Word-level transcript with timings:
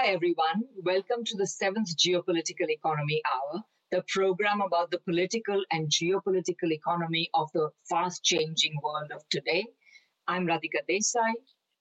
Hi, 0.00 0.12
everyone. 0.12 0.62
Welcome 0.84 1.24
to 1.24 1.36
the 1.36 1.46
seventh 1.48 1.96
Geopolitical 1.96 2.68
Economy 2.68 3.20
Hour, 3.34 3.64
the 3.90 4.04
program 4.06 4.60
about 4.60 4.92
the 4.92 5.00
political 5.00 5.60
and 5.72 5.90
geopolitical 5.90 6.70
economy 6.70 7.28
of 7.34 7.48
the 7.52 7.70
fast 7.90 8.22
changing 8.22 8.78
world 8.80 9.10
of 9.12 9.28
today. 9.28 9.66
I'm 10.28 10.46
Radhika 10.46 10.86
Desai. 10.88 11.32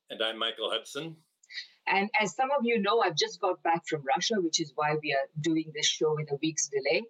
And 0.09 0.23
I'm 0.23 0.39
Michael 0.39 0.71
Hudson. 0.71 1.15
And 1.85 2.09
as 2.19 2.33
some 2.33 2.49
of 2.57 2.65
you 2.65 2.81
know, 2.81 3.01
I've 3.01 3.15
just 3.15 3.39
got 3.39 3.61
back 3.61 3.83
from 3.87 4.01
Russia, 4.03 4.41
which 4.41 4.59
is 4.59 4.71
why 4.73 4.95
we 5.03 5.13
are 5.13 5.29
doing 5.39 5.71
this 5.75 5.85
show 5.85 6.15
with 6.15 6.31
a 6.31 6.39
week's 6.41 6.69
delay. 6.69 7.03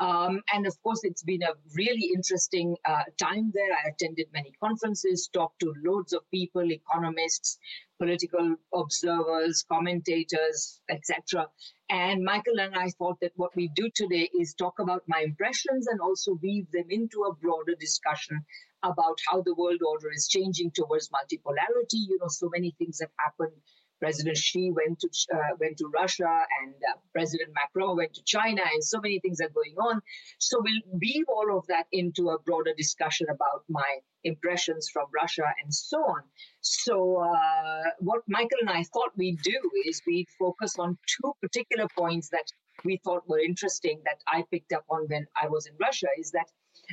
Um, 0.00 0.42
and 0.52 0.66
of 0.66 0.80
course, 0.82 1.00
it's 1.02 1.22
been 1.22 1.42
a 1.42 1.54
really 1.74 2.10
interesting 2.14 2.76
uh, 2.84 3.02
time 3.20 3.50
there. 3.52 3.72
I 3.72 3.88
attended 3.88 4.26
many 4.32 4.52
conferences, 4.62 5.28
talked 5.32 5.60
to 5.60 5.74
loads 5.84 6.12
of 6.12 6.22
people, 6.30 6.70
economists, 6.70 7.58
political 7.98 8.54
observers, 8.72 9.64
commentators, 9.70 10.80
etc. 10.88 11.48
And 11.90 12.22
Michael 12.22 12.60
and 12.60 12.76
I 12.76 12.90
thought 12.90 13.18
that 13.22 13.32
what 13.34 13.56
we 13.56 13.68
do 13.74 13.90
today 13.92 14.30
is 14.38 14.54
talk 14.54 14.78
about 14.78 15.02
my 15.08 15.20
impressions 15.20 15.88
and 15.88 16.00
also 16.00 16.38
weave 16.40 16.70
them 16.70 16.86
into 16.90 17.22
a 17.22 17.34
broader 17.34 17.74
discussion 17.78 18.44
about 18.84 19.18
how 19.28 19.42
the 19.42 19.54
world 19.54 19.80
order 19.82 20.12
is 20.14 20.28
changing 20.28 20.70
towards 20.70 21.08
multipolarity. 21.08 22.06
You 22.08 22.18
know, 22.20 22.28
so 22.28 22.48
many 22.52 22.74
things 22.78 23.00
have 23.00 23.10
happened 23.18 23.60
President 24.00 24.36
Xi 24.36 24.70
went 24.70 25.00
to 25.00 25.08
uh, 25.34 25.56
went 25.60 25.76
to 25.78 25.90
Russia, 25.92 26.44
and 26.60 26.74
uh, 26.74 26.98
President 27.12 27.50
Macron 27.54 27.96
went 27.96 28.14
to 28.14 28.22
China, 28.24 28.62
and 28.72 28.82
so 28.82 29.00
many 29.00 29.18
things 29.20 29.40
are 29.40 29.48
going 29.48 29.74
on. 29.78 30.00
So 30.38 30.60
we'll 30.60 30.98
weave 31.00 31.24
all 31.28 31.56
of 31.58 31.66
that 31.66 31.86
into 31.92 32.30
a 32.30 32.38
broader 32.38 32.72
discussion 32.76 33.26
about 33.30 33.64
my 33.68 33.98
impressions 34.24 34.88
from 34.92 35.06
Russia 35.14 35.44
and 35.62 35.72
so 35.72 35.98
on. 35.98 36.22
So 36.60 37.16
uh, 37.18 37.82
what 38.00 38.22
Michael 38.28 38.58
and 38.60 38.70
I 38.70 38.82
thought 38.84 39.10
we'd 39.16 39.40
do 39.42 39.58
is 39.86 40.02
we'd 40.06 40.28
focus 40.38 40.78
on 40.78 40.98
two 41.06 41.32
particular 41.40 41.86
points 41.96 42.28
that 42.30 42.46
we 42.84 43.00
thought 43.04 43.28
were 43.28 43.40
interesting 43.40 44.00
that 44.04 44.20
I 44.26 44.44
picked 44.50 44.72
up 44.72 44.84
on 44.88 45.06
when 45.08 45.26
I 45.40 45.48
was 45.48 45.66
in 45.66 45.74
Russia. 45.80 46.08
Is 46.18 46.30
that 46.32 46.48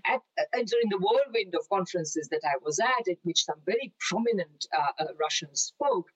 at, 0.05 0.21
uh, 0.37 0.63
during 0.65 0.89
the 0.89 0.97
whirlwind 0.97 1.55
of 1.55 1.67
conferences 1.69 2.27
that 2.29 2.41
I 2.43 2.57
was 2.63 2.79
at, 2.79 3.07
at 3.09 3.17
which 3.23 3.45
some 3.45 3.61
very 3.65 3.93
prominent 4.09 4.65
uh, 4.77 5.03
uh, 5.03 5.05
Russians 5.19 5.61
spoke, 5.61 6.07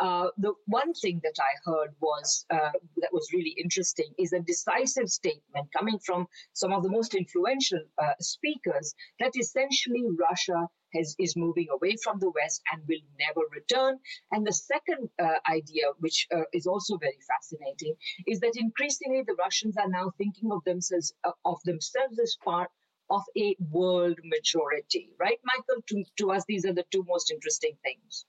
uh, 0.00 0.28
the 0.38 0.54
one 0.66 0.94
thing 0.94 1.20
that 1.22 1.36
I 1.38 1.70
heard 1.70 1.94
was 2.00 2.46
uh, 2.50 2.72
that 2.98 3.12
was 3.12 3.28
really 3.32 3.54
interesting 3.62 4.12
is 4.18 4.32
a 4.32 4.40
decisive 4.40 5.08
statement 5.08 5.68
coming 5.76 5.98
from 5.98 6.26
some 6.54 6.72
of 6.72 6.82
the 6.82 6.90
most 6.90 7.14
influential 7.14 7.80
uh, 7.98 8.14
speakers 8.20 8.94
that 9.20 9.32
essentially 9.38 10.04
Russia 10.18 10.68
has, 10.94 11.14
is 11.18 11.36
moving 11.36 11.66
away 11.72 11.96
from 12.02 12.18
the 12.20 12.30
West 12.30 12.62
and 12.72 12.82
will 12.88 13.04
never 13.18 13.42
return. 13.52 13.98
And 14.30 14.46
the 14.46 14.52
second 14.52 15.10
idea, 15.50 15.84
which 15.98 16.26
is 16.52 16.66
also 16.66 16.96
very 16.96 17.18
fascinating, 17.26 17.94
is 18.26 18.40
that 18.40 18.52
increasingly 18.56 19.22
the 19.26 19.36
Russians 19.38 19.76
are 19.76 19.88
now 19.88 20.12
thinking 20.16 20.50
of 20.52 20.64
themselves 20.64 21.12
of 21.44 21.58
themselves 21.64 22.18
as 22.18 22.36
part 22.42 22.70
of 23.10 23.22
a 23.36 23.56
world 23.70 24.18
majority, 24.24 25.10
right, 25.18 25.38
Michael? 25.44 25.82
To, 25.88 26.04
to 26.18 26.32
us, 26.32 26.44
these 26.48 26.64
are 26.64 26.72
the 26.72 26.84
two 26.90 27.04
most 27.08 27.30
interesting 27.30 27.72
things. 27.84 28.26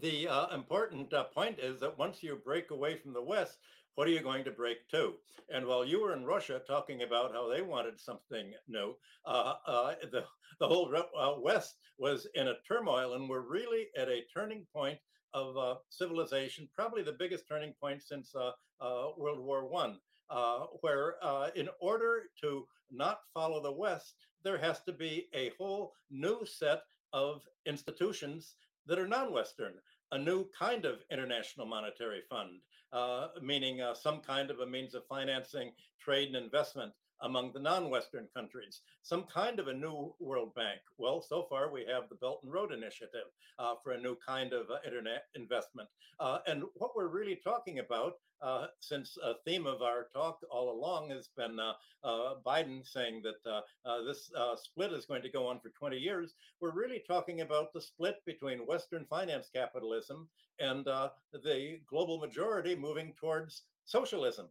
The 0.00 0.28
uh, 0.28 0.54
important 0.54 1.12
uh, 1.12 1.24
point 1.24 1.58
is 1.58 1.80
that 1.80 1.98
once 1.98 2.22
you 2.22 2.38
break 2.44 2.70
away 2.70 2.96
from 2.96 3.12
the 3.12 3.22
West, 3.22 3.58
what 3.94 4.06
are 4.06 4.10
you 4.10 4.20
going 4.20 4.44
to 4.44 4.50
break 4.50 4.86
to? 4.90 5.14
And 5.48 5.66
while 5.66 5.84
you 5.84 6.02
were 6.02 6.12
in 6.12 6.26
Russia 6.26 6.60
talking 6.66 7.02
about 7.02 7.32
how 7.32 7.48
they 7.48 7.62
wanted 7.62 7.98
something 7.98 8.52
new, 8.68 8.94
uh, 9.24 9.54
uh 9.66 9.94
the, 10.12 10.24
the 10.60 10.68
whole 10.68 10.94
uh, 10.94 11.40
West 11.40 11.76
was 11.98 12.26
in 12.34 12.48
a 12.48 12.54
turmoil, 12.68 13.14
and 13.14 13.28
we're 13.28 13.48
really 13.48 13.86
at 13.96 14.08
a 14.08 14.24
turning 14.34 14.66
point 14.74 14.98
of 15.32 15.56
uh, 15.56 15.76
civilization, 15.88 16.68
probably 16.74 17.02
the 17.02 17.16
biggest 17.18 17.48
turning 17.48 17.72
point 17.80 18.02
since 18.02 18.34
World 18.34 19.38
War 19.38 19.66
One 19.66 19.98
uh, 20.30 20.66
where 20.80 21.14
uh, 21.22 21.48
in 21.54 21.68
order 21.80 22.24
to 22.42 22.66
not 22.90 23.20
follow 23.34 23.62
the 23.62 23.72
West, 23.72 24.14
there 24.44 24.58
has 24.58 24.80
to 24.82 24.92
be 24.92 25.26
a 25.34 25.50
whole 25.58 25.92
new 26.10 26.44
set 26.46 26.82
of 27.12 27.42
institutions 27.66 28.54
that 28.86 28.98
are 28.98 29.08
non 29.08 29.32
Western, 29.32 29.74
a 30.12 30.18
new 30.18 30.46
kind 30.58 30.84
of 30.84 31.00
international 31.10 31.66
monetary 31.66 32.22
fund, 32.28 32.60
uh, 32.92 33.28
meaning 33.42 33.80
uh, 33.80 33.94
some 33.94 34.20
kind 34.20 34.50
of 34.50 34.60
a 34.60 34.66
means 34.66 34.94
of 34.94 35.06
financing 35.06 35.72
trade 36.00 36.28
and 36.28 36.36
investment 36.36 36.92
among 37.22 37.52
the 37.52 37.60
non-Western 37.60 38.28
countries, 38.34 38.80
some 39.02 39.24
kind 39.24 39.58
of 39.58 39.68
a 39.68 39.72
new 39.72 40.14
World 40.20 40.54
Bank. 40.54 40.80
Well, 40.98 41.22
so 41.22 41.46
far 41.48 41.70
we 41.70 41.84
have 41.86 42.08
the 42.08 42.16
Belt 42.16 42.40
and 42.42 42.52
Road 42.52 42.72
Initiative 42.72 43.28
uh, 43.58 43.74
for 43.82 43.92
a 43.92 44.00
new 44.00 44.16
kind 44.26 44.52
of 44.52 44.70
uh, 44.70 44.78
internet 44.86 45.24
investment. 45.34 45.88
Uh, 46.20 46.38
and 46.46 46.64
what 46.74 46.96
we're 46.96 47.08
really 47.08 47.40
talking 47.42 47.78
about, 47.78 48.14
uh, 48.42 48.66
since 48.80 49.16
a 49.22 49.34
theme 49.46 49.66
of 49.66 49.80
our 49.80 50.08
talk 50.12 50.38
all 50.50 50.70
along 50.70 51.10
has 51.10 51.28
been 51.36 51.58
uh, 51.58 51.72
uh, 52.04 52.34
Biden 52.44 52.86
saying 52.86 53.22
that 53.22 53.64
this 54.06 54.30
split 54.62 54.92
is 54.92 55.06
going 55.06 55.22
to 55.22 55.30
go 55.30 55.46
on 55.46 55.60
for 55.60 55.70
20 55.70 55.96
years, 55.96 56.34
we're 56.60 56.74
really 56.74 57.02
talking 57.06 57.40
about 57.40 57.72
the 57.72 57.80
split 57.80 58.16
between 58.26 58.66
Western 58.66 59.06
finance 59.06 59.48
capitalism 59.54 60.28
and 60.58 60.84
the 60.84 61.80
global 61.88 62.18
majority 62.18 62.74
moving 62.74 63.14
towards 63.18 63.62
socialism 63.84 64.48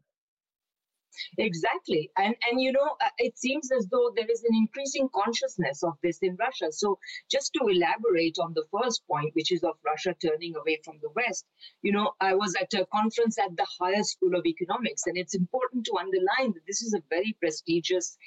Exactly. 1.38 2.10
And, 2.18 2.36
and 2.50 2.62
you 2.62 2.72
know, 2.72 2.96
uh, 3.02 3.10
it 3.18 3.38
seems 3.38 3.72
as 3.72 3.88
though 3.88 4.12
there 4.16 4.30
is 4.30 4.44
an 4.44 4.56
increasing 4.56 5.10
consciousness 5.14 5.84
of 5.84 5.94
this 6.04 6.20
in 6.22 6.36
Russia. 6.40 6.72
So, 6.72 7.00
just 7.30 7.54
to 7.54 7.68
elaborate 7.68 8.38
on 8.40 8.54
the 8.54 8.66
first 8.72 9.06
point, 9.08 9.34
which 9.34 9.52
is 9.52 9.64
of 9.64 9.76
Russia 9.86 10.16
turning 10.22 10.56
away 10.56 10.80
from 10.84 10.96
the 11.02 11.10
West, 11.16 11.46
you 11.82 11.92
know, 11.92 12.12
I 12.20 12.34
was 12.36 12.56
at 12.62 12.74
a 12.74 12.86
conference 12.88 13.38
at 13.38 13.56
the 13.56 13.68
Higher 13.80 14.04
School 14.04 14.36
of 14.36 14.46
Economics, 14.46 15.04
and 15.06 15.18
it's 15.18 15.36
important 15.36 15.86
to 15.86 15.98
underline 16.00 16.54
that 16.54 16.66
this 16.68 16.82
is 16.82 16.94
a 16.94 17.04
very 17.10 17.36
prestigious 17.40 18.18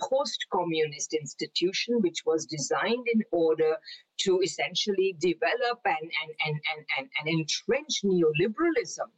post 0.00 0.46
communist 0.52 1.12
institution 1.12 2.00
which 2.00 2.24
was 2.24 2.46
designed 2.46 3.06
in 3.12 3.22
order 3.32 3.76
to 4.18 4.40
essentially 4.42 5.16
develop 5.18 5.80
and, 5.84 5.96
and, 5.96 6.32
and, 6.46 6.60
and, 6.76 6.86
and, 6.98 7.08
and 7.18 7.28
entrench 7.28 8.02
neoliberalism 8.04 9.10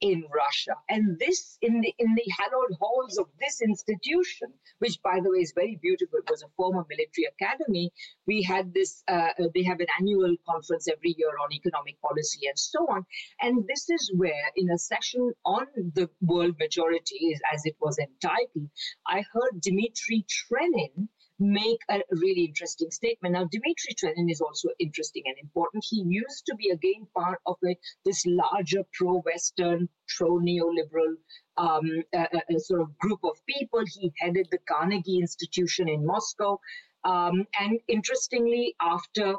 in 0.00 0.24
Russia. 0.34 0.74
And 0.88 1.18
this, 1.18 1.58
in 1.62 1.80
the 1.80 1.94
in 1.98 2.14
the 2.14 2.32
hallowed 2.38 2.76
halls 2.80 3.18
of 3.18 3.26
this 3.40 3.62
institution, 3.62 4.48
which 4.78 5.00
by 5.02 5.20
the 5.22 5.30
way 5.30 5.38
is 5.38 5.52
very 5.54 5.78
beautiful, 5.82 6.18
it 6.18 6.30
was 6.30 6.42
a 6.42 6.48
former 6.56 6.84
military 6.88 7.26
academy. 7.34 7.92
We 8.26 8.42
had 8.42 8.74
this. 8.74 9.02
Uh, 9.08 9.30
uh, 9.38 9.48
they 9.54 9.62
have 9.62 9.80
an 9.80 9.86
annual 9.98 10.34
conference 10.48 10.88
every 10.88 11.14
year 11.16 11.32
on 11.42 11.52
economic 11.52 12.00
policy 12.00 12.46
and 12.48 12.58
so 12.58 12.86
on. 12.88 13.04
And 13.40 13.64
this 13.66 13.88
is 13.90 14.12
where, 14.14 14.46
in 14.56 14.70
a 14.70 14.78
session 14.78 15.32
on 15.44 15.66
the 15.94 16.08
world 16.20 16.56
majority, 16.58 17.36
as 17.52 17.62
it 17.64 17.76
was 17.80 17.98
entitled, 17.98 18.70
I 19.06 19.24
heard 19.32 19.60
Dmitry 19.60 20.24
Trenin 20.28 21.08
make 21.38 21.80
a 21.90 22.00
really 22.10 22.44
interesting 22.44 22.90
statement. 22.90 23.34
Now, 23.34 23.44
Dmitry 23.44 23.94
Trenin 23.94 24.30
is 24.30 24.40
also 24.40 24.68
interesting 24.78 25.22
and 25.26 25.36
important. 25.40 25.84
He 25.88 26.02
used 26.02 26.46
to 26.46 26.54
be 26.54 26.70
again 26.70 27.06
part 27.14 27.40
of 27.46 27.56
a, 27.66 27.76
this 28.04 28.24
larger 28.26 28.84
pro-Western, 28.94 29.88
pro-neoliberal 30.16 31.16
um, 31.58 32.02
sort 32.58 32.80
of 32.80 32.96
group 32.98 33.20
of 33.24 33.36
people. 33.46 33.82
He 33.86 34.12
headed 34.18 34.48
the 34.50 34.58
Carnegie 34.68 35.18
Institution 35.18 35.88
in 35.88 36.06
Moscow. 36.06 36.58
Um, 37.04 37.46
and 37.60 37.78
interestingly, 37.88 38.74
after 38.80 39.36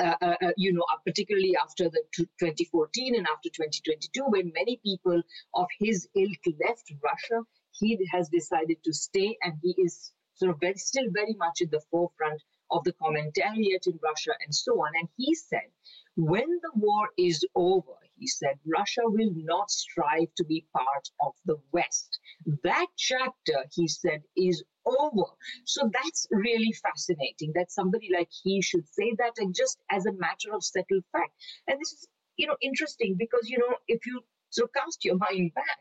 uh, 0.00 0.14
uh, 0.22 0.34
uh 0.42 0.52
you 0.56 0.72
know, 0.72 0.84
uh, 0.92 0.96
particularly 1.04 1.56
after 1.60 1.88
the 1.88 2.02
2014 2.16 3.16
and 3.16 3.26
after 3.26 3.48
2022, 3.48 4.24
when 4.28 4.52
many 4.54 4.80
people 4.84 5.20
of 5.54 5.66
his 5.80 6.08
ilk 6.14 6.56
left 6.64 6.92
Russia, 7.02 7.42
he 7.72 7.98
has 8.12 8.28
decided 8.28 8.76
to 8.84 8.92
stay 8.92 9.36
and 9.42 9.54
he 9.62 9.74
is 9.78 10.12
sort 10.38 10.52
of 10.52 10.60
very, 10.60 10.76
still 10.76 11.06
very 11.10 11.34
much 11.34 11.60
in 11.60 11.68
the 11.70 11.82
forefront 11.90 12.42
of 12.70 12.84
the 12.84 12.92
commentariat 12.92 13.86
in 13.86 13.98
Russia 14.02 14.32
and 14.44 14.54
so 14.54 14.72
on. 14.72 14.92
And 15.00 15.08
he 15.16 15.34
said, 15.34 15.68
when 16.16 16.48
the 16.62 16.70
war 16.74 17.08
is 17.16 17.44
over, 17.54 17.94
he 18.16 18.26
said, 18.26 18.58
Russia 18.66 19.02
will 19.04 19.32
not 19.34 19.70
strive 19.70 20.28
to 20.36 20.44
be 20.44 20.66
part 20.76 21.08
of 21.20 21.32
the 21.46 21.56
West. 21.72 22.18
That 22.64 22.86
chapter, 22.96 23.64
he 23.72 23.88
said, 23.88 24.22
is 24.36 24.62
over. 24.84 25.30
So 25.64 25.88
that's 25.92 26.26
really 26.30 26.72
fascinating 26.72 27.52
that 27.54 27.70
somebody 27.70 28.08
like 28.12 28.30
he 28.42 28.60
should 28.60 28.88
say 28.88 29.14
that 29.18 29.34
and 29.38 29.54
just 29.54 29.78
as 29.90 30.06
a 30.06 30.12
matter 30.12 30.52
of 30.52 30.64
settled 30.64 31.04
fact. 31.12 31.32
And 31.68 31.80
this 31.80 31.92
is, 31.92 32.08
you 32.36 32.46
know, 32.46 32.56
interesting 32.60 33.16
because, 33.18 33.48
you 33.48 33.58
know, 33.58 33.76
if 33.86 34.04
you 34.06 34.20
sort 34.50 34.70
of 34.70 34.82
cast 34.82 35.04
your 35.04 35.16
mind 35.16 35.52
back, 35.54 35.78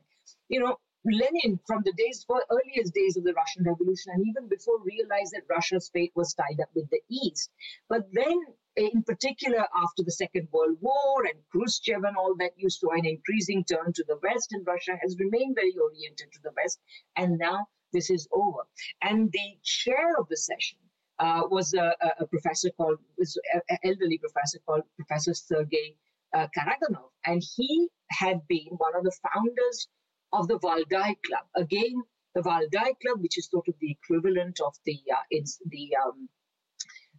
you 0.50 0.60
know, 0.60 0.78
Lenin, 1.12 1.60
from 1.66 1.84
the 1.84 1.94
days, 1.94 2.26
earliest 2.30 2.94
days 2.94 3.18
of 3.18 3.24
the 3.24 3.34
Russian 3.34 3.64
Revolution, 3.64 4.14
and 4.14 4.26
even 4.28 4.48
before, 4.48 4.80
realized 4.82 5.34
that 5.34 5.50
Russia's 5.50 5.90
fate 5.90 6.12
was 6.16 6.34
tied 6.34 6.60
up 6.62 6.70
with 6.76 6.90
the 6.90 7.02
East. 7.10 7.52
But 7.90 8.08
then, 8.12 8.40
in 8.76 9.04
particular, 9.04 9.66
after 9.76 10.04
the 10.04 10.12
Second 10.12 10.50
World 10.52 10.78
War 10.82 11.26
and 11.26 11.40
Khrushchev 11.52 12.04
and 12.04 12.18
all 12.18 12.36
that, 12.40 12.52
you 12.58 12.70
saw 12.70 12.92
an 12.92 13.06
increasing 13.06 13.64
turn 13.64 13.94
to 13.94 14.04
the 14.08 14.20
West, 14.22 14.54
and 14.54 14.66
Russia 14.68 14.98
has 15.02 15.18
remained 15.18 15.56
very 15.56 15.76
oriented 15.78 16.32
to 16.34 16.40
the 16.44 16.52
West. 16.56 16.80
And 17.16 17.38
now 17.38 17.68
this 17.94 18.10
is 18.10 18.28
over. 18.32 18.68
And 19.02 19.32
the 19.32 19.58
chair 19.64 20.16
of 20.20 20.28
the 20.30 20.38
session 20.38 20.78
uh, 21.20 21.44
was 21.50 21.74
a, 21.74 21.96
a, 22.20 22.28
professor 22.28 22.70
called, 22.72 23.00
was 23.18 23.40
an 23.54 23.78
elderly 23.84 24.18
professor 24.18 24.60
called 24.66 24.84
Professor 24.96 25.34
Sergei 25.34 25.96
uh, 26.36 26.48
Karaganov, 26.56 27.10
and 27.26 27.42
he 27.56 27.90
had 28.12 28.46
been 28.48 28.68
one 28.78 28.96
of 28.96 29.04
the 29.04 29.18
founders 29.24 29.88
of 30.34 30.48
the 30.48 30.60
Valdai 30.60 31.16
Club. 31.26 31.46
Again, 31.56 32.02
the 32.36 32.42
Valdai 32.42 32.94
Club, 33.02 33.22
which 33.22 33.38
is 33.38 33.50
sort 33.50 33.68
of 33.68 33.76
the 33.80 33.92
equivalent 33.92 34.60
of 34.66 34.76
the 34.86 35.00
uh, 35.12 35.24
in 35.32 35.44
the 35.66 35.90
um, 36.06 36.30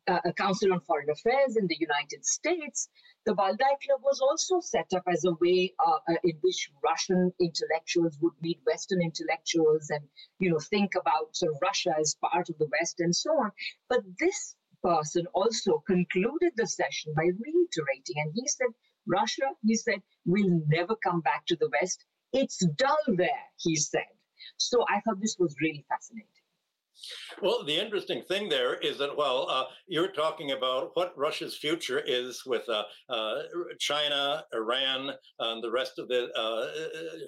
uh, 0.07 0.33
Council 0.37 0.73
on 0.73 0.81
Foreign 0.81 1.11
Affairs 1.11 1.57
in 1.57 1.67
the 1.67 1.77
United 1.79 2.25
States, 2.25 2.89
the 3.27 3.35
Valdai 3.35 3.75
Club 3.85 4.01
was 4.03 4.21
also 4.21 4.61
set 4.61 4.87
up 4.95 5.03
as 5.07 5.25
a 5.25 5.35
way 5.41 5.75
uh, 5.87 5.99
uh, 6.09 6.15
in 6.25 6.37
which 6.41 6.71
Russian 6.83 7.33
intellectuals 7.41 8.17
would 8.21 8.33
meet 8.41 8.61
Western 8.67 9.03
intellectuals 9.03 9.91
and, 9.91 10.05
you 10.39 10.51
know, 10.51 10.59
think 10.59 10.93
about 10.95 11.37
sort 11.37 11.53
of 11.53 11.59
Russia 11.61 11.95
as 12.01 12.17
part 12.23 12.49
of 12.49 12.57
the 12.59 12.69
West 12.79 13.01
and 13.01 13.15
so 13.15 13.31
on. 13.33 13.51
But 13.89 14.01
this 14.19 14.57
person 14.83 15.27
also 15.35 15.83
concluded 15.87 16.53
the 16.57 16.67
session 16.67 17.13
by 17.15 17.25
reiterating, 17.25 18.17
and 18.17 18.33
he 18.35 18.47
said, 18.49 18.69
Russia, 19.07 19.49
he 19.63 19.75
said, 19.75 20.01
will 20.25 20.63
never 20.69 20.95
come 20.97 21.21
back 21.21 21.45
to 21.47 21.57
the 21.57 21.71
West. 21.81 22.05
It's 22.33 22.59
dull 22.77 22.99
there, 23.09 23.29
he 23.59 23.77
said. 23.77 24.05
So 24.57 24.85
I 24.89 25.01
thought 25.01 25.21
this 25.21 25.37
was 25.39 25.55
really 25.61 25.85
fascinating. 25.89 26.29
Well, 27.43 27.65
the 27.65 27.77
interesting 27.77 28.23
thing 28.23 28.49
there 28.49 28.75
is 28.75 28.99
that 28.99 29.17
while 29.17 29.47
uh, 29.49 29.65
you're 29.87 30.13
talking 30.13 30.53
about 30.53 30.91
what 30.95 31.17
Russia's 31.17 31.57
future 31.57 32.03
is 32.05 32.43
with 32.45 32.69
uh, 32.69 32.83
uh, 33.09 33.43
China, 33.79 34.45
Iran, 34.53 35.13
and 35.39 35.63
the 35.63 35.71
rest 35.71 35.99
of 35.99 36.09
the 36.09 36.33
uh, 36.35 36.69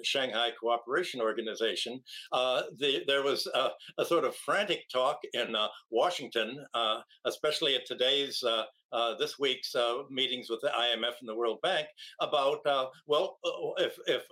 Shanghai 0.03 0.51
Cooperation 0.59 1.21
Organization, 1.21 2.01
uh, 2.31 2.63
the, 2.77 3.03
there 3.07 3.23
was 3.23 3.47
a 3.97 4.05
sort 4.05 4.25
of 4.25 4.35
frantic 4.35 4.89
talk 4.91 5.19
in 5.33 5.55
uh, 5.55 5.67
Washington, 5.89 6.65
especially 7.25 7.75
at 7.75 7.85
today's 7.85 8.43
uh, 8.93 9.15
this 9.17 9.39
week's 9.39 9.73
uh, 9.73 10.03
meetings 10.09 10.49
with 10.49 10.59
the 10.61 10.67
IMF 10.67 11.13
and 11.21 11.29
the 11.29 11.35
World 11.35 11.61
Bank 11.61 11.87
about, 12.19 12.65
uh, 12.65 12.87
well, 13.07 13.37
if, 13.77 13.97
if 14.05 14.23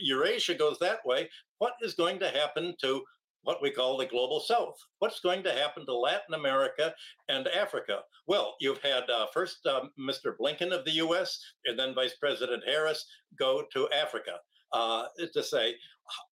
Eurasia 0.00 0.54
goes 0.54 0.78
that 0.80 0.98
way, 1.04 1.28
what 1.58 1.74
is 1.82 1.94
going 1.94 2.18
to 2.18 2.28
happen 2.28 2.74
to 2.80 3.04
what 3.42 3.62
we 3.62 3.70
call 3.70 3.96
the 3.96 4.06
global 4.06 4.40
south. 4.40 4.76
What's 4.98 5.20
going 5.20 5.42
to 5.44 5.52
happen 5.52 5.86
to 5.86 5.94
Latin 5.94 6.34
America 6.34 6.94
and 7.28 7.48
Africa? 7.48 8.00
Well, 8.26 8.56
you've 8.60 8.82
had 8.82 9.08
uh, 9.08 9.26
first 9.32 9.66
um, 9.66 9.90
Mr. 9.98 10.34
Blinken 10.38 10.72
of 10.72 10.84
the 10.84 10.92
US 10.92 11.38
and 11.64 11.78
then 11.78 11.94
Vice 11.94 12.14
President 12.20 12.62
Harris 12.66 13.06
go 13.38 13.64
to 13.72 13.88
Africa 13.90 14.32
uh, 14.72 15.04
to 15.32 15.42
say, 15.42 15.74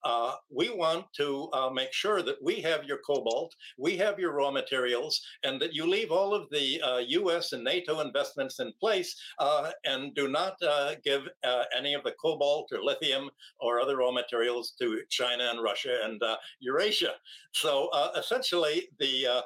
uh, 0.05 0.35
we 0.51 0.71
want 0.71 1.07
to 1.17 1.49
uh, 1.53 1.71
make 1.71 1.93
sure 1.93 2.23
that 2.23 2.43
we 2.43 2.61
have 2.61 2.85
your 2.85 2.99
cobalt, 2.99 3.55
we 3.77 3.97
have 3.97 4.19
your 4.19 4.33
raw 4.33 4.51
materials, 4.51 5.21
and 5.45 5.61
that 5.61 5.75
you 5.75 5.87
leave 5.87 6.11
all 6.11 6.35
of 6.35 6.49
the 6.51 6.81
uh, 6.83 6.99
US 6.99 7.53
and 7.53 7.65
NATO 7.65 8.01
investments 8.01 8.61
in 8.61 8.73
place 8.81 9.15
uh, 9.39 9.71
and 9.85 10.15
do 10.15 10.29
not 10.29 10.57
uh, 10.63 10.95
give 11.05 11.29
uh, 11.45 11.65
any 11.77 11.95
of 11.95 12.03
the 12.05 12.15
cobalt 12.21 12.71
or 12.73 12.83
lithium 12.83 13.31
or 13.61 13.81
other 13.81 13.99
raw 13.99 14.11
materials 14.11 14.75
to 14.81 15.03
China 15.09 15.49
and 15.51 15.63
Russia 15.63 15.99
and 16.05 16.21
Eurasia. 16.61 17.13
So 17.53 17.91
essentially, 18.17 18.89
the, 18.99 19.43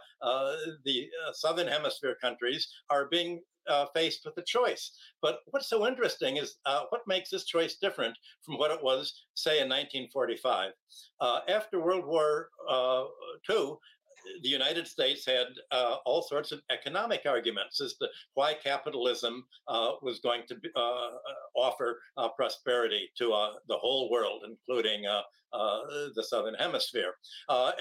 the 0.84 1.08
Southern 1.32 1.68
Hemisphere 1.68 2.16
countries 2.20 2.68
are 2.90 3.08
being 3.08 3.40
uh, 3.68 3.86
faced 3.94 4.24
with 4.24 4.36
a 4.38 4.42
choice. 4.42 4.92
But 5.20 5.40
what's 5.50 5.68
so 5.68 5.86
interesting 5.86 6.36
is 6.36 6.56
uh, 6.66 6.82
what 6.90 7.06
makes 7.06 7.30
this 7.30 7.44
choice 7.44 7.76
different 7.76 8.16
from 8.42 8.58
what 8.58 8.70
it 8.70 8.82
was, 8.82 9.24
say, 9.34 9.60
in 9.60 9.68
1945. 9.68 10.72
Uh, 11.20 11.40
after 11.48 11.80
World 11.80 12.06
War 12.06 12.50
II, 12.70 13.56
uh, 13.56 13.74
the 14.42 14.48
United 14.48 14.86
States 14.86 15.26
had 15.26 15.46
uh, 15.70 15.96
all 16.04 16.22
sorts 16.22 16.52
of 16.52 16.60
economic 16.70 17.22
arguments 17.26 17.80
as 17.80 17.94
to 17.94 18.08
why 18.34 18.54
capitalism 18.54 19.44
uh, 19.68 19.92
was 20.02 20.20
going 20.20 20.42
to 20.48 20.54
be, 20.56 20.68
uh, 20.76 21.10
offer 21.54 22.00
uh, 22.16 22.28
prosperity 22.30 23.08
to 23.18 23.32
uh, 23.32 23.52
the 23.68 23.76
whole 23.76 24.10
world, 24.10 24.44
including 24.46 25.06
uh, 25.06 25.22
the 26.14 26.24
Southern 26.24 26.54
Hemisphere. 26.54 27.14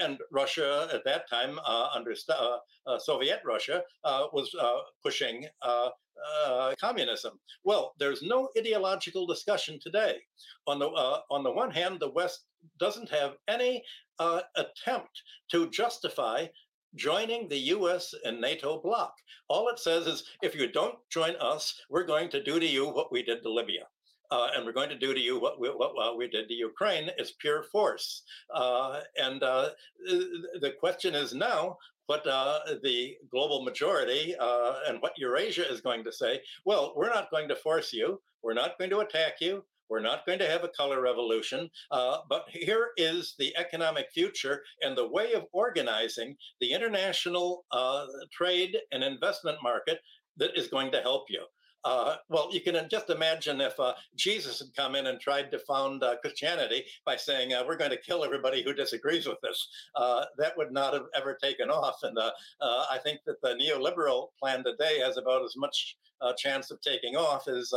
and 0.00 0.18
Russia 0.30 0.88
at 0.92 1.04
that 1.04 1.28
time, 1.28 1.58
under 1.94 2.14
Soviet 2.98 3.40
Russia, 3.44 3.82
was 4.04 4.54
pushing 5.02 5.46
uh, 6.46 6.74
communism. 6.80 7.38
Well, 7.64 7.94
there's 7.98 8.22
no 8.22 8.48
ideological 8.56 9.26
discussion 9.26 9.78
today. 9.80 10.16
On 10.66 10.78
the 10.78 10.88
uh, 10.88 11.20
on 11.30 11.42
the 11.42 11.50
one 11.50 11.70
hand, 11.70 12.00
the 12.00 12.10
West 12.10 12.44
doesn't 12.78 13.10
have 13.10 13.32
any 13.48 13.82
uh, 14.22 14.40
attempt 14.56 15.22
to 15.50 15.68
justify 15.70 16.46
joining 16.94 17.48
the 17.48 17.62
U.S. 17.76 18.14
and 18.24 18.40
NATO 18.40 18.80
bloc. 18.80 19.14
All 19.48 19.68
it 19.68 19.78
says 19.78 20.06
is, 20.06 20.24
if 20.42 20.54
you 20.54 20.70
don't 20.70 20.98
join 21.10 21.34
us, 21.36 21.80
we're 21.90 22.06
going 22.06 22.28
to 22.30 22.42
do 22.42 22.60
to 22.60 22.66
you 22.66 22.88
what 22.88 23.12
we 23.12 23.22
did 23.22 23.42
to 23.42 23.52
Libya. 23.52 23.84
Uh, 24.30 24.48
and 24.54 24.64
we're 24.64 24.72
going 24.80 24.88
to 24.88 24.98
do 24.98 25.12
to 25.12 25.20
you 25.20 25.38
what 25.38 25.60
we, 25.60 25.68
what, 25.68 26.16
we 26.16 26.26
did 26.26 26.48
to 26.48 26.54
Ukraine 26.54 27.10
is 27.18 27.32
pure 27.32 27.62
force. 27.64 28.22
Uh, 28.54 29.00
and 29.20 29.42
uh, 29.42 29.70
the 30.06 30.72
question 30.80 31.14
is 31.14 31.34
now 31.34 31.76
what 32.06 32.26
uh, 32.26 32.60
the 32.82 33.16
global 33.30 33.62
majority 33.62 34.34
uh, 34.40 34.74
and 34.88 35.02
what 35.02 35.18
Eurasia 35.18 35.70
is 35.70 35.80
going 35.80 36.02
to 36.04 36.12
say. 36.12 36.40
Well, 36.64 36.94
we're 36.96 37.14
not 37.18 37.30
going 37.30 37.48
to 37.48 37.56
force 37.56 37.92
you. 37.92 38.20
We're 38.42 38.54
not 38.54 38.78
going 38.78 38.90
to 38.90 39.00
attack 39.00 39.34
you. 39.40 39.64
We're 39.88 40.00
not 40.00 40.26
going 40.26 40.38
to 40.38 40.48
have 40.48 40.64
a 40.64 40.68
color 40.68 41.00
revolution, 41.00 41.70
uh, 41.90 42.18
but 42.28 42.46
here 42.48 42.90
is 42.96 43.34
the 43.38 43.54
economic 43.56 44.06
future 44.12 44.62
and 44.82 44.96
the 44.96 45.08
way 45.08 45.32
of 45.34 45.46
organizing 45.52 46.36
the 46.60 46.72
international 46.72 47.64
uh, 47.70 48.06
trade 48.32 48.76
and 48.90 49.04
investment 49.04 49.58
market 49.62 49.98
that 50.36 50.56
is 50.56 50.68
going 50.68 50.90
to 50.92 51.00
help 51.00 51.24
you. 51.28 51.44
Uh, 51.84 52.16
well, 52.28 52.48
you 52.52 52.60
can 52.60 52.76
just 52.88 53.10
imagine 53.10 53.60
if 53.60 53.78
uh, 53.80 53.92
Jesus 54.14 54.60
had 54.60 54.74
come 54.76 54.94
in 54.94 55.06
and 55.08 55.20
tried 55.20 55.50
to 55.50 55.58
found 55.58 56.02
uh, 56.02 56.16
Christianity 56.20 56.84
by 57.04 57.16
saying, 57.16 57.52
uh, 57.52 57.64
We're 57.66 57.76
going 57.76 57.90
to 57.90 57.96
kill 57.96 58.24
everybody 58.24 58.62
who 58.62 58.72
disagrees 58.72 59.26
with 59.26 59.40
this. 59.42 59.68
Uh, 59.96 60.24
that 60.38 60.56
would 60.56 60.72
not 60.72 60.94
have 60.94 61.06
ever 61.14 61.36
taken 61.42 61.70
off. 61.70 61.96
And 62.02 62.16
uh, 62.18 62.30
I 62.60 62.98
think 63.02 63.20
that 63.26 63.40
the 63.42 63.56
neoliberal 63.60 64.28
plan 64.38 64.62
today 64.62 65.00
has 65.00 65.16
about 65.16 65.44
as 65.44 65.56
much 65.56 65.96
chance 66.38 66.70
of 66.70 66.80
taking 66.80 67.16
off 67.16 67.48
as 67.48 67.74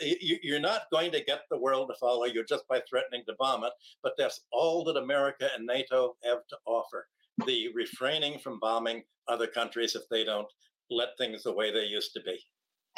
you're 0.00 0.58
not 0.58 0.84
going 0.90 1.12
to 1.12 1.22
get 1.22 1.42
the 1.50 1.58
world 1.58 1.90
to 1.90 1.98
follow 2.00 2.24
you 2.24 2.42
just 2.42 2.66
by 2.66 2.80
threatening 2.88 3.22
to 3.26 3.34
bomb 3.38 3.62
it. 3.62 3.72
But 4.02 4.14
that's 4.16 4.40
all 4.52 4.84
that 4.84 4.96
America 4.96 5.50
and 5.54 5.66
NATO 5.66 6.16
have 6.24 6.46
to 6.48 6.56
offer 6.64 7.08
the 7.46 7.68
refraining 7.74 8.38
from 8.38 8.58
bombing 8.58 9.02
other 9.28 9.46
countries 9.46 9.94
if 9.94 10.08
they 10.10 10.24
don't 10.24 10.48
let 10.90 11.08
things 11.18 11.42
the 11.42 11.52
way 11.52 11.70
they 11.70 11.84
used 11.84 12.14
to 12.14 12.22
be. 12.22 12.38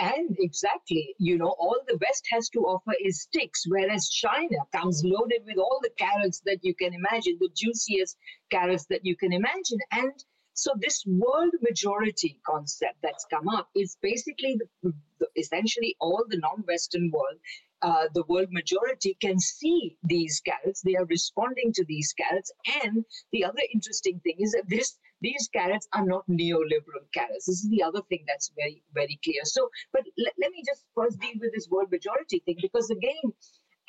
And 0.00 0.34
exactly, 0.38 1.14
you 1.18 1.36
know, 1.36 1.54
all 1.58 1.78
the 1.86 1.98
West 2.00 2.26
has 2.30 2.48
to 2.50 2.60
offer 2.60 2.92
is 3.04 3.20
sticks, 3.20 3.64
whereas 3.68 4.08
China 4.08 4.56
comes 4.74 5.02
loaded 5.04 5.42
with 5.44 5.58
all 5.58 5.78
the 5.82 5.90
carrots 5.98 6.40
that 6.46 6.60
you 6.62 6.74
can 6.74 6.94
imagine, 6.94 7.36
the 7.38 7.50
juiciest 7.54 8.16
carrots 8.50 8.86
that 8.86 9.04
you 9.04 9.14
can 9.14 9.34
imagine. 9.34 9.78
And 9.92 10.12
so, 10.54 10.72
this 10.80 11.04
world 11.06 11.52
majority 11.60 12.40
concept 12.46 12.96
that's 13.02 13.26
come 13.26 13.46
up 13.48 13.68
is 13.76 13.98
basically 14.00 14.58
the, 14.82 14.94
the, 15.18 15.26
essentially 15.36 15.96
all 16.00 16.24
the 16.26 16.38
non 16.38 16.64
Western 16.66 17.10
world. 17.10 17.38
Uh, 17.82 18.08
the 18.14 18.24
world 18.26 18.48
majority 18.50 19.18
can 19.20 19.38
see 19.38 19.98
these 20.02 20.40
carrots. 20.40 20.80
They 20.80 20.96
are 20.96 21.06
responding 21.06 21.72
to 21.74 21.84
these 21.84 22.14
carrots. 22.14 22.50
And 22.82 23.04
the 23.32 23.44
other 23.44 23.62
interesting 23.72 24.20
thing 24.20 24.36
is 24.38 24.52
that 24.52 24.68
this 24.68 24.98
these 25.20 25.48
carrots 25.52 25.88
are 25.92 26.04
not 26.04 26.26
neoliberal 26.28 27.06
carrots. 27.12 27.46
This 27.46 27.62
is 27.64 27.70
the 27.70 27.82
other 27.82 28.02
thing 28.08 28.24
that's 28.26 28.50
very, 28.56 28.82
very 28.94 29.18
clear. 29.22 29.44
So, 29.44 29.68
but 29.92 30.02
l- 30.18 30.32
let 30.40 30.50
me 30.50 30.62
just 30.66 30.84
first 30.94 31.18
deal 31.20 31.34
with 31.40 31.52
this 31.54 31.68
world 31.70 31.90
majority 31.90 32.42
thing 32.44 32.58
because, 32.60 32.90
again, 32.90 33.32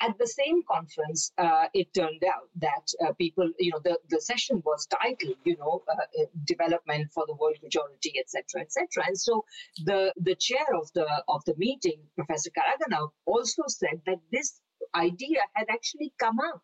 at 0.02 0.18
the 0.18 0.26
same 0.26 0.62
conference, 0.68 1.32
uh, 1.38 1.66
it 1.74 1.94
turned 1.94 2.24
out 2.24 2.48
that 2.56 2.86
uh, 3.04 3.12
people, 3.12 3.48
you 3.58 3.70
know, 3.70 3.80
the, 3.84 3.96
the 4.10 4.20
session 4.20 4.60
was 4.64 4.86
titled, 4.86 5.36
you 5.44 5.56
know, 5.58 5.82
uh, 5.88 5.94
uh 5.94 6.26
development 6.44 7.08
for 7.14 7.24
the 7.26 7.34
world 7.34 7.56
majority, 7.62 8.12
etc., 8.18 8.62
etc. 8.62 9.04
And 9.06 9.18
so 9.18 9.44
the 9.84 10.12
the 10.16 10.34
chair 10.34 10.66
of 10.74 10.90
the 10.94 11.06
of 11.28 11.42
the 11.46 11.54
meeting, 11.56 12.00
Professor 12.16 12.50
Karaganov, 12.50 13.10
also 13.26 13.62
said 13.68 14.02
that 14.06 14.18
this 14.32 14.60
idea 14.94 15.40
had 15.54 15.68
actually 15.70 16.12
come 16.18 16.38
up 16.40 16.60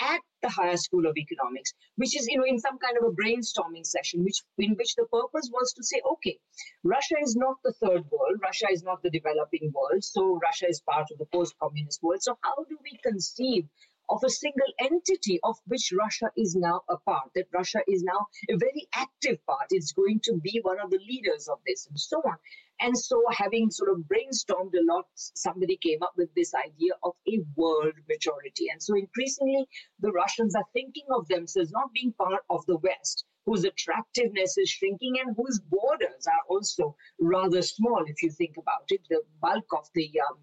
at 0.00 0.20
the 0.42 0.48
higher 0.48 0.76
school 0.76 1.06
of 1.06 1.16
economics 1.16 1.72
which 1.96 2.16
is 2.18 2.26
you 2.28 2.36
know 2.36 2.44
in 2.44 2.58
some 2.58 2.78
kind 2.78 2.96
of 2.98 3.04
a 3.04 3.14
brainstorming 3.20 3.86
session 3.86 4.24
which 4.24 4.40
in 4.58 4.74
which 4.76 4.94
the 4.96 5.06
purpose 5.12 5.50
was 5.52 5.72
to 5.72 5.82
say 5.84 6.00
okay 6.12 6.38
russia 6.84 7.16
is 7.22 7.36
not 7.36 7.56
the 7.64 7.72
third 7.72 8.02
world 8.10 8.36
russia 8.42 8.66
is 8.70 8.82
not 8.82 9.02
the 9.02 9.10
developing 9.10 9.70
world 9.74 10.02
so 10.02 10.38
russia 10.42 10.66
is 10.68 10.80
part 10.80 11.06
of 11.10 11.18
the 11.18 11.26
post 11.32 11.54
communist 11.60 12.02
world. 12.02 12.22
So 12.22 12.36
how 12.42 12.64
do 12.68 12.76
we 12.82 12.98
conceive 13.02 13.64
of 14.08 14.22
a 14.24 14.30
single 14.30 14.72
entity 14.78 15.38
of 15.42 15.56
which 15.66 15.92
Russia 15.96 16.30
is 16.36 16.54
now 16.54 16.82
a 16.88 16.96
part, 16.98 17.30
that 17.34 17.46
Russia 17.52 17.80
is 17.88 18.02
now 18.02 18.26
a 18.50 18.56
very 18.56 18.86
active 18.94 19.44
part. 19.46 19.66
It's 19.70 19.92
going 19.92 20.20
to 20.24 20.34
be 20.42 20.60
one 20.62 20.80
of 20.80 20.90
the 20.90 20.98
leaders 20.98 21.48
of 21.48 21.58
this 21.66 21.86
and 21.86 21.98
so 21.98 22.18
on. 22.24 22.36
And 22.80 22.98
so, 22.98 23.22
having 23.30 23.70
sort 23.70 23.90
of 23.90 24.08
brainstormed 24.08 24.74
a 24.74 24.82
lot, 24.82 25.06
somebody 25.14 25.76
came 25.76 26.02
up 26.02 26.14
with 26.16 26.34
this 26.34 26.52
idea 26.52 26.94
of 27.04 27.14
a 27.28 27.38
world 27.54 27.94
majority. 28.08 28.70
And 28.70 28.82
so, 28.82 28.96
increasingly, 28.96 29.68
the 30.00 30.10
Russians 30.10 30.56
are 30.56 30.66
thinking 30.72 31.06
of 31.14 31.28
themselves 31.28 31.70
not 31.70 31.92
being 31.92 32.12
part 32.14 32.42
of 32.50 32.66
the 32.66 32.78
West, 32.78 33.24
whose 33.46 33.64
attractiveness 33.64 34.58
is 34.58 34.68
shrinking 34.68 35.20
and 35.20 35.36
whose 35.36 35.60
borders 35.60 36.26
are 36.26 36.42
also 36.48 36.96
rather 37.20 37.62
small, 37.62 38.02
if 38.06 38.22
you 38.22 38.30
think 38.30 38.56
about 38.56 38.84
it. 38.88 39.02
The 39.08 39.22
bulk 39.40 39.66
of 39.72 39.88
the 39.94 40.10
um, 40.28 40.38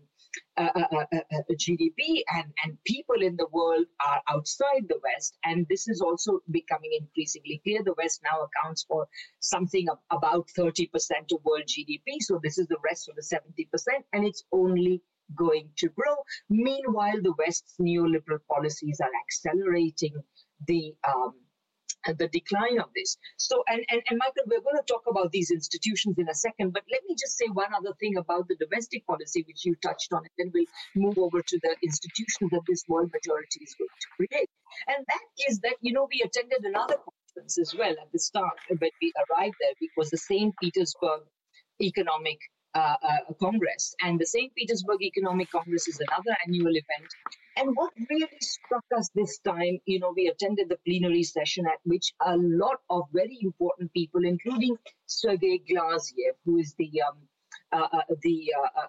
Uh, 0.57 0.69
uh, 0.75 1.05
uh, 1.13 1.41
GDP 1.53 2.21
and, 2.35 2.51
and 2.63 2.77
people 2.85 3.21
in 3.21 3.37
the 3.37 3.47
world 3.51 3.85
are 4.05 4.21
outside 4.27 4.83
the 4.89 4.99
West. 5.03 5.37
And 5.45 5.65
this 5.69 5.87
is 5.87 6.01
also 6.01 6.41
becoming 6.51 6.91
increasingly 6.99 7.61
clear. 7.63 7.81
The 7.83 7.93
West 7.97 8.21
now 8.23 8.47
accounts 8.47 8.83
for 8.83 9.07
something 9.39 9.87
about 10.11 10.49
30% 10.57 10.89
of 11.31 11.43
world 11.45 11.63
GDP. 11.65 12.21
So 12.21 12.39
this 12.43 12.57
is 12.57 12.67
the 12.67 12.77
rest 12.83 13.09
of 13.09 13.15
the 13.15 13.21
70%, 13.21 13.67
and 14.13 14.25
it's 14.25 14.43
only 14.51 15.01
going 15.35 15.69
to 15.77 15.89
grow. 15.89 16.15
Meanwhile, 16.49 17.21
the 17.21 17.33
West's 17.37 17.75
neoliberal 17.79 18.39
policies 18.51 18.99
are 18.99 19.11
accelerating 19.25 20.15
the 20.67 20.93
um, 21.07 21.35
the 22.17 22.27
decline 22.29 22.79
of 22.79 22.89
this. 22.95 23.17
So, 23.37 23.63
and, 23.67 23.83
and, 23.89 24.01
and 24.09 24.17
Michael, 24.17 24.43
we're 24.47 24.61
going 24.61 24.77
to 24.77 24.87
talk 24.87 25.03
about 25.09 25.31
these 25.31 25.51
institutions 25.51 26.17
in 26.17 26.29
a 26.29 26.33
second, 26.35 26.73
but 26.73 26.83
let 26.91 27.01
me 27.07 27.15
just 27.19 27.37
say 27.37 27.45
one 27.51 27.73
other 27.73 27.93
thing 27.99 28.17
about 28.17 28.47
the 28.47 28.55
domestic 28.55 29.05
policy, 29.05 29.43
which 29.47 29.65
you 29.65 29.75
touched 29.81 30.13
on, 30.13 30.19
and 30.19 30.29
then 30.37 30.51
we'll 30.53 31.09
move 31.09 31.17
over 31.17 31.41
to 31.41 31.59
the 31.61 31.75
institutions 31.83 32.51
that 32.51 32.61
this 32.67 32.83
world 32.87 33.11
majority 33.13 33.61
is 33.63 33.75
going 33.77 33.89
to 33.89 34.07
create. 34.17 34.49
And 34.87 35.05
that 35.07 35.49
is 35.49 35.59
that, 35.59 35.75
you 35.81 35.93
know, 35.93 36.07
we 36.11 36.21
attended 36.21 36.63
another 36.63 36.95
conference 36.95 37.57
as 37.57 37.75
well 37.77 37.91
at 37.91 38.11
the 38.11 38.19
start 38.19 38.57
when 38.77 38.91
we 39.01 39.11
arrived 39.17 39.55
there, 39.59 39.73
it 39.79 39.91
was 39.97 40.09
the 40.09 40.17
St. 40.17 40.53
Petersburg 40.61 41.21
Economic 41.81 42.39
uh, 42.75 42.95
uh, 43.01 43.33
Congress. 43.39 43.95
And 44.01 44.19
the 44.19 44.25
St. 44.25 44.53
Petersburg 44.55 45.01
Economic 45.01 45.49
Congress 45.51 45.87
is 45.87 45.99
another 45.99 46.37
annual 46.45 46.71
event. 46.71 47.09
And 47.59 47.75
what 47.75 47.91
really 48.09 48.39
struck 48.39 48.85
us 48.97 49.09
this 49.13 49.39
time, 49.39 49.79
you 49.85 49.99
know, 49.99 50.13
we 50.15 50.27
attended 50.27 50.69
the 50.69 50.77
plenary 50.85 51.23
session 51.23 51.65
at 51.67 51.79
which 51.83 52.13
a 52.25 52.37
lot 52.37 52.77
of 52.89 53.03
very 53.11 53.37
important 53.41 53.91
people, 53.91 54.23
including 54.23 54.77
Sergei 55.07 55.61
Glaziev, 55.69 56.35
who 56.45 56.59
is 56.59 56.73
the 56.79 56.89
um, 57.01 57.17
uh, 57.73 57.87
uh, 57.91 58.01
the 58.21 58.53
uh, 58.57 58.87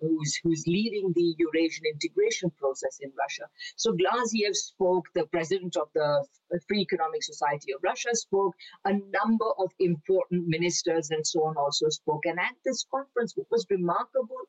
who's 0.00 0.38
who's 0.44 0.64
leading 0.68 1.12
the 1.14 1.34
Eurasian 1.38 1.84
integration 1.92 2.50
process 2.52 2.98
in 3.00 3.10
Russia. 3.18 3.46
So 3.74 3.92
Glaziev 3.92 4.54
spoke. 4.54 5.06
The 5.14 5.26
president 5.26 5.76
of 5.76 5.88
the 5.94 6.24
Free 6.68 6.82
Economic 6.82 7.24
Society 7.24 7.72
of 7.72 7.82
Russia 7.82 8.14
spoke. 8.14 8.54
A 8.84 8.92
number 8.92 9.50
of 9.58 9.72
important 9.80 10.46
ministers 10.46 11.10
and 11.10 11.26
so 11.26 11.40
on 11.46 11.56
also 11.56 11.88
spoke. 11.88 12.26
And 12.26 12.38
at 12.38 12.54
this 12.64 12.86
conference, 12.94 13.32
what 13.34 13.50
was 13.50 13.66
remarkable 13.70 14.44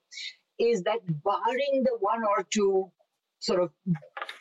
is 0.60 0.84
that 0.84 1.00
barring 1.24 1.84
the 1.84 1.98
one 2.00 2.24
or 2.24 2.46
two 2.50 2.92
sort 3.40 3.62
of 3.62 3.72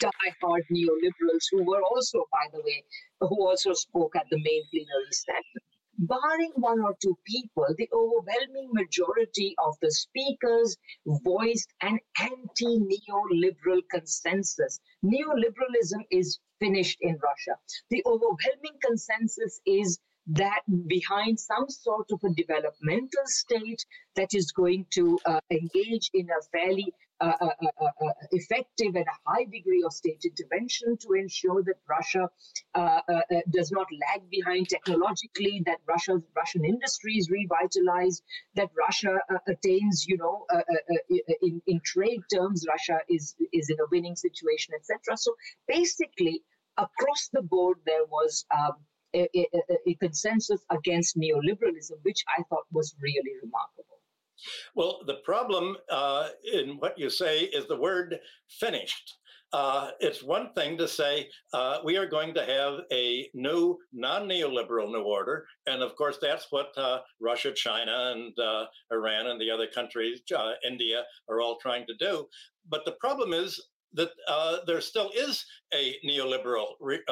die-hard 0.00 0.64
neoliberals 0.72 1.44
who 1.50 1.64
were 1.64 1.82
also, 1.82 2.24
by 2.32 2.46
the 2.52 2.60
way, 2.62 2.84
who 3.20 3.46
also 3.46 3.72
spoke 3.72 4.16
at 4.16 4.26
the 4.30 4.38
main 4.38 4.62
plenary 4.70 5.12
session 5.12 5.60
barring 5.98 6.52
one 6.56 6.80
or 6.80 6.94
two 7.02 7.16
people, 7.24 7.66
the 7.78 7.88
overwhelming 7.92 8.68
majority 8.72 9.54
of 9.58 9.74
the 9.80 9.90
speakers 9.90 10.76
voiced 11.06 11.72
an 11.82 11.98
anti 12.20 12.80
neoliberal 12.80 13.80
consensus. 13.90 14.80
Neoliberalism 15.04 16.04
is 16.10 16.38
finished 16.60 16.98
in 17.00 17.18
Russia. 17.22 17.58
The 17.90 18.02
overwhelming 18.06 18.78
consensus 18.84 19.60
is 19.66 19.98
that 20.26 20.62
behind 20.86 21.38
some 21.38 21.68
sort 21.68 22.10
of 22.10 22.20
a 22.24 22.32
developmental 22.32 23.26
state 23.26 23.84
that 24.16 24.32
is 24.32 24.52
going 24.52 24.86
to 24.94 25.18
uh, 25.26 25.40
engage 25.50 26.10
in 26.14 26.28
a 26.30 26.42
fairly 26.50 26.92
uh, 27.20 27.32
uh, 27.40 27.46
uh, 27.80 27.84
uh, 27.84 28.12
effective 28.32 28.96
and 28.96 29.06
a 29.06 29.30
high 29.30 29.44
degree 29.44 29.84
of 29.86 29.92
state 29.92 30.24
intervention 30.24 30.96
to 30.96 31.12
ensure 31.12 31.62
that 31.62 31.76
Russia 31.88 32.28
uh, 32.74 33.00
does 33.50 33.70
not 33.70 33.86
lag 34.00 34.28
behind 34.30 34.68
technologically, 34.68 35.62
that 35.64 35.78
Russia's 35.86 36.22
Russian 36.36 36.64
industry 36.64 37.14
is 37.14 37.30
revitalized, 37.30 38.22
that 38.56 38.68
Russia 38.76 39.20
attains, 39.46 40.06
you 40.08 40.16
know, 40.16 40.44
in, 41.40 41.62
in 41.68 41.80
trade 41.84 42.20
terms, 42.32 42.66
Russia 42.68 42.98
is 43.08 43.36
is 43.52 43.70
in 43.70 43.76
a 43.78 43.86
winning 43.92 44.16
situation, 44.16 44.74
etc. 44.74 45.16
So 45.16 45.34
basically, 45.68 46.42
across 46.76 47.30
the 47.32 47.42
board, 47.42 47.78
there 47.86 48.04
was. 48.06 48.44
Um, 48.50 48.72
a, 49.16 49.28
a, 49.36 49.90
a, 49.90 49.94
consensus 50.00 50.60
against 50.70 51.16
neoliberalism, 51.16 52.02
which 52.02 52.24
I 52.36 52.42
thought 52.48 52.64
was 52.72 52.96
really 53.00 53.34
remarkable. 53.44 53.94
Well, 54.74 55.00
the 55.06 55.16
problem 55.24 55.76
uh, 55.90 56.28
in 56.52 56.76
what 56.78 56.98
you 56.98 57.10
say 57.10 57.40
is 57.40 57.66
the 57.66 57.76
word 57.76 58.18
finished. 58.48 59.16
Uh, 59.52 59.90
it's 60.00 60.20
one 60.24 60.52
thing 60.54 60.76
to 60.76 60.88
say 60.88 61.28
uh, 61.52 61.78
we 61.84 61.96
are 61.96 62.06
going 62.06 62.34
to 62.34 62.44
have 62.44 62.80
a 62.92 63.28
new 63.34 63.78
non-neoliberal 63.92 64.90
new 64.90 65.02
order, 65.02 65.46
and 65.68 65.80
of 65.80 65.94
course 65.94 66.18
that's 66.20 66.48
what 66.50 66.76
uh, 66.76 66.98
Russia, 67.20 67.52
China, 67.52 68.12
and 68.16 68.36
uh, 68.36 68.66
Iran, 68.90 69.28
and 69.28 69.40
the 69.40 69.52
other 69.52 69.68
countries, 69.68 70.22
uh, 70.36 70.54
India, 70.66 71.04
are 71.28 71.40
all 71.40 71.56
trying 71.58 71.86
to 71.86 71.94
do. 72.00 72.26
But 72.68 72.84
the 72.84 72.96
problem 72.98 73.32
is 73.32 73.64
that 73.92 74.10
uh, 74.26 74.56
there 74.66 74.80
still 74.80 75.12
is 75.16 75.46
a 75.72 75.94
neoliberal 76.04 76.72
re- 76.80 77.04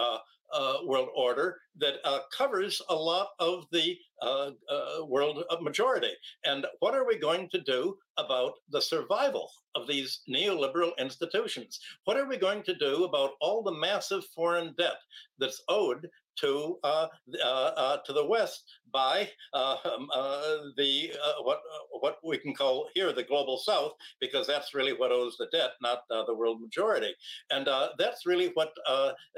uh, 0.52 0.78
world 0.84 1.08
order 1.16 1.58
that 1.76 1.94
uh, 2.04 2.20
covers 2.36 2.80
a 2.88 2.94
lot 2.94 3.28
of 3.38 3.66
the 3.72 3.96
uh, 4.20 4.50
uh 4.70 5.04
world 5.04 5.42
majority. 5.60 6.12
And 6.44 6.66
what 6.80 6.94
are 6.94 7.06
we 7.06 7.18
going 7.18 7.48
to 7.50 7.60
do 7.60 7.96
about 8.18 8.52
the 8.70 8.80
survival 8.80 9.50
of 9.74 9.86
these 9.86 10.20
neoliberal 10.28 10.92
institutions? 10.98 11.80
What 12.04 12.16
are 12.16 12.28
we 12.28 12.36
going 12.36 12.62
to 12.64 12.74
do 12.74 13.04
about 13.04 13.32
all 13.40 13.62
the 13.62 13.72
massive 13.72 14.24
foreign 14.34 14.74
debt 14.78 14.98
that's 15.38 15.62
owed 15.68 16.08
to 16.40 16.78
uh, 16.84 17.06
uh, 17.42 17.46
uh, 17.76 17.96
to 18.04 18.12
the 18.12 18.24
west 18.24 18.64
by 18.92 19.28
uh, 19.54 19.76
um, 19.84 20.08
uh, 20.14 20.56
the 20.76 21.12
what 21.42 21.60
what 22.00 22.18
we 22.24 22.38
can 22.38 22.54
call 22.54 22.88
here 22.94 23.12
the 23.12 23.22
global 23.22 23.58
south 23.58 23.92
because 24.20 24.46
that's 24.46 24.74
really 24.74 24.92
what 24.92 25.12
owes 25.12 25.36
the 25.38 25.46
debt, 25.52 25.70
not 25.80 26.02
the 26.08 26.34
world 26.34 26.60
majority, 26.60 27.14
and 27.50 27.68
that's 27.98 28.26
really 28.26 28.50
what 28.54 28.72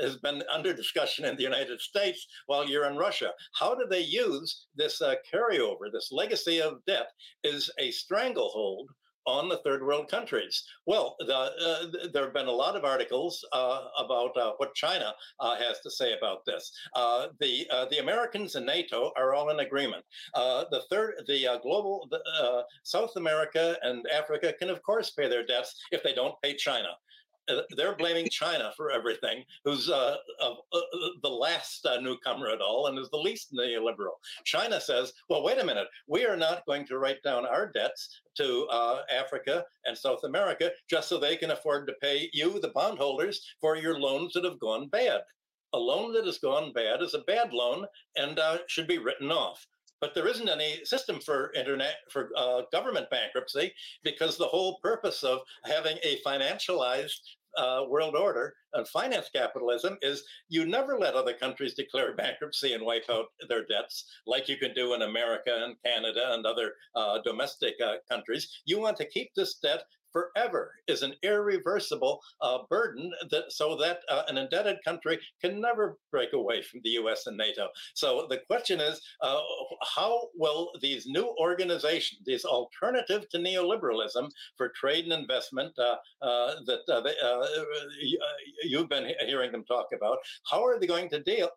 has 0.01 0.17
been 0.17 0.43
under 0.53 0.73
discussion 0.73 1.25
in 1.25 1.37
the 1.37 1.43
United 1.43 1.81
States 1.81 2.27
while 2.47 2.69
you're 2.69 2.91
in 2.91 2.97
Russia. 2.97 3.31
How 3.59 3.75
do 3.75 3.87
they 3.89 4.01
use 4.01 4.67
this 4.77 5.01
carryover, 5.33 5.93
this 5.93 6.11
legacy 6.11 6.61
of 6.61 6.85
debt, 6.87 7.09
is 7.45 7.71
a 7.79 7.91
stranglehold 7.91 8.91
on 9.27 9.49
the 9.49 9.59
third 9.59 9.83
world 9.83 10.11
countries. 10.11 10.65
Well, 10.87 11.17
the, 11.19 11.35
uh, 11.35 12.09
there 12.13 12.25
have 12.25 12.35
been 12.35 12.47
a 12.47 12.53
lot 12.53 12.77
of 12.77 12.85
articles 12.85 13.45
uh, 13.53 13.81
about 13.99 14.37
uh, 14.37 14.53
what 14.59 14.75
China 14.75 15.13
uh, 15.41 15.57
has 15.57 15.81
to 15.81 15.91
say 15.91 16.15
about 16.17 16.45
this. 16.47 16.71
Uh, 16.95 17.29
the 17.41 17.67
uh, 17.71 17.87
the 17.91 17.99
Americans 17.99 18.55
and 18.55 18.67
NATO 18.67 19.13
are 19.17 19.35
all 19.35 19.51
in 19.51 19.61
agreement. 19.61 20.05
the 20.35 20.83
third, 20.91 21.15
the 21.27 21.59
global 21.63 22.09
South 22.83 23.17
America 23.17 23.77
and 23.83 24.05
Africa 24.13 24.55
can 24.59 24.71
of 24.71 24.83
course 24.83 25.11
pay 25.11 25.29
their 25.29 25.47
debts 25.47 25.75
if 25.91 26.03
they 26.03 26.15
don't 26.15 26.41
pay 26.43 26.55
China. 26.55 26.89
Uh, 27.49 27.61
they're 27.77 27.97
blaming 27.97 28.29
China 28.31 28.73
for 28.77 28.91
everything, 28.91 29.45
who's 29.65 29.91
uh, 29.91 30.17
uh, 30.41 30.51
uh 30.51 30.81
the 31.23 31.29
last 31.29 31.85
uh, 31.87 32.01
newcomer 32.01 32.49
at 32.49 32.61
all 32.61 32.87
and 32.87 32.99
is 32.99 33.11
the 33.11 33.17
least 33.17 33.53
neoliberal. 33.53 34.17
China 34.45 34.81
says, 34.81 35.13
well, 35.29 35.43
wait 35.43 35.59
a 35.59 35.65
minute, 35.65 35.87
we 36.07 36.25
are 36.25 36.37
not 36.37 36.65
going 36.67 36.87
to 36.87 36.99
write 36.99 37.23
down 37.23 37.45
our 37.47 37.71
debts 37.73 38.21
to 38.37 38.67
uh, 38.71 39.03
Africa 39.13 39.65
and 39.85 39.97
South 39.97 40.25
America 40.25 40.71
just 40.89 41.09
so 41.09 41.19
they 41.19 41.37
can 41.37 41.51
afford 41.51 41.87
to 41.87 41.95
pay 42.01 42.31
you, 42.33 42.59
the 42.61 42.69
bondholders, 42.69 43.45
for 43.61 43.77
your 43.77 43.99
loans 43.99 44.33
that 44.33 44.45
have 44.45 44.59
gone 44.59 44.89
bad. 44.89 45.21
A 45.75 45.79
loan 45.79 46.13
that 46.15 46.25
has 46.25 46.39
gone 46.39 46.73
bad 46.73 47.03
is 47.03 47.15
a 47.15 47.25
bad 47.27 47.53
loan 47.53 47.85
and 48.17 48.39
should 48.69 48.87
be 48.87 48.99
written 48.99 49.33
off 49.33 49.67
but 50.01 50.15
there 50.15 50.29
isn't 50.29 50.49
any 50.49 50.85
system 50.85 51.21
for 51.21 51.53
internet 51.55 51.97
for 52.11 52.31
uh, 52.37 52.63
government 52.73 53.09
bankruptcy 53.11 53.73
because 54.03 54.37
the 54.37 54.45
whole 54.45 54.79
purpose 54.83 55.23
of 55.23 55.41
having 55.65 55.97
a 56.03 56.21
financialized 56.27 57.21
uh, 57.57 57.85
world 57.89 58.17
order 58.17 58.55
and 58.73 58.87
finance 58.89 59.31
capitalism 59.35 59.97
is 60.03 60.25
you 60.49 60.67
never 60.67 60.99
let 60.99 61.15
other 61.15 61.33
countries 61.33 61.75
declare 61.75 62.15
bankruptcy 62.17 62.75
and 62.75 62.85
wipe 62.85 63.09
out 63.11 63.27
their 63.49 63.65
debts 63.67 64.07
like 64.27 64.49
you 64.49 64.57
can 64.57 64.75
do 64.75 64.95
in 64.95 65.03
America 65.03 65.63
and 65.65 65.77
Canada 65.85 66.33
and 66.33 66.45
other 66.47 66.73
uh, 66.97 67.19
domestic 67.25 67.75
uh, 67.85 67.95
countries. 68.11 68.63
You 68.65 68.81
want 68.81 68.97
to 68.99 69.09
keep 69.09 69.31
this 69.35 69.55
debt 69.55 69.85
forever 70.15 70.73
is 70.87 71.03
an 71.03 71.13
irreversible 71.23 72.21
uh, 72.41 72.59
burden 72.71 73.13
that 73.31 73.51
so 73.51 73.77
that 73.77 73.99
uh, 74.09 74.23
an 74.29 74.39
indebted 74.39 74.77
country 74.85 75.19
can 75.43 75.61
never 75.61 75.99
break 76.11 76.33
away 76.33 76.63
from 76.63 76.81
the 76.85 76.91
U.S. 76.91 77.27
and 77.27 77.37
NATO. 77.37 77.69
So 77.95 78.27
the 78.31 78.41
question 78.47 78.81
is, 78.81 79.01
uh, 79.21 79.41
how 79.95 80.29
will 80.37 80.71
these 80.81 81.07
new 81.07 81.35
organizations, 81.41 82.21
these 82.25 82.45
alternative 82.45 83.29
to 83.31 83.39
neoliberalism 83.39 84.31
for 84.57 84.69
trade 84.69 85.05
and 85.05 85.13
investment 85.13 85.77
uh, 85.79 85.97
uh, 86.23 86.55
that 86.67 86.89
uh, 86.89 87.01
they, 87.01 87.15
you've 88.63 88.89
been 88.89 89.13
hearing 89.27 89.51
them 89.51 89.65
talk 89.65 89.89
about, 89.97 90.19
how 90.49 90.65
are 90.65 90.79
they 90.79 90.87
going 90.87 91.09
to 91.11 91.21
deal 91.23 91.49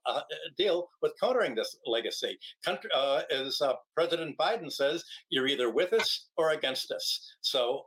deal 0.58 0.90
with 1.02 1.14
countering 1.20 1.54
this 1.54 1.78
legacy? 1.86 2.40
Country, 2.66 2.90
as 3.32 3.62
President 3.96 4.36
Biden 4.38 4.72
says, 4.72 5.04
you're 5.30 5.48
either 5.48 5.70
with 5.70 5.94
us 5.94 6.30
or 6.38 6.52
against 6.52 6.92
us. 6.92 7.36
So 7.42 7.86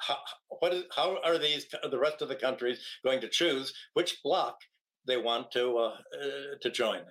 how, 0.00 0.18
what 0.60 0.72
is, 0.72 0.84
how 0.94 1.18
are 1.24 1.38
these 1.38 1.66
the 1.90 1.98
rest 1.98 2.22
of 2.22 2.28
the 2.28 2.34
countries 2.34 2.80
going 3.04 3.20
to 3.20 3.28
choose 3.28 3.72
which 3.94 4.22
bloc 4.22 4.56
they 5.06 5.16
want 5.16 5.50
to 5.52 5.78
uh, 5.78 5.96
uh, 6.22 6.56
to 6.60 6.70
join? 6.70 7.02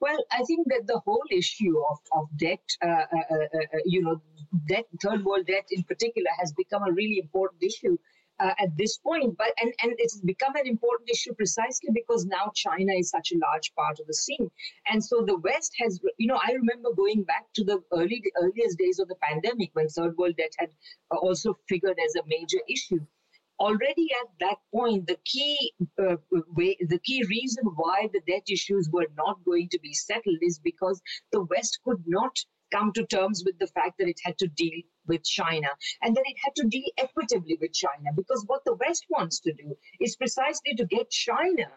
Well, 0.00 0.18
I 0.30 0.42
think 0.44 0.68
that 0.68 0.86
the 0.86 1.00
whole 1.00 1.22
issue 1.30 1.74
of, 1.90 1.98
of 2.12 2.28
debt, 2.36 2.62
uh, 2.82 2.88
uh, 2.88 3.04
uh, 3.30 3.34
uh 3.34 3.78
you 3.84 4.02
know, 4.02 4.20
debt, 4.68 4.84
third 5.02 5.24
world 5.24 5.46
debt 5.46 5.66
in 5.70 5.82
particular, 5.84 6.30
has 6.38 6.52
become 6.52 6.82
a 6.84 6.92
really 6.92 7.18
important 7.18 7.62
issue 7.62 7.96
uh, 8.42 8.54
at 8.58 8.76
this 8.76 8.98
point. 8.98 9.36
But 9.38 9.52
and 9.60 9.72
and 9.82 9.92
it's 9.98 10.20
become 10.20 10.54
an 10.56 10.66
important 10.66 11.10
issue 11.10 11.34
precisely 11.34 11.90
because 11.94 12.26
now 12.26 12.50
China 12.54 12.92
is 12.92 13.10
such 13.10 13.32
a 13.32 13.38
large 13.38 13.72
part 13.74 14.00
of 14.00 14.06
the 14.06 14.14
scene, 14.14 14.50
and 14.90 15.02
so 15.02 15.22
the 15.22 15.38
West 15.38 15.72
has. 15.80 16.00
You 16.18 16.28
know, 16.28 16.40
I 16.46 16.52
remember 16.52 16.90
going 16.94 17.22
back 17.22 17.46
to 17.54 17.64
the 17.64 17.82
early 17.92 18.22
earliest 18.42 18.78
days 18.78 18.98
of 18.98 19.08
the 19.08 19.20
pandemic 19.22 19.70
when 19.74 19.88
third 19.88 20.16
world 20.16 20.36
debt 20.36 20.52
had 20.58 20.70
uh, 21.12 21.16
also 21.16 21.56
figured 21.68 21.98
as 22.04 22.16
a 22.16 22.26
major 22.26 22.60
issue 22.68 23.00
already 23.62 24.08
at 24.20 24.28
that 24.40 24.58
point, 24.74 25.06
the 25.06 25.18
key 25.24 25.72
uh, 26.02 26.16
way, 26.56 26.76
the 26.88 26.98
key 26.98 27.22
reason 27.28 27.64
why 27.76 28.08
the 28.12 28.20
debt 28.26 28.42
issues 28.48 28.88
were 28.90 29.06
not 29.16 29.44
going 29.44 29.68
to 29.68 29.78
be 29.80 29.94
settled 29.94 30.38
is 30.42 30.58
because 30.58 31.00
the 31.30 31.44
West 31.44 31.78
could 31.84 32.02
not 32.06 32.36
come 32.72 32.92
to 32.94 33.06
terms 33.06 33.42
with 33.44 33.58
the 33.58 33.66
fact 33.68 33.98
that 33.98 34.08
it 34.08 34.20
had 34.24 34.38
to 34.38 34.48
deal 34.48 34.80
with 35.06 35.22
China 35.24 35.68
and 36.02 36.16
that 36.16 36.24
it 36.26 36.36
had 36.44 36.54
to 36.56 36.68
deal 36.68 36.88
equitably 36.98 37.58
with 37.60 37.72
China. 37.72 38.10
Because 38.16 38.44
what 38.46 38.64
the 38.64 38.74
West 38.74 39.06
wants 39.10 39.40
to 39.40 39.52
do 39.52 39.76
is 40.00 40.16
precisely 40.16 40.74
to 40.76 40.86
get 40.86 41.10
China 41.10 41.68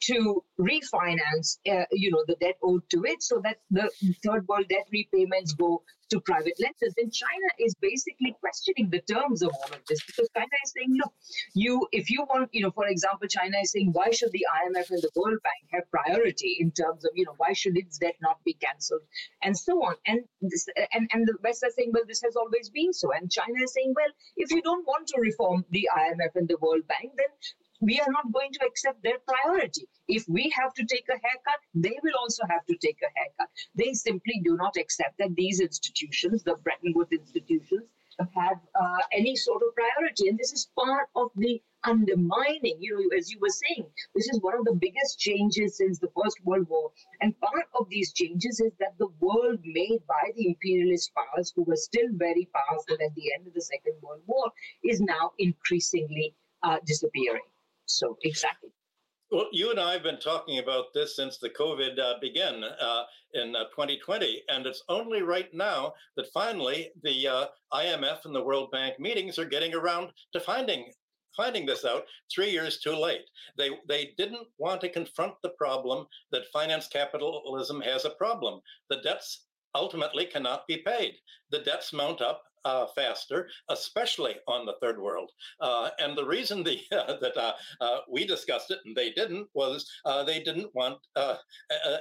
to 0.00 0.44
refinance, 0.58 1.58
uh, 1.70 1.84
you 1.92 2.10
know, 2.10 2.24
the 2.26 2.36
debt 2.40 2.56
owed 2.62 2.82
to 2.90 3.04
it, 3.04 3.22
so 3.22 3.40
that 3.44 3.58
the 3.70 3.90
third 4.24 4.46
world 4.48 4.66
debt 4.68 4.86
repayments 4.92 5.52
go 5.52 5.82
to 6.10 6.20
private 6.20 6.54
lenders. 6.60 6.94
And 6.96 7.12
China 7.12 7.48
is 7.58 7.74
basically 7.80 8.34
questioning 8.40 8.90
the 8.90 9.00
terms 9.00 9.42
of 9.42 9.50
all 9.50 9.72
of 9.72 9.80
this 9.88 10.00
because 10.06 10.28
China 10.34 10.56
is 10.64 10.72
saying, 10.72 10.96
look, 10.96 11.12
you, 11.54 11.86
if 11.92 12.10
you 12.10 12.24
want, 12.28 12.48
you 12.52 12.62
know, 12.62 12.70
for 12.70 12.86
example, 12.86 13.28
China 13.28 13.58
is 13.62 13.72
saying, 13.72 13.90
why 13.92 14.10
should 14.10 14.32
the 14.32 14.46
IMF 14.64 14.90
and 14.90 15.02
the 15.02 15.10
World 15.16 15.38
Bank 15.42 15.68
have 15.72 15.90
priority 15.90 16.56
in 16.60 16.70
terms 16.70 17.04
of, 17.04 17.10
you 17.14 17.24
know, 17.24 17.34
why 17.36 17.52
should 17.52 17.76
its 17.76 17.98
debt 17.98 18.16
not 18.22 18.42
be 18.44 18.54
cancelled, 18.54 19.02
and 19.42 19.56
so 19.56 19.72
on. 19.84 19.94
And 20.06 20.20
this, 20.40 20.66
and 20.92 21.08
and 21.12 21.26
the 21.26 21.36
West 21.42 21.62
are 21.64 21.70
saying, 21.76 21.92
well, 21.92 22.04
this 22.06 22.22
has 22.22 22.36
always 22.36 22.70
been 22.70 22.92
so. 22.92 23.12
And 23.12 23.30
China 23.30 23.58
is 23.62 23.72
saying, 23.72 23.94
well, 23.94 24.12
if 24.36 24.50
you 24.50 24.62
don't 24.62 24.86
want 24.86 25.08
to 25.08 25.20
reform 25.20 25.64
the 25.70 25.88
IMF 25.96 26.36
and 26.36 26.48
the 26.48 26.58
World 26.60 26.86
Bank, 26.88 27.12
then 27.16 27.26
we 27.80 28.00
are 28.00 28.10
not 28.10 28.32
going 28.32 28.52
to 28.52 28.66
accept 28.66 29.02
their 29.02 29.18
priority. 29.26 29.86
If 30.08 30.28
we 30.28 30.52
have 30.56 30.74
to 30.74 30.84
take 30.84 31.06
a 31.08 31.12
haircut, 31.12 31.60
they 31.74 31.96
will 32.02 32.14
also 32.18 32.42
have 32.48 32.64
to 32.66 32.76
take 32.76 32.98
a 33.02 33.18
haircut. 33.18 33.50
They 33.74 33.92
simply 33.92 34.40
do 34.44 34.56
not 34.56 34.76
accept 34.76 35.18
that 35.18 35.36
these 35.36 35.60
institutions, 35.60 36.42
the 36.42 36.56
Bretton 36.56 36.92
Woods 36.94 37.12
institutions, 37.12 37.84
have 38.34 38.58
uh, 38.74 38.98
any 39.12 39.36
sort 39.36 39.62
of 39.62 39.74
priority. 39.76 40.28
And 40.28 40.36
this 40.38 40.52
is 40.52 40.68
part 40.76 41.08
of 41.14 41.30
the 41.36 41.62
undermining, 41.84 42.76
you 42.80 42.98
know, 42.98 43.16
as 43.16 43.30
you 43.30 43.38
were 43.40 43.48
saying, 43.48 43.86
this 44.14 44.28
is 44.28 44.40
one 44.40 44.58
of 44.58 44.64
the 44.64 44.74
biggest 44.74 45.20
changes 45.20 45.76
since 45.76 46.00
the 46.00 46.10
First 46.20 46.44
World 46.44 46.66
War. 46.68 46.90
And 47.20 47.38
part 47.40 47.68
of 47.78 47.88
these 47.88 48.12
changes 48.12 48.58
is 48.60 48.72
that 48.80 48.98
the 48.98 49.08
world 49.20 49.60
made 49.62 50.00
by 50.08 50.32
the 50.34 50.48
imperialist 50.48 51.12
powers, 51.14 51.52
who 51.54 51.62
were 51.62 51.76
still 51.76 52.08
very 52.12 52.48
powerful 52.52 52.94
at 52.94 53.14
the 53.14 53.32
end 53.36 53.46
of 53.46 53.54
the 53.54 53.62
Second 53.62 53.94
World 54.02 54.22
War, 54.26 54.50
is 54.82 55.00
now 55.00 55.30
increasingly 55.38 56.34
uh, 56.64 56.78
disappearing. 56.84 57.42
So 57.88 58.16
exactly. 58.22 58.70
Well, 59.30 59.48
you 59.52 59.70
and 59.70 59.78
I 59.78 59.92
have 59.92 60.02
been 60.02 60.20
talking 60.20 60.58
about 60.58 60.94
this 60.94 61.14
since 61.16 61.36
the 61.36 61.50
COVID 61.50 61.98
uh, 61.98 62.14
began 62.18 62.64
uh, 62.64 63.02
in 63.34 63.54
uh, 63.54 63.64
2020, 63.64 64.42
and 64.48 64.64
it's 64.64 64.82
only 64.88 65.20
right 65.20 65.52
now 65.52 65.92
that 66.16 66.32
finally 66.32 66.90
the 67.02 67.28
uh, 67.28 67.46
IMF 67.74 68.24
and 68.24 68.34
the 68.34 68.42
World 68.42 68.70
Bank 68.70 68.98
meetings 68.98 69.38
are 69.38 69.44
getting 69.44 69.74
around 69.74 70.12
to 70.32 70.40
finding 70.40 70.92
finding 71.36 71.66
this 71.66 71.84
out 71.84 72.04
three 72.34 72.50
years 72.50 72.78
too 72.78 72.96
late. 72.96 73.24
They 73.56 73.70
they 73.86 74.14
didn't 74.16 74.48
want 74.56 74.80
to 74.80 74.88
confront 74.88 75.34
the 75.42 75.50
problem 75.50 76.06
that 76.32 76.50
finance 76.52 76.88
capitalism 76.88 77.82
has 77.82 78.06
a 78.06 78.10
problem. 78.10 78.60
The 78.88 79.02
debts 79.02 79.46
ultimately 79.74 80.24
cannot 80.24 80.66
be 80.66 80.78
paid. 80.78 81.14
The 81.50 81.60
debts 81.60 81.92
mount 81.92 82.22
up 82.22 82.42
uh, 82.68 82.86
faster, 82.94 83.48
especially 83.70 84.34
on 84.46 84.66
the 84.66 84.74
third 84.82 85.00
world. 85.00 85.30
Uh, 85.60 85.88
and 85.98 86.16
the 86.16 86.24
reason 86.24 86.62
the, 86.62 86.78
that 86.90 87.36
uh, 87.36 87.52
uh, 87.80 88.00
we 88.10 88.26
discussed 88.26 88.70
it 88.70 88.80
and 88.84 88.94
they 88.94 89.10
didn't 89.12 89.48
was 89.54 89.90
uh, 90.04 90.22
they 90.22 90.42
didn't 90.42 90.74
want 90.74 90.98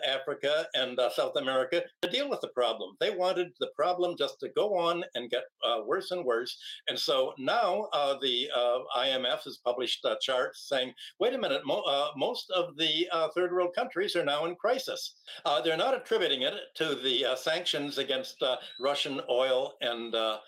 Africa 0.06 0.68
and 0.74 1.00
South 1.16 1.38
America 1.38 1.84
to 2.02 2.10
deal 2.10 2.30
with 2.30 2.42
the 2.42 2.50
problem. 2.50 2.96
They 3.00 3.12
wanted 3.12 3.48
the 3.62 3.70
problem 3.76 4.16
just 4.18 4.40
to 4.42 4.50
go 4.50 4.78
on 4.78 5.04
and 5.16 5.30
get 5.30 5.44
worse 5.86 6.12
and 6.12 6.26
worse. 6.26 6.58
And 6.90 7.00
so 7.00 7.34
now 7.38 7.88
the 8.22 8.50
IMF 8.98 9.44
has 9.46 9.60
published 9.64 10.06
charts 10.22 10.68
saying, 10.68 10.94
wait 11.20 11.34
a 11.34 11.38
minute, 11.38 11.62
mo- 11.66 12.12
most 12.18 12.52
of 12.52 12.76
the 12.78 13.08
third 13.36 13.54
world 13.54 13.74
countries 13.74 14.16
are 14.16 14.26
now 14.26 14.46
in 14.46 14.56
crisis. 14.56 15.16
they're 15.64 15.78
not 15.78 15.96
attributing 15.96 16.42
it 16.42 16.56
to 16.76 16.96
the 16.96 17.26
sanctions 17.38 17.98
against 17.98 18.44
Russian 18.80 19.22
oil 19.30 19.74
and 19.82 20.14
uh, 20.16 20.40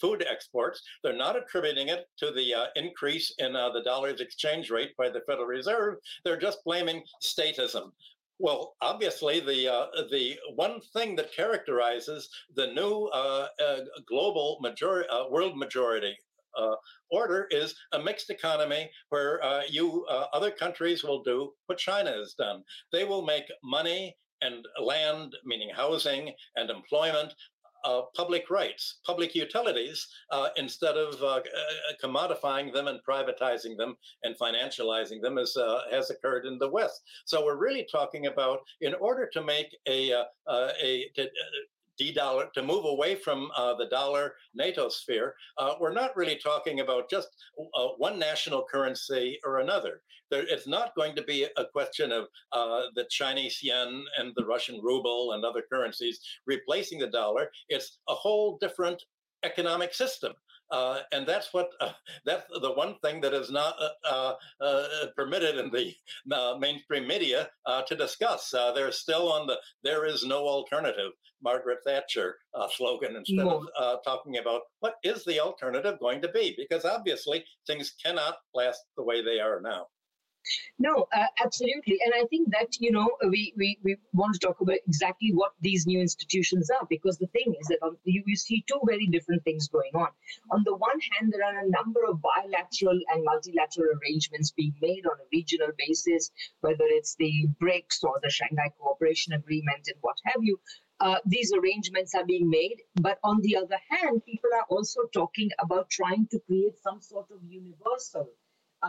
food 0.00 0.24
exports. 0.28 0.82
They're 1.02 1.16
not 1.16 1.36
attributing 1.36 1.88
it 1.88 2.06
to 2.18 2.30
the 2.30 2.54
uh, 2.54 2.66
increase 2.76 3.34
in 3.38 3.52
the 3.52 3.82
dollar's 3.84 4.20
exchange 4.20 4.70
rate 4.70 4.96
by 4.96 5.08
the 5.08 5.22
Federal 5.26 5.46
Reserve. 5.46 5.96
They're 6.24 6.38
just 6.38 6.64
blaming 6.64 7.02
statism. 7.22 7.92
Well, 8.40 8.74
obviously, 8.80 9.38
the 9.40 9.72
uh, 9.72 9.86
the 10.10 10.36
one 10.56 10.80
thing 10.92 11.14
that 11.16 11.32
characterizes 11.32 12.28
the 12.56 12.66
new 12.68 13.08
uh, 13.14 13.46
uh, 13.64 13.80
global 14.08 14.58
majority, 14.60 15.08
world 15.30 15.56
majority 15.56 16.16
order 17.10 17.46
is 17.50 17.74
a 17.92 17.98
mixed 17.98 18.30
economy 18.30 18.90
where 19.10 19.40
you 19.68 20.04
other 20.32 20.50
countries 20.50 21.04
will 21.04 21.22
do 21.22 21.52
what 21.66 21.78
China 21.78 22.12
has 22.12 22.34
done. 22.34 22.62
They 22.92 23.04
will 23.04 23.22
make 23.22 23.44
money 23.62 24.16
and 24.40 24.66
land, 24.80 25.34
meaning 25.44 25.70
housing 25.74 26.32
and 26.56 26.70
employment, 26.70 27.32
uh, 27.84 28.02
public 28.16 28.50
rights, 28.50 28.98
public 29.06 29.34
utilities, 29.34 30.08
uh, 30.30 30.48
instead 30.56 30.96
of 30.96 31.22
uh, 31.22 31.26
uh 31.26 31.40
commodifying 32.02 32.72
them 32.72 32.88
and 32.88 33.00
privatizing 33.08 33.76
them 33.76 33.96
and 34.22 34.36
financializing 34.38 35.20
them, 35.22 35.38
as 35.38 35.56
uh, 35.56 35.82
has 35.90 36.10
occurred 36.10 36.46
in 36.46 36.58
the 36.58 36.68
West. 36.68 37.02
So 37.24 37.44
we're 37.44 37.56
really 37.56 37.86
talking 37.90 38.26
about, 38.26 38.60
in 38.80 38.94
order 38.94 39.28
to 39.32 39.42
make 39.42 39.76
a, 39.88 40.10
a 40.48 41.06
to, 41.16 41.28
de-dollar 41.98 42.48
to 42.54 42.62
move 42.62 42.84
away 42.84 43.14
from 43.14 43.50
uh, 43.56 43.74
the 43.74 43.86
dollar 43.86 44.34
NATO 44.54 44.88
sphere, 44.88 45.34
uh, 45.58 45.74
we're 45.80 45.92
not 45.92 46.16
really 46.16 46.36
talking 46.36 46.80
about 46.80 47.10
just 47.10 47.28
uh, 47.74 47.88
one 47.98 48.18
national 48.18 48.64
currency 48.70 49.38
or 49.44 49.60
another. 49.60 50.02
There, 50.30 50.44
it's 50.48 50.66
not 50.66 50.94
going 50.96 51.14
to 51.16 51.22
be 51.22 51.46
a 51.56 51.64
question 51.64 52.10
of 52.10 52.24
uh, 52.52 52.82
the 52.94 53.04
Chinese 53.10 53.60
yuan 53.62 54.04
and 54.18 54.32
the 54.36 54.44
Russian 54.44 54.80
ruble 54.82 55.32
and 55.32 55.44
other 55.44 55.62
currencies 55.70 56.20
replacing 56.46 56.98
the 56.98 57.08
dollar. 57.08 57.50
It's 57.68 57.98
a 58.08 58.14
whole 58.14 58.58
different 58.58 59.02
economic 59.44 59.94
system. 59.94 60.32
Uh, 60.74 60.98
and 61.12 61.24
that's 61.24 61.54
what 61.54 61.68
uh, 61.80 61.92
that's 62.26 62.46
the 62.60 62.72
one 62.72 62.96
thing 63.04 63.20
that 63.20 63.32
is 63.32 63.50
not 63.50 63.76
uh, 63.80 63.88
uh, 64.10 64.34
uh 64.60 65.06
permitted 65.16 65.56
in 65.56 65.70
the 65.70 65.94
uh, 66.34 66.56
mainstream 66.58 67.06
media 67.06 67.48
to 67.86 67.94
discuss. 67.94 68.52
they're 68.74 68.90
still 68.90 69.30
on 69.30 69.46
the 69.46 69.56
"there 69.84 70.04
is 70.04 70.24
no 70.24 70.48
alternative" 70.48 71.12
Margaret 71.42 71.78
Thatcher 71.86 72.36
slogan 72.76 73.16
instead 73.16 73.46
of 73.46 73.66
talking 74.04 74.38
about 74.38 74.62
what 74.80 74.94
is 75.04 75.24
the 75.24 75.38
alternative 75.38 76.00
going 76.00 76.20
to 76.22 76.28
be, 76.28 76.54
because 76.56 76.84
obviously 76.84 77.44
things 77.66 77.94
cannot 78.04 78.36
last 78.54 78.80
the 78.96 79.04
way 79.04 79.22
they 79.22 79.38
are 79.38 79.60
now. 79.60 79.86
No, 80.78 81.06
uh, 81.12 81.26
absolutely. 81.42 81.98
And 82.04 82.12
I 82.14 82.26
think 82.26 82.50
that, 82.52 82.68
you 82.78 82.90
know, 82.90 83.08
we, 83.28 83.54
we, 83.56 83.78
we 83.82 83.96
want 84.12 84.34
to 84.34 84.40
talk 84.40 84.60
about 84.60 84.76
exactly 84.86 85.30
what 85.32 85.52
these 85.60 85.86
new 85.86 86.00
institutions 86.00 86.70
are, 86.70 86.86
because 86.88 87.18
the 87.18 87.28
thing 87.28 87.54
is 87.60 87.66
that 87.68 87.78
on, 87.82 87.96
you, 88.04 88.22
you 88.26 88.36
see 88.36 88.64
two 88.68 88.80
very 88.86 89.06
different 89.06 89.42
things 89.44 89.68
going 89.68 89.92
on. 89.94 90.08
On 90.50 90.62
the 90.64 90.74
one 90.76 91.00
hand, 91.12 91.32
there 91.32 91.44
are 91.44 91.64
a 91.64 91.70
number 91.70 92.00
of 92.08 92.20
bilateral 92.22 92.98
and 93.10 93.24
multilateral 93.24 93.88
arrangements 93.98 94.52
being 94.52 94.74
made 94.82 95.06
on 95.06 95.18
a 95.20 95.28
regional 95.32 95.70
basis, 95.78 96.30
whether 96.60 96.84
it's 96.88 97.14
the 97.18 97.46
BRICS 97.62 98.02
or 98.02 98.18
the 98.22 98.30
Shanghai 98.30 98.70
Cooperation 98.78 99.32
Agreement 99.32 99.86
and 99.86 99.96
what 100.00 100.16
have 100.24 100.42
you. 100.42 100.58
Uh, 101.00 101.18
these 101.26 101.52
arrangements 101.52 102.14
are 102.14 102.24
being 102.24 102.48
made. 102.48 102.76
But 103.00 103.18
on 103.24 103.40
the 103.42 103.56
other 103.56 103.78
hand, 103.90 104.22
people 104.24 104.50
are 104.54 104.66
also 104.68 105.00
talking 105.12 105.50
about 105.60 105.90
trying 105.90 106.26
to 106.30 106.38
create 106.46 106.78
some 106.82 107.00
sort 107.00 107.26
of 107.30 107.38
universal 107.48 108.30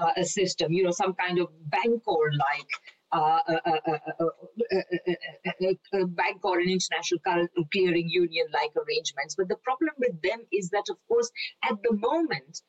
uh, 0.01 0.11
a 0.17 0.25
system, 0.25 0.71
you 0.71 0.83
know, 0.83 0.91
some 0.91 1.13
kind 1.13 1.39
of 1.39 1.47
bank 1.69 1.85
Bancor 1.85 2.31
like 2.37 2.71
uh, 3.11 3.39
a 5.93 6.05
bank 6.07 6.43
or 6.43 6.59
an 6.59 6.69
international 6.69 7.47
clearing 7.71 8.09
union 8.09 8.47
like 8.53 8.71
arrangements. 8.75 9.35
But 9.37 9.47
the 9.47 9.57
problem 9.57 9.91
with 9.97 10.21
them 10.21 10.39
is 10.51 10.69
that, 10.69 10.85
of 10.89 10.97
course, 11.07 11.29
at 11.63 11.77
the 11.83 11.95
moment, 11.95 12.61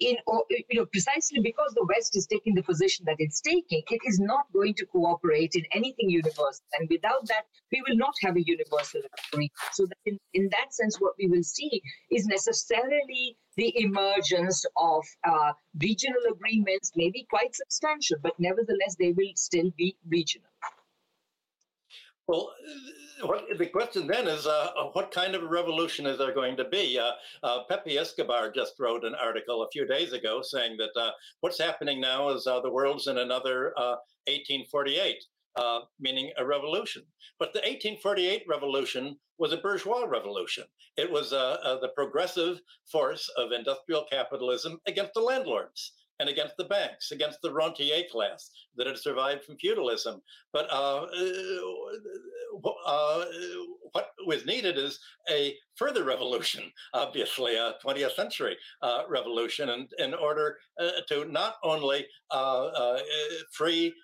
in 0.00 0.16
you 0.48 0.80
know 0.80 0.86
precisely 0.86 1.40
because 1.40 1.72
the 1.74 1.86
West 1.94 2.16
is 2.16 2.26
taking 2.26 2.54
the 2.54 2.62
position 2.62 3.04
that 3.06 3.16
it's 3.18 3.40
taking, 3.40 3.82
it 3.90 4.00
is 4.06 4.18
not 4.18 4.44
going 4.52 4.74
to 4.74 4.86
cooperate 4.86 5.54
in 5.54 5.64
anything 5.72 6.08
universal, 6.08 6.64
and 6.78 6.88
without 6.88 7.26
that, 7.28 7.44
we 7.70 7.82
will 7.86 7.96
not 7.96 8.14
have 8.22 8.36
a 8.36 8.42
universal 8.42 9.02
agreement. 9.28 9.52
So 9.72 9.86
that 9.86 9.98
in, 10.06 10.18
in 10.32 10.48
that 10.52 10.72
sense, 10.72 10.96
what 11.00 11.14
we 11.18 11.28
will 11.28 11.42
see 11.42 11.82
is 12.10 12.26
necessarily 12.26 13.36
the 13.60 13.78
emergence 13.78 14.64
of 14.78 15.04
uh, 15.28 15.52
regional 15.82 16.22
agreements, 16.32 16.92
may 16.96 17.10
be 17.10 17.26
quite 17.28 17.54
substantial, 17.54 18.16
but 18.22 18.32
nevertheless, 18.38 18.96
they 18.98 19.12
will 19.12 19.32
still 19.34 19.70
be 19.76 19.94
regional. 20.08 20.48
Well, 22.26 22.54
what, 23.20 23.44
the 23.58 23.66
question 23.66 24.06
then 24.06 24.28
is 24.28 24.46
uh, 24.46 24.70
what 24.94 25.10
kind 25.10 25.34
of 25.34 25.42
revolution 25.50 26.06
is 26.06 26.16
there 26.16 26.32
going 26.32 26.56
to 26.56 26.64
be? 26.64 26.98
Uh, 26.98 27.10
uh, 27.42 27.64
Pepe 27.68 27.98
Escobar 27.98 28.50
just 28.50 28.80
wrote 28.80 29.04
an 29.04 29.14
article 29.14 29.62
a 29.62 29.70
few 29.70 29.86
days 29.86 30.14
ago 30.14 30.40
saying 30.40 30.78
that 30.78 30.98
uh, 30.98 31.10
what's 31.42 31.60
happening 31.60 32.00
now 32.00 32.30
is 32.30 32.46
uh, 32.46 32.60
the 32.60 32.70
world's 32.70 33.08
in 33.08 33.18
another 33.18 33.74
1848. 33.76 35.22
Uh, 35.56 35.80
meaning 35.98 36.30
a 36.38 36.46
revolution. 36.46 37.02
But 37.40 37.52
the 37.52 37.58
1848 37.58 38.44
revolution 38.48 39.16
was 39.36 39.52
a 39.52 39.56
bourgeois 39.56 40.04
revolution. 40.04 40.64
It 40.96 41.10
was 41.10 41.30
the 41.30 41.90
progressive 41.96 42.60
force 42.86 43.28
of 43.36 43.50
industrial 43.50 44.06
capitalism 44.10 44.78
against 44.86 45.14
the 45.14 45.20
landlords 45.20 45.92
and 46.20 46.28
against 46.28 46.56
the 46.58 46.64
banks, 46.64 47.10
against 47.10 47.40
the 47.42 47.52
rentier 47.52 48.02
class 48.12 48.50
that 48.76 48.86
had 48.86 48.98
survived 48.98 49.42
from 49.42 49.56
feudalism. 49.56 50.20
But 50.52 50.70
uh, 50.70 51.06
uh, 51.06 52.70
uh, 52.86 53.24
what 53.92 54.10
was 54.26 54.44
needed 54.44 54.76
is 54.76 55.00
a 55.30 55.56
further 55.76 56.04
revolution, 56.04 56.70
obviously, 56.94 57.56
a 57.56 57.74
20th 57.84 58.14
century 58.14 58.56
uh, 58.82 59.04
revolution, 59.08 59.70
and 59.70 59.88
in 59.98 60.12
order 60.14 60.58
uh, 60.78 60.90
to 61.08 61.24
not 61.24 61.54
only 61.64 62.06
uh, 62.30 62.98
free 63.52 63.94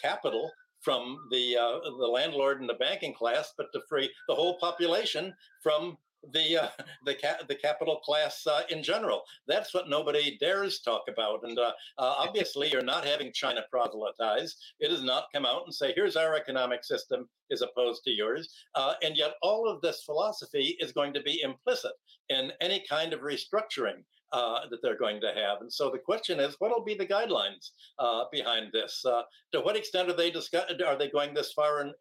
capital 0.00 0.50
from 0.80 1.18
the 1.30 1.54
the 1.98 2.06
landlord 2.06 2.60
and 2.60 2.68
the 2.68 2.74
banking 2.74 3.14
class, 3.14 3.52
but 3.56 3.72
to 3.72 3.80
free 3.88 4.10
the 4.28 4.34
whole 4.34 4.58
population 4.58 5.34
from 5.62 5.98
the 6.32 6.64
uh, 6.64 6.68
the 7.04 7.14
ca- 7.14 7.42
the 7.48 7.54
capital 7.54 7.96
class 7.96 8.46
uh, 8.46 8.62
in 8.70 8.82
general. 8.82 9.22
That's 9.46 9.74
what 9.74 9.88
nobody 9.88 10.36
dares 10.38 10.80
talk 10.80 11.04
about. 11.08 11.40
And 11.42 11.58
uh, 11.58 11.72
uh 11.98 12.14
obviously, 12.18 12.70
you're 12.70 12.82
not 12.82 13.04
having 13.04 13.32
China 13.32 13.62
proselytize. 13.70 14.56
It 14.80 14.90
has 14.90 15.02
not 15.02 15.26
come 15.34 15.46
out 15.46 15.62
and 15.64 15.74
say, 15.74 15.92
"Here's 15.94 16.16
our 16.16 16.34
economic 16.34 16.84
system," 16.84 17.28
as 17.50 17.62
opposed 17.62 18.04
to 18.04 18.10
yours. 18.10 18.48
Uh, 18.74 18.94
and 19.02 19.16
yet, 19.16 19.34
all 19.42 19.68
of 19.68 19.80
this 19.80 20.02
philosophy 20.04 20.76
is 20.80 20.92
going 20.92 21.12
to 21.14 21.22
be 21.22 21.42
implicit 21.42 21.92
in 22.28 22.52
any 22.60 22.84
kind 22.88 23.12
of 23.12 23.20
restructuring. 23.20 24.04
Uh, 24.30 24.68
that 24.68 24.80
they're 24.82 24.98
going 24.98 25.18
to 25.22 25.28
have. 25.28 25.62
And 25.62 25.72
so 25.72 25.90
the 25.90 25.98
question 25.98 26.38
is, 26.38 26.54
what 26.58 26.70
will 26.70 26.84
be 26.84 26.94
the 26.94 27.06
guidelines 27.06 27.70
uh, 27.98 28.24
behind 28.30 28.70
this? 28.74 29.02
Uh, 29.02 29.22
to 29.52 29.62
what 29.62 29.74
extent 29.74 30.10
are 30.10 30.12
they 30.12 30.30
discuss- 30.30 30.70
Are 30.86 30.98
they 30.98 31.08
going 31.08 31.32
this 31.32 31.54
far 31.54 31.80
in, 31.80 31.94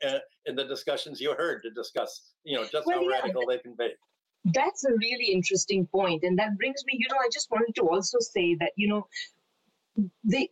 in 0.45 0.53
the 0.57 0.65
discussions 0.65 1.21
you 1.21 1.33
heard 1.35 1.63
to 1.63 1.69
discuss, 1.69 2.33
you 2.43 2.57
know, 2.57 2.65
just 2.65 2.85
well, 2.85 2.97
how 2.97 3.03
yeah. 3.03 3.15
radical 3.19 3.45
they 3.47 3.59
can 3.59 3.75
be? 3.79 3.91
That's 4.43 4.83
a 4.83 4.91
really 4.91 5.31
interesting 5.31 5.87
point, 5.87 6.23
and 6.23 6.37
that 6.37 6.57
brings 6.57 6.83
me. 6.85 6.97
You 6.99 7.07
know, 7.09 7.17
I 7.17 7.29
just 7.31 7.49
wanted 7.49 7.73
to 7.75 7.83
also 7.83 8.17
say 8.19 8.55
that 8.55 8.71
you 8.75 8.89
know 8.89 9.07
the 10.23 10.49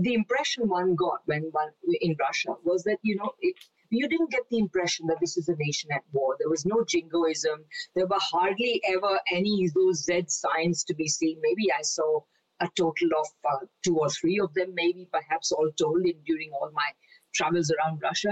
the 0.00 0.14
impression 0.14 0.68
one 0.68 0.94
got 0.94 1.20
when 1.26 1.42
one 1.52 1.70
in 2.00 2.16
Russia 2.18 2.54
was 2.64 2.82
that 2.84 2.98
you 3.02 3.16
know 3.16 3.32
it, 3.40 3.54
you 3.92 4.08
didn't 4.08 4.30
get 4.30 4.42
the 4.50 4.58
impression 4.58 5.06
that 5.06 5.18
this 5.20 5.36
is 5.36 5.48
a 5.48 5.56
nation 5.56 5.90
at 5.92 6.02
war. 6.12 6.36
There 6.38 6.48
was 6.48 6.64
no 6.64 6.84
jingoism. 6.84 7.64
There 7.94 8.06
were 8.06 8.18
hardly 8.20 8.80
ever 8.88 9.20
any 9.30 9.68
those 9.74 10.04
Z 10.04 10.24
signs 10.28 10.84
to 10.84 10.94
be 10.94 11.08
seen. 11.08 11.38
Maybe 11.42 11.70
I 11.72 11.82
saw 11.82 12.20
a 12.60 12.68
total 12.76 13.08
of 13.18 13.26
uh, 13.50 13.66
two 13.84 13.98
or 13.98 14.08
three 14.08 14.38
of 14.40 14.54
them, 14.54 14.72
maybe 14.74 15.08
perhaps 15.12 15.52
all 15.52 15.70
told 15.78 16.04
in 16.06 16.18
during 16.24 16.50
all 16.52 16.70
my 16.72 16.90
travels 17.34 17.72
around 17.72 18.00
Russia. 18.02 18.30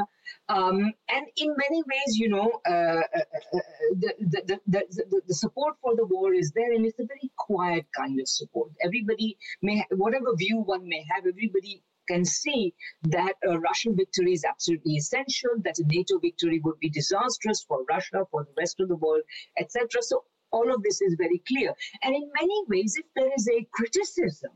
Um, 0.49 0.93
and 1.09 1.27
in 1.37 1.55
many 1.57 1.83
ways, 1.83 2.17
you 2.17 2.29
know, 2.29 2.61
uh, 2.67 2.71
uh, 2.71 3.25
uh, 3.55 3.61
the, 3.99 4.15
the, 4.21 4.61
the, 4.67 4.85
the, 4.89 5.23
the 5.27 5.35
support 5.35 5.75
for 5.83 5.97
the 5.97 6.07
war 6.07 6.35
is 6.35 6.53
there, 6.53 6.73
and 6.73 6.87
it's 6.87 7.01
a 7.01 7.07
very 7.07 7.31
quiet 7.37 7.87
kind 7.97 8.21
of 8.21 8.29
support. 8.29 8.71
Everybody 8.85 9.37
may, 9.63 9.85
whatever 9.91 10.35
view 10.37 10.59
one 10.59 10.89
may 10.89 11.05
have, 11.15 11.27
everybody 11.27 11.83
can 12.11 12.25
see 12.25 12.75
that 13.03 13.35
a 13.45 13.59
Russian 13.59 13.95
victory 13.95 14.33
is 14.33 14.45
absolutely 14.45 14.97
essential, 14.97 15.51
that 15.65 15.79
a 15.79 15.85
NATO 15.87 16.19
victory 16.19 16.61
would 16.65 16.79
be 16.81 16.91
disastrous 16.91 17.63
for 17.63 17.85
Russia, 17.89 18.27
for 18.31 18.45
the 18.45 18.55
rest 18.59 18.81
of 18.81 18.89
the 18.89 18.97
world, 18.97 19.23
etc. 19.59 20.03
So 20.03 20.25
all 20.51 20.75
of 20.75 20.83
this 20.83 21.01
is 21.01 21.15
very 21.15 21.41
clear. 21.47 21.73
And 22.03 22.15
in 22.15 22.33
many 22.41 22.65
ways, 22.67 22.97
if 22.97 23.07
there 23.15 23.33
is 23.37 23.49
a 23.49 23.67
criticism 23.71 24.51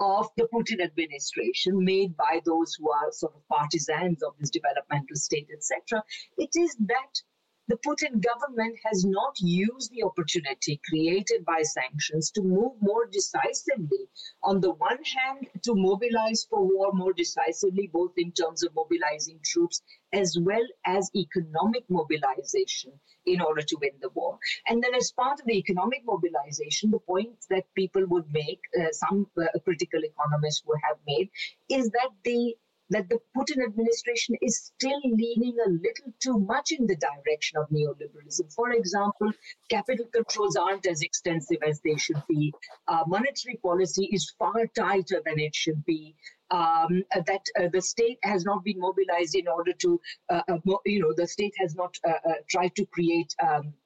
of 0.00 0.28
the 0.36 0.48
Putin 0.52 0.82
administration 0.82 1.84
made 1.84 2.16
by 2.16 2.40
those 2.44 2.74
who 2.74 2.90
are 2.90 3.12
sort 3.12 3.34
of 3.36 3.48
partisans 3.48 4.22
of 4.24 4.32
this 4.40 4.50
developmental 4.50 5.14
state, 5.14 5.48
etc., 5.56 6.02
it 6.36 6.50
is 6.56 6.74
that 6.80 7.22
the 7.68 7.76
Putin 7.76 8.20
government 8.20 8.78
has 8.84 9.04
not 9.04 9.34
used 9.40 9.90
the 9.90 10.02
opportunity 10.02 10.80
created 10.88 11.44
by 11.46 11.62
sanctions 11.62 12.30
to 12.32 12.42
move 12.42 12.72
more 12.80 13.06
decisively. 13.06 14.06
On 14.42 14.60
the 14.60 14.72
one 14.72 15.02
hand, 15.02 15.46
to 15.62 15.74
mobilize 15.74 16.46
for 16.50 16.62
war 16.62 16.92
more 16.92 17.14
decisively, 17.14 17.88
both 17.92 18.12
in 18.18 18.32
terms 18.32 18.62
of 18.62 18.74
mobilizing 18.74 19.40
troops 19.44 19.82
as 20.12 20.36
well 20.40 20.66
as 20.84 21.10
economic 21.16 21.84
mobilization 21.88 22.92
in 23.26 23.40
order 23.40 23.62
to 23.62 23.76
win 23.80 23.92
the 24.00 24.10
war. 24.10 24.38
And 24.68 24.82
then, 24.82 24.94
as 24.94 25.12
part 25.12 25.40
of 25.40 25.46
the 25.46 25.58
economic 25.58 26.02
mobilization, 26.04 26.90
the 26.90 26.98
point 26.98 27.36
that 27.50 27.64
people 27.74 28.04
would 28.06 28.30
make, 28.30 28.60
uh, 28.78 28.92
some 28.92 29.26
uh, 29.40 29.46
critical 29.64 30.00
economists 30.04 30.62
would 30.66 30.80
have 30.88 30.98
made, 31.06 31.30
is 31.70 31.90
that 31.90 32.10
the 32.24 32.54
that 32.90 33.08
the 33.08 33.18
Putin 33.36 33.64
administration 33.64 34.36
is 34.42 34.72
still 34.74 35.00
leaning 35.04 35.56
a 35.66 35.70
little 35.70 36.12
too 36.22 36.38
much 36.38 36.72
in 36.72 36.86
the 36.86 36.96
direction 36.96 37.58
of 37.58 37.68
neoliberalism. 37.70 38.52
For 38.54 38.72
example, 38.72 39.32
capital 39.70 40.06
controls 40.12 40.56
aren't 40.56 40.86
as 40.86 41.02
extensive 41.02 41.58
as 41.66 41.80
they 41.80 41.96
should 41.96 42.22
be. 42.28 42.52
Uh, 42.88 43.04
monetary 43.06 43.58
policy 43.62 44.08
is 44.12 44.34
far 44.38 44.66
tighter 44.76 45.22
than 45.24 45.38
it 45.38 45.54
should 45.54 45.84
be. 45.84 46.14
Um, 46.50 47.02
uh, 47.16 47.22
that 47.26 47.40
uh, 47.58 47.68
the 47.72 47.80
state 47.80 48.18
has 48.22 48.44
not 48.44 48.62
been 48.64 48.78
mobilized 48.78 49.34
in 49.34 49.48
order 49.48 49.72
to, 49.80 50.00
uh, 50.28 50.42
uh 50.46 50.58
you 50.84 51.00
know, 51.00 51.12
the 51.16 51.26
state 51.26 51.54
has 51.58 51.74
not 51.74 51.96
uh, 52.06 52.12
tried 52.48 52.76
to 52.76 52.86
create. 52.86 53.34
Um, 53.42 53.48
uh, 53.48 53.50
uh, 53.50 53.62
uh, 53.62 53.83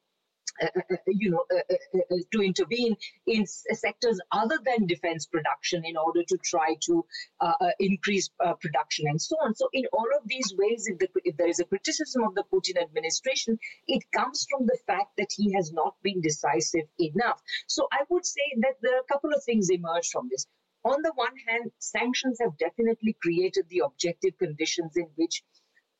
Uh, 0.60 0.66
uh, 0.76 0.80
uh, 0.90 0.96
you 1.06 1.30
know, 1.30 1.44
to 2.32 2.42
intervene 2.42 2.96
in 3.26 3.46
sectors 3.46 4.20
other 4.32 4.58
than 4.64 4.86
defense 4.86 5.26
production 5.26 5.84
in 5.84 5.96
order 5.96 6.22
to 6.24 6.36
try 6.38 6.74
to 6.80 7.04
increase 7.78 8.28
production 8.60 9.06
and 9.08 9.20
so 9.20 9.36
on. 9.42 9.54
So, 9.54 9.68
in 9.72 9.84
all 9.92 10.08
of 10.16 10.26
these 10.26 10.52
ways, 10.56 10.86
if, 10.86 10.98
the, 10.98 11.08
if 11.24 11.36
there 11.36 11.48
is 11.48 11.60
a 11.60 11.64
criticism 11.64 12.24
of 12.24 12.34
the 12.34 12.44
Putin 12.52 12.80
administration, 12.80 13.58
it 13.86 14.02
comes 14.12 14.46
from 14.50 14.66
the 14.66 14.78
fact 14.86 15.16
that 15.18 15.30
he 15.36 15.52
has 15.52 15.72
not 15.72 15.94
been 16.02 16.20
decisive 16.20 16.86
enough. 16.98 17.40
So, 17.66 17.88
I 17.92 18.02
would 18.08 18.26
say 18.26 18.46
that 18.62 18.76
there 18.82 18.96
are 18.96 19.00
a 19.00 19.12
couple 19.12 19.32
of 19.32 19.42
things 19.44 19.70
emerge 19.70 20.08
from 20.08 20.28
this. 20.30 20.46
On 20.84 21.02
the 21.02 21.12
one 21.14 21.36
hand, 21.46 21.70
sanctions 21.78 22.38
have 22.40 22.56
definitely 22.56 23.16
created 23.20 23.66
the 23.68 23.82
objective 23.84 24.38
conditions 24.38 24.96
in 24.96 25.08
which 25.16 25.42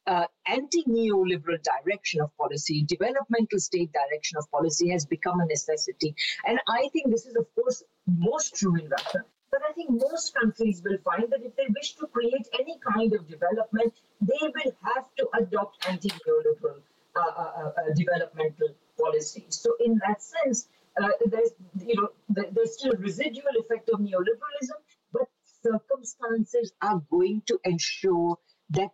uh, 0.09 0.27
anti-neoliberal 0.47 1.61
direction 1.63 2.23
of 2.23 2.35
policy, 2.39 2.83
developmental 2.85 3.59
state 3.59 3.91
direction 3.93 4.39
of 4.39 4.51
policy 4.51 4.89
has 4.91 5.05
become 5.05 5.39
a 5.41 5.47
necessity. 5.47 6.15
And 6.47 6.59
I 6.67 6.89
think 6.93 7.11
this 7.11 7.27
is, 7.27 7.37
of 7.37 7.47
course, 7.55 7.85
most 8.07 8.57
true 8.57 8.77
in 8.77 8.89
Russia. 8.89 9.21
But 9.51 9.61
I 9.69 9.73
think 9.73 9.91
most 9.91 10.35
countries 10.35 10.83
will 10.83 10.99
find 11.05 11.31
that 11.31 11.43
if 11.43 11.55
they 11.57 11.67
wish 11.75 11.95
to 11.97 12.07
create 12.07 12.49
any 12.59 12.79
kind 12.93 13.13
of 13.13 13.29
development, 13.29 13.93
they 14.21 14.43
will 14.43 14.73
have 14.95 15.07
to 15.19 15.29
adopt 15.41 15.87
anti-neoliberal 15.89 16.81
uh, 17.17 17.21
uh, 17.21 17.43
uh, 17.43 17.73
uh 17.79 17.95
developmental 17.95 18.69
policies. 19.01 19.59
So, 19.63 19.71
in 19.85 20.01
that 20.07 20.23
sense, 20.23 20.69
uh, 21.03 21.09
there's 21.27 21.51
you 21.87 21.95
know 21.97 22.09
there's 22.29 22.75
still 22.79 22.93
residual 22.99 23.57
effect 23.61 23.89
of 23.89 24.01
neoliberalism, 24.01 24.79
but 25.13 25.29
circumstances 25.63 26.73
are 26.83 27.03
going 27.11 27.43
to 27.47 27.59
ensure 27.65 28.39
that 28.71 28.91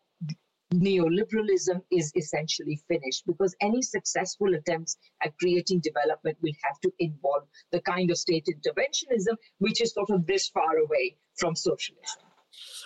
neoliberalism 0.74 1.80
is 1.90 2.12
essentially 2.16 2.80
finished 2.88 3.24
because 3.26 3.54
any 3.60 3.82
successful 3.82 4.54
attempts 4.54 4.96
at 5.22 5.36
creating 5.38 5.80
development 5.80 6.36
will 6.42 6.52
have 6.62 6.80
to 6.80 6.92
involve 6.98 7.44
the 7.72 7.80
kind 7.82 8.10
of 8.10 8.18
state 8.18 8.46
interventionism 8.46 9.36
which 9.58 9.80
is 9.80 9.92
sort 9.92 10.10
of 10.10 10.26
this 10.26 10.48
far 10.48 10.78
away 10.78 11.16
from 11.36 11.54
socialism. 11.54 12.22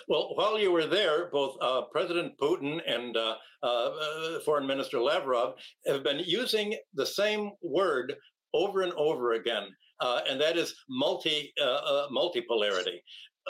Well, 0.07 0.31
while 0.35 0.57
you 0.57 0.71
were 0.71 0.87
there, 0.87 1.29
both 1.31 1.55
uh, 1.61 1.83
President 1.91 2.37
Putin 2.39 2.81
and 2.87 3.15
uh, 3.15 3.35
uh, 3.61 4.39
Foreign 4.45 4.65
Minister 4.65 4.99
Lavrov 4.99 5.55
have 5.85 6.03
been 6.03 6.19
using 6.25 6.75
the 6.93 7.05
same 7.05 7.51
word 7.61 8.15
over 8.53 8.81
and 8.81 8.93
over 8.93 9.33
again, 9.33 9.67
uh, 9.99 10.21
and 10.27 10.41
that 10.41 10.57
is 10.57 10.73
multi 10.89 11.53
uh, 11.61 11.65
uh, 11.65 12.07
multipolarity. 12.09 12.99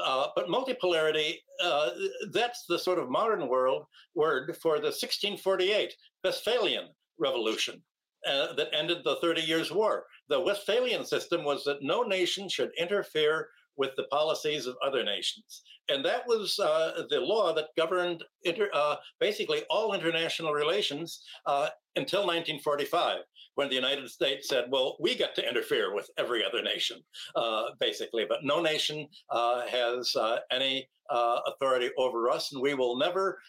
Uh, 0.04 0.28
but 0.36 0.48
multipolarity, 0.48 1.36
uh, 1.64 1.92
that's 2.32 2.66
the 2.68 2.80
sort 2.80 3.00
of 3.00 3.10
modern 3.10 3.48
world 3.48 3.86
word 4.16 4.56
for 4.62 4.76
the 4.78 4.88
1648 4.88 5.94
Westphalian 6.24 6.90
Revolution 7.18 7.82
uh, 8.28 8.54
that 8.54 8.74
ended 8.74 9.00
the 9.04 9.18
Thirty 9.22 9.42
Years' 9.42 9.72
War. 9.72 10.06
The 10.28 10.40
Westphalian 10.40 11.06
system 11.06 11.44
was 11.44 11.64
that 11.64 11.82
no 11.82 12.04
nation 12.04 12.50
should 12.50 12.72
interfere 12.78 13.50
with 13.80 13.92
the 13.96 14.04
policies 14.12 14.68
of 14.68 14.76
other 14.86 15.04
nations. 15.04 15.64
And 15.90 16.06
that 16.06 16.28
was 16.28 16.60
uh, 16.60 17.04
the 17.10 17.20
law 17.20 17.52
that 17.54 17.70
governed 17.76 18.24
inter, 18.44 18.70
uh, 18.74 18.98
basically 19.20 19.64
all 19.72 19.94
international 19.94 20.54
relations 20.54 21.24
uh, 21.48 21.70
until 21.96 22.20
1945, 22.20 23.22
when 23.56 23.70
the 23.70 23.76
United 23.76 24.08
States 24.10 24.48
said, 24.48 24.66
well, 24.70 24.98
we 25.00 25.16
get 25.16 25.34
to 25.36 25.50
interfere 25.50 25.96
with 25.96 26.08
every 26.18 26.46
other 26.46 26.62
nation, 26.62 27.00
uh, 27.36 27.64
basically, 27.80 28.26
but 28.30 28.44
no 28.44 28.62
nation 28.62 29.08
uh, 29.32 29.66
has 29.68 30.16
uh, 30.16 30.38
any 30.52 30.88
authority 31.12 31.90
over 31.98 32.30
us, 32.30 32.54
and 32.54 32.62
we 32.62 32.76
will 32.76 32.96
never 32.96 33.40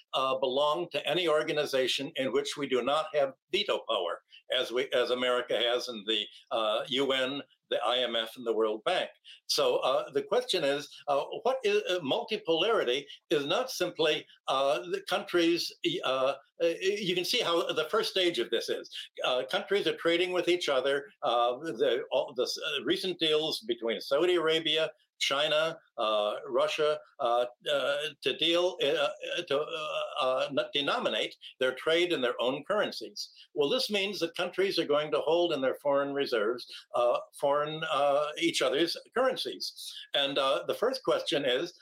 belong 0.41 0.87
to 0.93 1.07
any 1.07 1.29
organization 1.29 2.11
in 2.17 2.33
which 2.33 2.57
we 2.57 2.67
do 2.67 2.81
not 2.81 3.05
have 3.15 3.35
veto 3.53 3.81
power, 3.87 4.23
as 4.59 4.73
we 4.73 4.89
as 4.93 5.11
America 5.11 5.57
has 5.57 5.89
in 5.89 6.05
the 6.07 6.25
uh, 6.51 6.81
UN, 6.89 7.43
the 7.71 7.79
IMF, 7.87 8.37
and 8.37 8.47
the 8.47 8.53
World 8.53 8.83
Bank. 8.85 9.11
So 9.47 9.77
uh, 9.79 10.11
the 10.13 10.23
question 10.23 10.65
is, 10.65 10.89
uh, 11.09 11.23
what 11.43 11.59
is 11.65 11.83
uh, 11.91 11.99
multipolarity? 12.01 13.05
Is 13.31 13.47
not 13.47 13.71
simply 13.71 14.27
the 14.49 15.03
countries. 15.09 15.73
you 15.83 17.15
can 17.15 17.25
see 17.25 17.41
how 17.41 17.73
the 17.73 17.89
first 17.91 18.11
stage 18.11 18.39
of 18.39 18.51
this 18.51 18.69
is. 18.69 18.91
countries 19.51 19.87
are 19.87 19.97
trading 19.97 20.33
with 20.33 20.49
each 20.49 20.69
other. 20.69 21.05
the, 21.23 22.03
all, 22.11 22.35
the 22.37 22.49
recent 22.85 23.19
deals 23.19 23.61
between 23.61 24.01
Saudi 24.01 24.37
Arabia, 24.37 24.91
China, 25.21 25.79
uh, 25.99 26.35
Russia, 26.49 26.99
uh, 27.21 27.45
uh, 27.73 27.97
to 28.23 28.37
deal 28.39 28.77
to 28.79 29.65
denominate 30.73 31.37
their 31.61 31.75
trade 31.75 32.13
in 32.13 32.21
their 32.21 32.41
own 32.41 32.65
currencies. 32.65 33.31
Well, 33.55 33.69
this 33.69 33.91
means 33.91 34.19
that 34.21 34.37
countries 34.37 34.79
are 34.79 34.87
going 34.87 35.11
to 35.13 35.19
hold 35.19 35.53
in 35.53 35.61
their 35.61 35.77
foreign 35.83 36.13
reserves 36.13 36.67
foreign 37.39 37.83
each 38.39 38.63
other's 38.63 38.97
currencies. 39.17 39.95
And 40.15 40.37
the 40.37 40.77
first 40.79 41.05
question 41.05 41.45
is, 41.45 41.73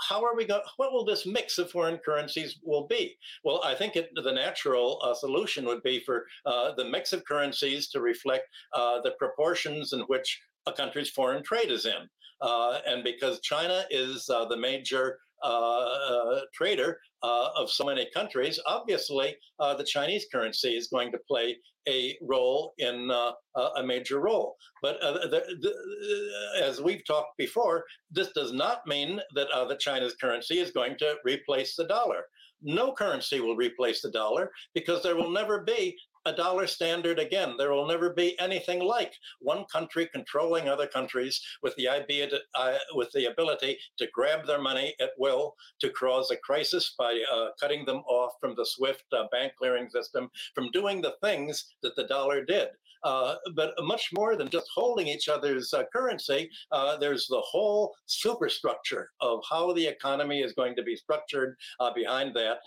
how 0.00 0.24
are 0.24 0.36
we 0.36 0.44
going 0.44 0.62
what 0.76 0.92
will 0.92 1.04
this 1.04 1.26
mix 1.26 1.58
of 1.58 1.70
foreign 1.70 1.98
currencies 1.98 2.58
will 2.62 2.86
be 2.86 3.16
well 3.44 3.60
i 3.64 3.74
think 3.74 3.96
it, 3.96 4.10
the 4.14 4.32
natural 4.32 5.00
uh, 5.02 5.12
solution 5.12 5.64
would 5.64 5.82
be 5.82 6.00
for 6.00 6.26
uh, 6.46 6.72
the 6.76 6.84
mix 6.84 7.12
of 7.12 7.24
currencies 7.24 7.88
to 7.88 8.00
reflect 8.00 8.46
uh, 8.74 9.00
the 9.02 9.10
proportions 9.18 9.92
in 9.92 10.00
which 10.02 10.40
a 10.66 10.72
country's 10.72 11.10
foreign 11.10 11.42
trade 11.42 11.70
is 11.70 11.86
in 11.86 12.08
uh, 12.40 12.78
and 12.86 13.04
because 13.04 13.40
China 13.40 13.84
is 13.90 14.28
uh, 14.30 14.44
the 14.46 14.56
major 14.56 15.18
uh, 15.44 15.46
uh 15.46 16.40
trader 16.52 16.98
uh, 17.22 17.50
of 17.56 17.70
so 17.70 17.84
many 17.84 18.08
countries, 18.12 18.58
obviously 18.66 19.36
uh, 19.60 19.74
the 19.74 19.84
Chinese 19.84 20.26
currency 20.32 20.76
is 20.76 20.88
going 20.88 21.12
to 21.12 21.18
play 21.28 21.56
a 21.88 22.18
role 22.22 22.74
in 22.78 23.10
a 23.10 23.82
major 23.82 24.20
role. 24.20 24.56
But 24.82 25.00
the, 25.00 25.42
the, 25.62 26.62
as 26.62 26.82
we've 26.82 27.04
talked 27.06 27.38
before, 27.38 27.84
this 28.10 28.30
does 28.32 28.52
not 28.52 28.86
mean 28.86 29.20
that 29.34 29.48
the 29.68 29.76
China's 29.76 30.14
currency 30.20 30.58
is 30.58 30.70
going 30.70 30.98
to 30.98 31.14
replace 31.24 31.76
the 31.76 31.86
dollar 31.86 32.24
no 32.62 32.92
currency 32.92 33.40
will 33.40 33.56
replace 33.56 34.02
the 34.02 34.10
dollar 34.10 34.50
because 34.74 35.02
there 35.02 35.16
will 35.16 35.30
never 35.30 35.62
be 35.62 35.96
a 36.28 36.36
dollar 36.36 36.66
standard 36.66 37.18
again. 37.18 37.54
There 37.56 37.72
will 37.72 37.86
never 37.86 38.10
be 38.10 38.38
anything 38.38 38.80
like 38.80 39.14
one 39.40 39.64
country 39.72 40.08
controlling 40.12 40.68
other 40.68 40.86
countries 40.86 41.40
with 41.62 41.74
the 41.76 41.88
idea 41.88 42.28
to, 42.28 42.38
uh, 42.54 42.78
with 42.92 43.10
the 43.12 43.26
ability 43.26 43.78
to 43.98 44.06
grab 44.12 44.46
their 44.46 44.60
money 44.60 44.94
at 45.00 45.10
will, 45.18 45.54
to 45.80 45.90
cause 45.90 46.30
a 46.30 46.36
crisis 46.36 46.94
by 46.98 47.18
uh, 47.32 47.48
cutting 47.58 47.84
them 47.86 48.02
off 48.08 48.32
from 48.40 48.54
the 48.56 48.66
SWIFT 48.66 49.04
uh, 49.12 49.24
bank 49.32 49.52
clearing 49.58 49.88
system, 49.88 50.30
from 50.54 50.70
doing 50.70 51.00
the 51.00 51.14
things 51.22 51.74
that 51.82 51.96
the 51.96 52.06
dollar 52.06 52.44
did. 52.44 52.68
Uh, 53.04 53.36
but 53.54 53.74
much 53.80 54.10
more 54.12 54.36
than 54.36 54.48
just 54.48 54.68
holding 54.74 55.06
each 55.06 55.28
other's 55.28 55.72
uh, 55.72 55.84
currency, 55.92 56.50
uh, 56.72 56.96
there's 56.96 57.26
the 57.28 57.40
whole 57.40 57.94
superstructure 58.06 59.10
of 59.20 59.40
how 59.48 59.72
the 59.72 59.86
economy 59.86 60.40
is 60.40 60.52
going 60.52 60.74
to 60.74 60.82
be 60.82 60.96
structured 60.96 61.56
behind 61.94 62.34
that. 62.34 62.58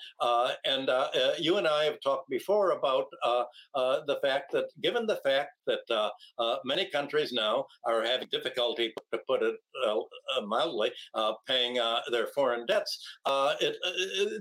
and 0.65 0.89
you 1.38 1.58
and 1.58 1.67
I 1.67 1.86
have 1.86 2.00
talked 2.02 2.30
before 2.30 2.71
about 2.71 3.08
Uh, 3.76 4.02
the 4.08 4.20
fact 4.22 4.52
that, 4.52 4.66
given 4.82 5.06
the 5.06 5.18
fact 5.18 5.52
that 5.68 5.82
uh, 5.90 6.10
uh, 6.40 6.58
many 6.66 6.86
countries 6.86 7.32
now 7.32 7.66
are 7.86 8.04
having 8.04 8.28
difficulty, 8.32 8.94
to 9.12 9.20
put 9.28 9.42
it 9.44 9.56
mildly, 10.44 10.92
paying 11.48 11.80
their 12.12 12.28
foreign 12.28 12.66
debts, 12.66 13.06
it, 13.60 13.76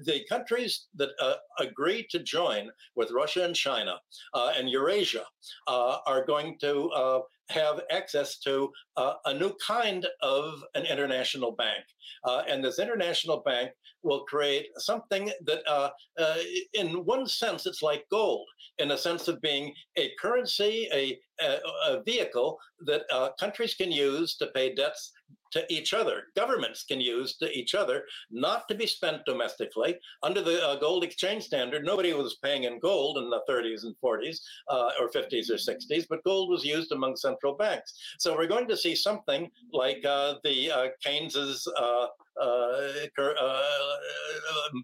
the 0.04 0.20
countries 0.28 0.86
that 0.94 1.10
agree 1.58 2.06
to 2.10 2.18
join 2.22 2.70
with 2.96 3.10
Russia 3.10 3.44
and 3.44 3.54
China 3.54 3.98
and 4.34 4.68
Eurasia 4.68 5.24
uh, 5.66 5.98
are 6.06 6.24
going 6.24 6.56
to 6.60 6.90
uh, 6.90 7.20
have 7.50 7.80
access 7.90 8.38
to 8.40 8.70
uh, 8.96 9.14
a 9.26 9.34
new 9.34 9.52
kind 9.66 10.06
of 10.22 10.62
an 10.74 10.84
international 10.86 11.52
bank. 11.52 11.84
Uh, 12.24 12.42
and 12.48 12.64
this 12.64 12.78
international 12.78 13.42
bank 13.44 13.70
will 14.02 14.24
create 14.24 14.68
something 14.78 15.30
that, 15.44 15.60
uh, 15.68 15.90
uh, 16.18 16.36
in 16.74 17.04
one 17.04 17.26
sense, 17.26 17.66
it's 17.66 17.82
like 17.82 18.04
gold, 18.10 18.46
in 18.78 18.88
the 18.88 18.96
sense 18.96 19.28
of 19.28 19.40
being 19.40 19.74
a 19.96 20.10
currency, 20.20 20.88
a, 20.92 21.18
a, 21.42 21.58
a 21.88 22.02
vehicle 22.04 22.58
that 22.86 23.02
countries 23.38 23.74
can 23.74 23.92
use 23.92 24.36
to 24.36 24.46
pay 24.48 24.74
debts 24.74 25.12
to 25.52 25.64
each 25.72 25.94
other. 25.94 26.24
Governments 26.36 26.84
can 26.84 27.00
use 27.00 27.36
to 27.36 27.50
each 27.56 27.74
other, 27.74 28.04
not 28.30 28.68
to 28.68 28.74
be 28.74 28.86
spent 28.86 29.24
domestically. 29.26 29.98
Under 30.22 30.42
the 30.42 30.66
uh, 30.66 30.76
gold 30.76 31.04
exchange 31.04 31.44
standard, 31.44 31.84
nobody 31.84 32.12
was 32.12 32.38
paying 32.42 32.64
in 32.64 32.78
gold 32.80 33.18
in 33.18 33.30
the 33.30 33.42
30s 33.48 33.84
and 33.84 33.94
40s 34.02 34.38
uh, 34.68 34.90
or 35.00 35.10
50s 35.10 35.50
or 35.50 35.54
60s, 35.54 36.06
but 36.08 36.24
gold 36.24 36.50
was 36.50 36.64
used 36.64 36.92
among 36.92 37.16
central 37.16 37.54
banks. 37.54 37.94
So 38.18 38.36
we're 38.36 38.46
going 38.46 38.68
to 38.68 38.76
see 38.76 38.94
something 38.94 39.50
like 39.72 40.04
uh, 40.04 40.34
the 40.44 40.70
uh, 40.70 40.88
Keynes's 41.02 41.66
uh, 41.76 42.06
uh, 42.40 42.80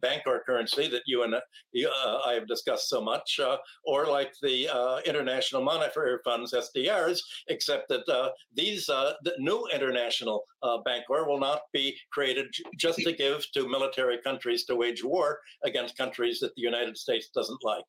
bancor 0.02 0.42
currency 0.44 0.88
that 0.88 1.02
you 1.06 1.22
and 1.22 1.34
I 1.34 2.32
have 2.34 2.48
discussed 2.48 2.88
so 2.88 3.00
much, 3.00 3.40
or 3.84 4.06
like 4.06 4.32
the 4.42 5.00
International 5.06 5.62
Monetary 5.62 6.18
Fund's 6.24 6.52
SDRs, 6.52 7.18
except 7.48 7.88
that 7.88 8.32
these 8.54 8.86
the 8.86 9.34
new 9.38 9.66
international 9.72 10.44
bancor 10.84 11.26
will 11.26 11.40
not 11.40 11.62
be 11.72 11.96
created 12.12 12.46
just 12.78 12.98
to 13.00 13.12
give 13.12 13.46
to 13.52 13.68
military 13.68 14.18
countries 14.22 14.64
to 14.64 14.76
wage 14.76 15.04
war 15.04 15.40
against 15.64 15.96
countries 15.96 16.40
that 16.40 16.54
the 16.54 16.62
United 16.62 16.96
States 16.96 17.28
doesn't 17.34 17.62
like. 17.62 17.84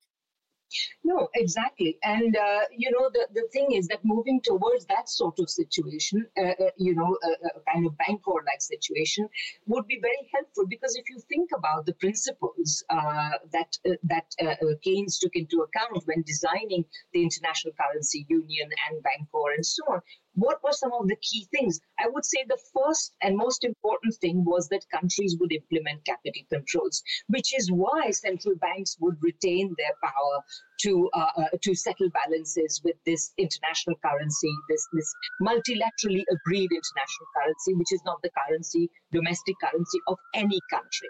No, 1.03 1.29
exactly. 1.35 1.97
And, 2.03 2.35
uh, 2.35 2.61
you 2.71 2.91
know, 2.91 3.09
the, 3.13 3.27
the 3.33 3.47
thing 3.53 3.71
is 3.71 3.87
that 3.87 4.03
moving 4.03 4.41
towards 4.41 4.85
that 4.87 5.09
sort 5.09 5.39
of 5.39 5.49
situation, 5.49 6.27
uh, 6.37 6.41
uh, 6.41 6.69
you 6.77 6.93
know, 6.93 7.17
a, 7.23 7.29
a, 7.47 7.73
kind 7.73 7.85
of 7.85 7.93
bancor 7.97 8.43
like 8.45 8.61
situation 8.61 9.29
would 9.65 9.87
be 9.87 9.99
very 10.01 10.29
helpful 10.33 10.65
because 10.67 10.95
if 10.95 11.09
you 11.09 11.19
think 11.29 11.51
about 11.57 11.85
the 11.85 11.93
principles 11.93 12.83
uh, 12.89 13.31
that, 13.53 13.77
uh, 13.87 13.93
that 14.03 14.25
uh, 14.41 14.55
Keynes 14.81 15.19
took 15.19 15.35
into 15.35 15.61
account 15.61 16.03
when 16.05 16.23
designing 16.23 16.83
the 17.13 17.23
International 17.23 17.73
Currency 17.79 18.25
Union 18.29 18.69
and 18.89 19.03
bancor 19.03 19.53
and 19.55 19.65
so 19.65 19.83
on, 19.89 20.01
what 20.37 20.63
were 20.63 20.71
some 20.71 20.93
of 20.93 21.07
the 21.07 21.17
key 21.17 21.47
things? 21.51 21.79
I 21.99 22.07
would 22.09 22.23
say 22.23 22.45
the 22.47 22.59
first 22.73 23.15
and 23.21 23.35
most 23.35 23.63
important 23.63 24.13
thing 24.21 24.45
was 24.45 24.69
that 24.69 24.85
countries 24.93 25.35
would 25.39 25.51
implement 25.51 26.05
capital 26.05 26.43
controls, 26.51 27.01
which 27.27 27.57
is 27.57 27.71
why 27.71 28.11
central 28.11 28.55
banks 28.55 28.95
would 28.99 29.17
retain 29.21 29.73
their 29.77 29.95
power 30.03 30.37
to 30.83 31.09
uh, 31.13 31.31
uh, 31.37 31.49
to 31.63 31.73
settle 31.73 32.09
balances 32.11 32.81
with 32.83 32.95
this 33.05 33.33
international 33.37 33.95
currency, 34.05 34.51
this 34.69 34.87
this 34.93 35.11
multilaterally 35.41 36.23
agreed 36.29 36.69
international 36.71 37.27
currency, 37.35 37.73
which 37.73 37.91
is 37.91 38.01
not 38.05 38.21
the 38.21 38.29
currency, 38.37 38.91
domestic 39.11 39.55
currency 39.59 39.99
of 40.07 40.17
any 40.35 40.59
country. 40.69 41.09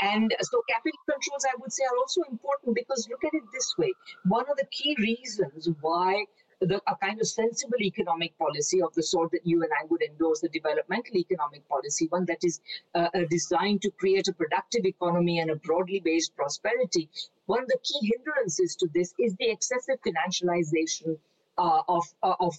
And 0.00 0.34
so 0.40 0.62
capital 0.68 0.98
controls, 1.10 1.44
I 1.44 1.56
would 1.60 1.72
say, 1.72 1.84
are 1.84 1.98
also 1.98 2.22
important 2.30 2.74
because 2.74 3.06
look 3.10 3.22
at 3.24 3.34
it 3.34 3.42
this 3.52 3.74
way. 3.76 3.92
One 4.24 4.48
of 4.48 4.56
the 4.56 4.66
key 4.70 4.96
reasons 4.98 5.68
why 5.82 6.24
the, 6.60 6.80
a 6.86 6.96
kind 6.96 7.20
of 7.20 7.26
sensible 7.26 7.80
economic 7.80 8.36
policy 8.38 8.82
of 8.82 8.94
the 8.94 9.02
sort 9.02 9.30
that 9.32 9.46
you 9.46 9.62
and 9.62 9.70
I 9.72 9.86
would 9.88 10.02
endorse, 10.02 10.40
the 10.40 10.48
developmental 10.48 11.16
economic 11.16 11.66
policy, 11.68 12.06
one 12.08 12.26
that 12.26 12.44
is 12.44 12.60
uh, 12.94 13.08
uh, 13.14 13.20
designed 13.30 13.82
to 13.82 13.90
create 13.92 14.28
a 14.28 14.32
productive 14.32 14.84
economy 14.84 15.38
and 15.38 15.50
a 15.50 15.56
broadly 15.56 16.00
based 16.00 16.36
prosperity. 16.36 17.08
One 17.46 17.62
of 17.62 17.68
the 17.68 17.78
key 17.82 18.12
hindrances 18.14 18.76
to 18.76 18.88
this 18.94 19.14
is 19.18 19.34
the 19.36 19.50
excessive 19.50 19.98
financialization 20.02 21.18
uh, 21.60 21.82
of 21.96 22.04
uh, 22.22 22.34
of 22.46 22.54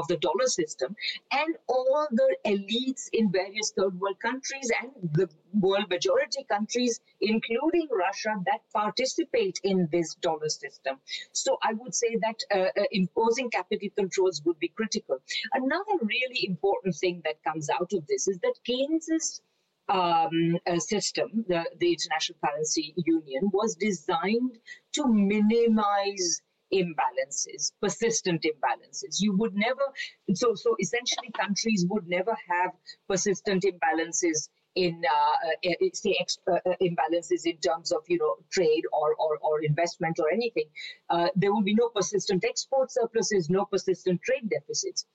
of 0.00 0.04
the 0.08 0.18
dollar 0.26 0.48
system, 0.60 0.94
and 1.32 1.56
all 1.66 2.06
the 2.20 2.30
elites 2.52 3.04
in 3.12 3.30
various 3.32 3.72
third 3.76 3.98
world 4.00 4.20
countries 4.20 4.70
and 4.80 4.90
the 5.18 5.28
world 5.64 5.88
majority 5.90 6.44
countries, 6.54 7.00
including 7.20 7.88
Russia, 8.06 8.32
that 8.50 8.60
participate 8.72 9.58
in 9.64 9.88
this 9.90 10.14
dollar 10.26 10.48
system. 10.48 10.94
So 11.32 11.58
I 11.62 11.72
would 11.72 11.94
say 12.02 12.16
that 12.26 12.38
uh, 12.54 12.80
uh, 12.80 12.84
imposing 12.92 13.50
capital 13.50 13.88
controls 13.96 14.42
would 14.44 14.58
be 14.58 14.68
critical. 14.68 15.18
Another 15.52 15.96
really 16.02 16.46
important 16.46 16.94
thing 17.02 17.22
that 17.24 17.42
comes 17.42 17.68
out 17.68 17.92
of 17.92 18.06
this 18.06 18.28
is 18.28 18.38
that 18.44 18.54
Keynes's 18.64 19.40
um, 19.88 20.58
system, 20.78 21.44
the, 21.48 21.64
the 21.78 21.92
International 21.92 22.38
Currency 22.44 22.94
Union, 22.96 23.50
was 23.52 23.76
designed 23.76 24.58
to 24.94 25.06
minimize 25.06 26.42
imbalances, 26.72 27.72
persistent 27.80 28.42
imbalances. 28.42 29.20
You 29.20 29.36
would 29.36 29.54
never, 29.54 29.82
so 30.34 30.54
so 30.54 30.76
essentially, 30.80 31.30
countries 31.38 31.86
would 31.88 32.08
never 32.08 32.36
have 32.48 32.72
persistent 33.08 33.64
imbalances 33.64 34.48
in 34.74 35.02
uh, 35.04 35.68
uh 35.70 35.88
say 35.94 36.16
uh, 36.50 36.52
uh, 36.54 36.74
imbalances 36.82 37.46
in 37.46 37.56
terms 37.58 37.92
of 37.92 38.02
you 38.08 38.18
know 38.18 38.36
trade 38.50 38.84
or 38.92 39.14
or, 39.14 39.38
or 39.42 39.62
investment 39.62 40.18
or 40.18 40.30
anything. 40.32 40.68
Uh, 41.08 41.28
there 41.34 41.52
will 41.52 41.62
be 41.62 41.74
no 41.74 41.88
persistent 41.88 42.44
export 42.44 42.90
surpluses, 42.90 43.48
no 43.48 43.64
persistent 43.64 44.20
trade 44.22 44.48
deficits. 44.50 45.06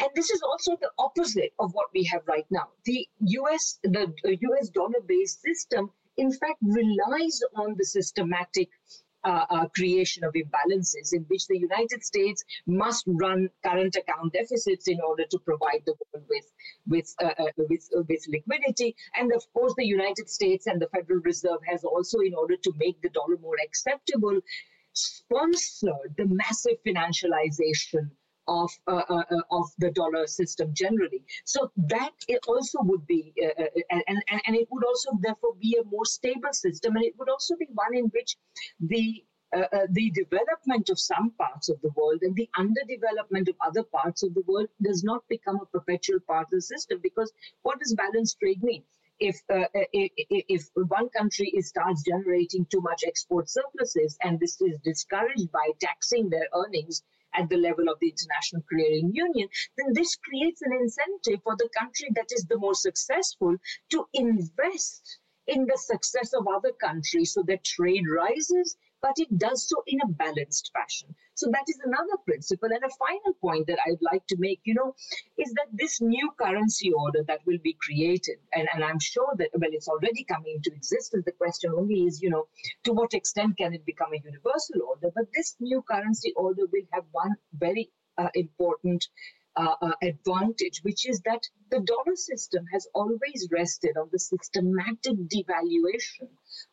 And 0.00 0.10
this 0.14 0.30
is 0.30 0.42
also 0.42 0.76
the 0.76 0.90
opposite 0.98 1.52
of 1.58 1.74
what 1.74 1.88
we 1.92 2.04
have 2.04 2.22
right 2.28 2.46
now. 2.50 2.68
The 2.84 3.08
US, 3.20 3.80
the 3.82 4.14
US 4.22 4.68
dollar-based 4.68 5.42
system, 5.42 5.90
in 6.16 6.30
fact, 6.30 6.58
relies 6.62 7.42
on 7.56 7.74
the 7.76 7.84
systematic 7.84 8.68
uh, 9.28 9.44
uh, 9.50 9.66
creation 9.76 10.24
of 10.24 10.32
imbalances 10.32 11.12
in 11.12 11.22
which 11.28 11.46
the 11.48 11.58
United 11.58 12.02
States 12.02 12.42
must 12.66 13.04
run 13.06 13.48
current 13.64 13.94
account 13.96 14.32
deficits 14.32 14.88
in 14.88 14.98
order 15.06 15.24
to 15.30 15.38
provide 15.40 15.82
the 15.84 15.94
world 16.00 16.24
with 16.30 16.46
with 16.86 17.14
uh, 17.22 17.34
uh 17.42 17.52
with, 17.70 17.84
with 18.08 18.22
liquidity. 18.36 18.96
And 19.18 19.32
of 19.32 19.44
course, 19.52 19.74
the 19.76 19.90
United 19.98 20.30
States 20.30 20.66
and 20.66 20.80
the 20.80 20.88
Federal 20.94 21.20
Reserve 21.20 21.62
has 21.70 21.84
also, 21.84 22.18
in 22.20 22.34
order 22.34 22.56
to 22.56 22.72
make 22.78 23.00
the 23.02 23.10
dollar 23.10 23.38
more 23.40 23.58
acceptable, 23.66 24.40
sponsored 24.94 26.10
the 26.16 26.26
massive 26.42 26.78
financialization 26.86 28.10
of 28.48 28.70
uh, 28.86 29.02
uh, 29.08 29.22
uh, 29.30 29.42
of 29.50 29.66
the 29.78 29.90
dollar 29.90 30.26
system 30.26 30.72
generally. 30.72 31.22
So 31.44 31.70
that 31.88 32.14
it 32.26 32.40
also 32.48 32.78
would 32.82 33.06
be, 33.06 33.32
and, 33.90 34.02
and 34.08 34.40
and 34.46 34.56
it 34.56 34.68
would 34.70 34.84
also 34.84 35.10
therefore 35.20 35.54
be 35.60 35.78
a 35.80 35.84
more 35.84 36.06
stable 36.06 36.52
system, 36.52 36.96
and 36.96 37.04
it 37.04 37.14
would 37.18 37.28
also 37.28 37.56
be 37.56 37.68
one 37.74 37.94
in 37.94 38.06
which 38.06 38.36
the 38.80 39.24
uh, 39.56 39.60
uh, 39.72 39.86
the 39.92 40.10
development 40.10 40.90
of 40.90 40.98
some 41.00 41.30
parts 41.38 41.70
of 41.70 41.80
the 41.80 41.90
world 41.96 42.18
and 42.20 42.36
the 42.36 42.48
underdevelopment 42.58 43.48
of 43.48 43.56
other 43.64 43.82
parts 43.82 44.22
of 44.22 44.34
the 44.34 44.42
world 44.46 44.68
does 44.82 45.02
not 45.02 45.26
become 45.28 45.58
a 45.62 45.66
perpetual 45.66 46.20
part 46.26 46.44
of 46.48 46.50
the 46.50 46.60
system. 46.60 47.00
Because 47.02 47.32
what 47.62 47.78
does 47.78 47.94
balanced 47.94 48.38
trade 48.40 48.62
mean? 48.62 48.82
If, 49.20 49.40
uh, 49.48 49.64
if, 49.74 50.12
if 50.28 50.68
one 50.74 51.08
country 51.08 51.52
starts 51.60 52.02
generating 52.02 52.66
too 52.66 52.82
much 52.82 53.04
export 53.06 53.48
surpluses 53.48 54.18
and 54.22 54.38
this 54.38 54.60
is 54.60 54.78
discouraged 54.84 55.50
by 55.50 55.70
taxing 55.80 56.28
their 56.28 56.48
earnings 56.54 57.02
at 57.34 57.48
the 57.48 57.56
level 57.56 57.88
of 57.88 57.98
the 58.00 58.08
International 58.08 58.62
Clearing 58.68 59.12
Union, 59.14 59.48
then 59.76 59.92
this 59.92 60.16
creates 60.16 60.62
an 60.62 60.72
incentive 60.72 61.42
for 61.42 61.56
the 61.56 61.68
country 61.78 62.08
that 62.14 62.28
is 62.32 62.44
the 62.46 62.58
more 62.58 62.74
successful 62.74 63.56
to 63.90 64.06
invest 64.14 65.18
in 65.46 65.66
the 65.66 65.78
success 65.78 66.32
of 66.34 66.46
other 66.46 66.72
countries 66.72 67.32
so 67.32 67.42
that 67.46 67.64
trade 67.64 68.04
rises 68.14 68.76
but 69.02 69.14
it 69.16 69.38
does 69.38 69.68
so 69.68 69.82
in 69.86 69.98
a 70.02 70.08
balanced 70.08 70.70
fashion. 70.74 71.14
So 71.34 71.48
that 71.50 71.64
is 71.68 71.78
another 71.84 72.16
principle. 72.26 72.68
And 72.72 72.82
a 72.82 72.98
final 73.06 73.34
point 73.40 73.66
that 73.68 73.78
I'd 73.86 74.02
like 74.02 74.26
to 74.28 74.36
make, 74.38 74.60
you 74.64 74.74
know, 74.74 74.94
is 75.38 75.52
that 75.54 75.68
this 75.72 76.00
new 76.00 76.30
currency 76.40 76.92
order 76.92 77.22
that 77.28 77.40
will 77.46 77.58
be 77.62 77.76
created, 77.80 78.38
and, 78.52 78.68
and 78.74 78.82
I'm 78.82 78.98
sure 78.98 79.32
that, 79.38 79.50
well, 79.54 79.70
it's 79.72 79.88
already 79.88 80.24
coming 80.24 80.54
into 80.56 80.74
existence. 80.74 81.24
The 81.24 81.32
question 81.32 81.72
only 81.76 82.02
is, 82.04 82.20
you 82.20 82.30
know, 82.30 82.48
to 82.84 82.92
what 82.92 83.14
extent 83.14 83.56
can 83.58 83.74
it 83.74 83.86
become 83.86 84.12
a 84.12 84.22
universal 84.24 84.82
order? 84.88 85.12
But 85.14 85.26
this 85.34 85.56
new 85.60 85.82
currency 85.82 86.32
order 86.36 86.62
will 86.72 86.88
have 86.92 87.04
one 87.12 87.34
very 87.52 87.90
uh, 88.18 88.28
important 88.34 89.06
uh, 89.58 89.92
advantage, 90.02 90.80
which 90.82 91.08
is 91.08 91.20
that 91.24 91.42
the 91.70 91.80
dollar 91.80 92.14
system 92.14 92.64
has 92.72 92.86
always 92.94 93.48
rested 93.50 93.96
on 93.96 94.08
the 94.12 94.18
systematic 94.18 95.16
devaluation 95.34 96.28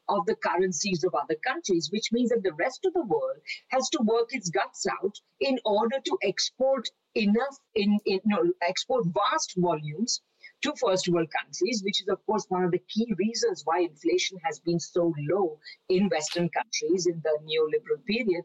of 0.08 0.26
the 0.26 0.36
currencies 0.36 1.04
of 1.04 1.15
other 1.15 1.36
countries, 1.45 1.89
which 1.91 2.12
means 2.12 2.30
that 2.30 2.43
the 2.43 2.54
rest 2.54 2.86
of 2.86 2.93
the 2.93 3.06
world 3.06 3.39
has 3.69 3.89
to 3.89 4.00
work 4.04 4.30
its 4.32 4.50
guts 4.50 4.86
out 5.02 5.15
in 5.39 5.58
order 5.65 5.98
to 6.06 6.17
export 6.21 6.88
enough, 7.15 7.58
in, 7.74 7.98
in 8.06 8.19
no, 8.26 8.52
export 8.62 9.06
vast 9.08 9.54
volumes 9.58 10.21
to 10.65 10.73
first 10.80 11.08
world 11.08 11.30
countries, 11.39 11.82
which 11.86 12.01
is, 12.01 12.08
of 12.10 12.25
course, 12.25 12.45
one 12.49 12.63
of 12.63 12.71
the 12.71 12.84
key 12.93 13.08
reasons 13.17 13.62
why 13.65 13.80
inflation 13.80 14.38
has 14.43 14.60
been 14.60 14.80
so 14.80 15.13
low 15.32 15.60
in 15.89 16.10
Western 16.10 16.49
countries 16.49 17.08
in 17.08 17.21
the 17.23 17.36
neoliberal 17.47 18.04
period. 18.06 18.43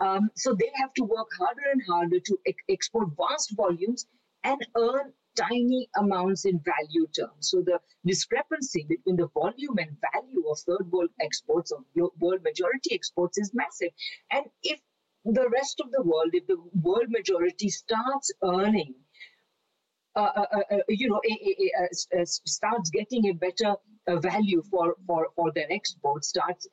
Um, 0.00 0.30
so 0.36 0.54
they 0.54 0.70
have 0.76 0.92
to 0.94 1.04
work 1.04 1.28
harder 1.38 1.66
and 1.72 1.82
harder 1.88 2.20
to 2.20 2.38
ex- 2.46 2.64
export 2.68 3.08
vast 3.16 3.56
volumes 3.56 4.06
and 4.44 4.60
earn 4.76 5.12
tiny 5.36 5.88
amounts 5.96 6.44
in 6.44 6.60
value 6.60 7.06
terms. 7.18 7.50
So 7.50 7.62
the 7.62 7.78
discrepancy 8.04 8.84
between 8.88 9.16
the 9.16 9.28
volume 9.28 9.78
and 9.78 9.96
value 10.12 10.44
of 10.50 10.58
third 10.58 10.90
world 10.92 11.10
exports, 11.20 11.72
of 11.72 11.84
world 12.20 12.42
majority 12.42 12.94
exports, 12.94 13.38
is 13.38 13.52
massive. 13.54 13.92
And 14.30 14.44
if 14.62 14.78
the 15.24 15.48
rest 15.48 15.80
of 15.80 15.90
the 15.92 16.02
world, 16.02 16.30
if 16.32 16.46
the 16.46 16.58
world 16.82 17.08
majority 17.08 17.68
starts 17.70 18.32
earning 18.42 18.94
Uh, 20.14 20.28
uh, 20.36 20.46
uh, 20.70 20.76
you 20.90 21.08
know, 21.08 21.20
starts 22.22 22.90
getting 22.90 23.28
a 23.28 23.32
better 23.32 23.74
value 24.20 24.62
for, 24.70 24.94
for, 25.06 25.28
for 25.34 25.50
their 25.52 25.66
exports, 25.70 26.28
starts 26.28 26.68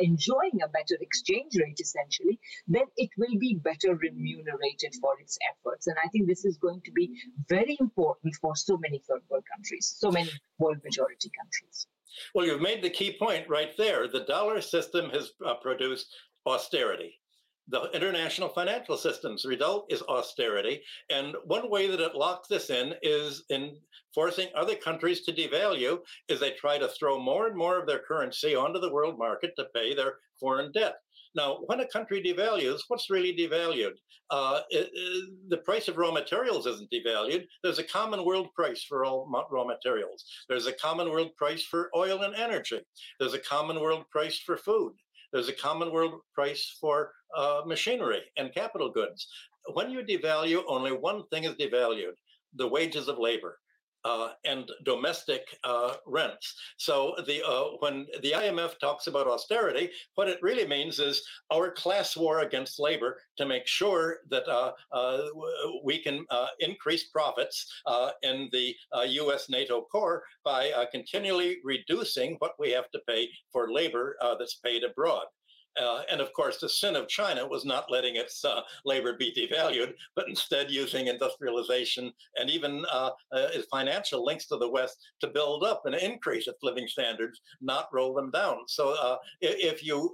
enjoying 0.00 0.58
a 0.64 0.68
better 0.68 0.96
exchange 1.02 1.52
rate 1.58 1.78
essentially, 1.80 2.38
then 2.66 2.84
it 2.96 3.10
will 3.18 3.38
be 3.38 3.56
better 3.56 3.94
remunerated 3.96 4.94
for 5.02 5.12
its 5.20 5.38
efforts. 5.50 5.86
And 5.86 5.96
I 6.02 6.08
think 6.08 6.28
this 6.28 6.46
is 6.46 6.56
going 6.56 6.80
to 6.86 6.92
be 6.92 7.10
very 7.48 7.76
important 7.78 8.34
for 8.36 8.56
so 8.56 8.78
many 8.78 9.02
third 9.06 9.20
world 9.28 9.44
countries, 9.54 9.94
so 9.98 10.10
many 10.10 10.30
world 10.58 10.78
majority 10.82 11.30
countries. 11.38 11.86
Well, 12.34 12.46
you've 12.46 12.62
made 12.62 12.82
the 12.82 12.90
key 12.90 13.16
point 13.18 13.50
right 13.50 13.76
there. 13.76 14.08
The 14.08 14.24
dollar 14.24 14.62
system 14.62 15.10
has 15.10 15.32
uh, 15.44 15.54
produced 15.56 16.06
austerity 16.46 17.20
the 17.68 17.90
international 17.92 18.48
financial 18.48 18.96
system's 18.96 19.44
result 19.44 19.86
is 19.90 20.02
austerity. 20.02 20.82
And 21.10 21.36
one 21.44 21.70
way 21.70 21.86
that 21.88 22.00
it 22.00 22.14
locks 22.14 22.48
this 22.48 22.70
in 22.70 22.94
is 23.02 23.44
in 23.50 23.76
forcing 24.14 24.48
other 24.54 24.74
countries 24.74 25.22
to 25.22 25.32
devalue 25.32 25.98
is 26.28 26.40
they 26.40 26.52
try 26.52 26.78
to 26.78 26.88
throw 26.88 27.20
more 27.20 27.46
and 27.46 27.56
more 27.56 27.78
of 27.78 27.86
their 27.86 28.00
currency 28.00 28.54
onto 28.54 28.80
the 28.80 28.92
world 28.92 29.18
market 29.18 29.52
to 29.56 29.66
pay 29.74 29.94
their 29.94 30.14
foreign 30.40 30.72
debt. 30.72 30.96
Now, 31.34 31.58
when 31.66 31.80
a 31.80 31.88
country 31.88 32.22
devalues, 32.22 32.80
what's 32.88 33.10
really 33.10 33.36
devalued? 33.36 33.92
Uh, 34.30 34.60
it, 34.70 34.90
it, 34.92 35.30
the 35.48 35.58
price 35.58 35.88
of 35.88 35.96
raw 35.96 36.10
materials 36.10 36.66
isn't 36.66 36.90
devalued. 36.90 37.44
There's 37.62 37.78
a 37.78 37.84
common 37.84 38.24
world 38.24 38.48
price 38.54 38.82
for 38.82 39.04
all 39.04 39.30
raw 39.50 39.64
materials. 39.64 40.24
There's 40.48 40.66
a 40.66 40.72
common 40.72 41.10
world 41.10 41.30
price 41.36 41.62
for 41.62 41.90
oil 41.94 42.22
and 42.22 42.34
energy. 42.34 42.80
There's 43.18 43.34
a 43.34 43.38
common 43.38 43.80
world 43.80 44.04
price 44.10 44.38
for 44.38 44.56
food. 44.56 44.94
There's 45.32 45.48
a 45.48 45.52
common 45.52 45.92
world 45.92 46.20
price 46.34 46.76
for 46.80 47.12
uh, 47.36 47.62
machinery 47.66 48.22
and 48.36 48.54
capital 48.54 48.90
goods. 48.90 49.28
When 49.74 49.90
you 49.90 50.02
devalue, 50.02 50.62
only 50.66 50.92
one 50.92 51.26
thing 51.28 51.44
is 51.44 51.54
devalued 51.54 52.14
the 52.54 52.66
wages 52.66 53.08
of 53.08 53.18
labor. 53.18 53.58
Uh, 54.04 54.30
and 54.44 54.70
domestic 54.84 55.42
uh, 55.64 55.94
rents. 56.06 56.54
So 56.76 57.16
the 57.26 57.44
uh, 57.44 57.76
when 57.80 58.06
the 58.22 58.30
IMF 58.30 58.78
talks 58.78 59.08
about 59.08 59.26
austerity, 59.26 59.90
what 60.14 60.28
it 60.28 60.38
really 60.40 60.66
means 60.66 61.00
is 61.00 61.26
our 61.52 61.72
class 61.72 62.16
war 62.16 62.40
against 62.40 62.78
labor 62.78 63.20
to 63.38 63.44
make 63.44 63.66
sure 63.66 64.18
that 64.30 64.46
uh, 64.48 64.72
uh, 64.92 65.22
we 65.82 65.98
can 66.00 66.24
uh, 66.30 66.46
increase 66.60 67.08
profits 67.08 67.66
in 68.22 68.48
the 68.52 68.74
U.S. 69.08 69.50
NATO 69.50 69.82
core 69.90 70.22
by 70.44 70.70
continually 70.92 71.58
reducing 71.64 72.36
what 72.38 72.52
we 72.58 72.70
have 72.70 72.90
to 72.92 73.00
pay 73.08 73.28
for 73.52 73.72
labor 73.72 74.16
that's 74.38 74.60
paid 74.64 74.84
abroad. 74.84 75.26
Uh, 75.78 76.02
and 76.10 76.20
of 76.20 76.32
course, 76.32 76.58
the 76.58 76.68
sin 76.68 76.96
of 76.96 77.08
China 77.08 77.46
was 77.46 77.64
not 77.64 77.90
letting 77.90 78.16
its 78.16 78.44
uh, 78.44 78.60
labor 78.84 79.14
be 79.16 79.32
devalued, 79.32 79.92
but 80.16 80.28
instead 80.28 80.70
using 80.70 81.06
industrialization 81.06 82.12
and 82.36 82.50
even 82.50 82.84
uh, 82.90 83.10
uh 83.32 83.48
financial 83.70 84.24
links 84.24 84.46
to 84.46 84.56
the 84.56 84.68
West 84.68 84.98
to 85.20 85.28
build 85.28 85.64
up 85.64 85.82
and 85.84 85.94
increase 85.94 86.48
its 86.48 86.62
living 86.62 86.86
standards, 86.88 87.40
not 87.60 87.88
roll 87.92 88.14
them 88.14 88.30
down. 88.30 88.58
So 88.66 88.94
uh, 89.00 89.16
if 89.40 89.84
you 89.84 90.12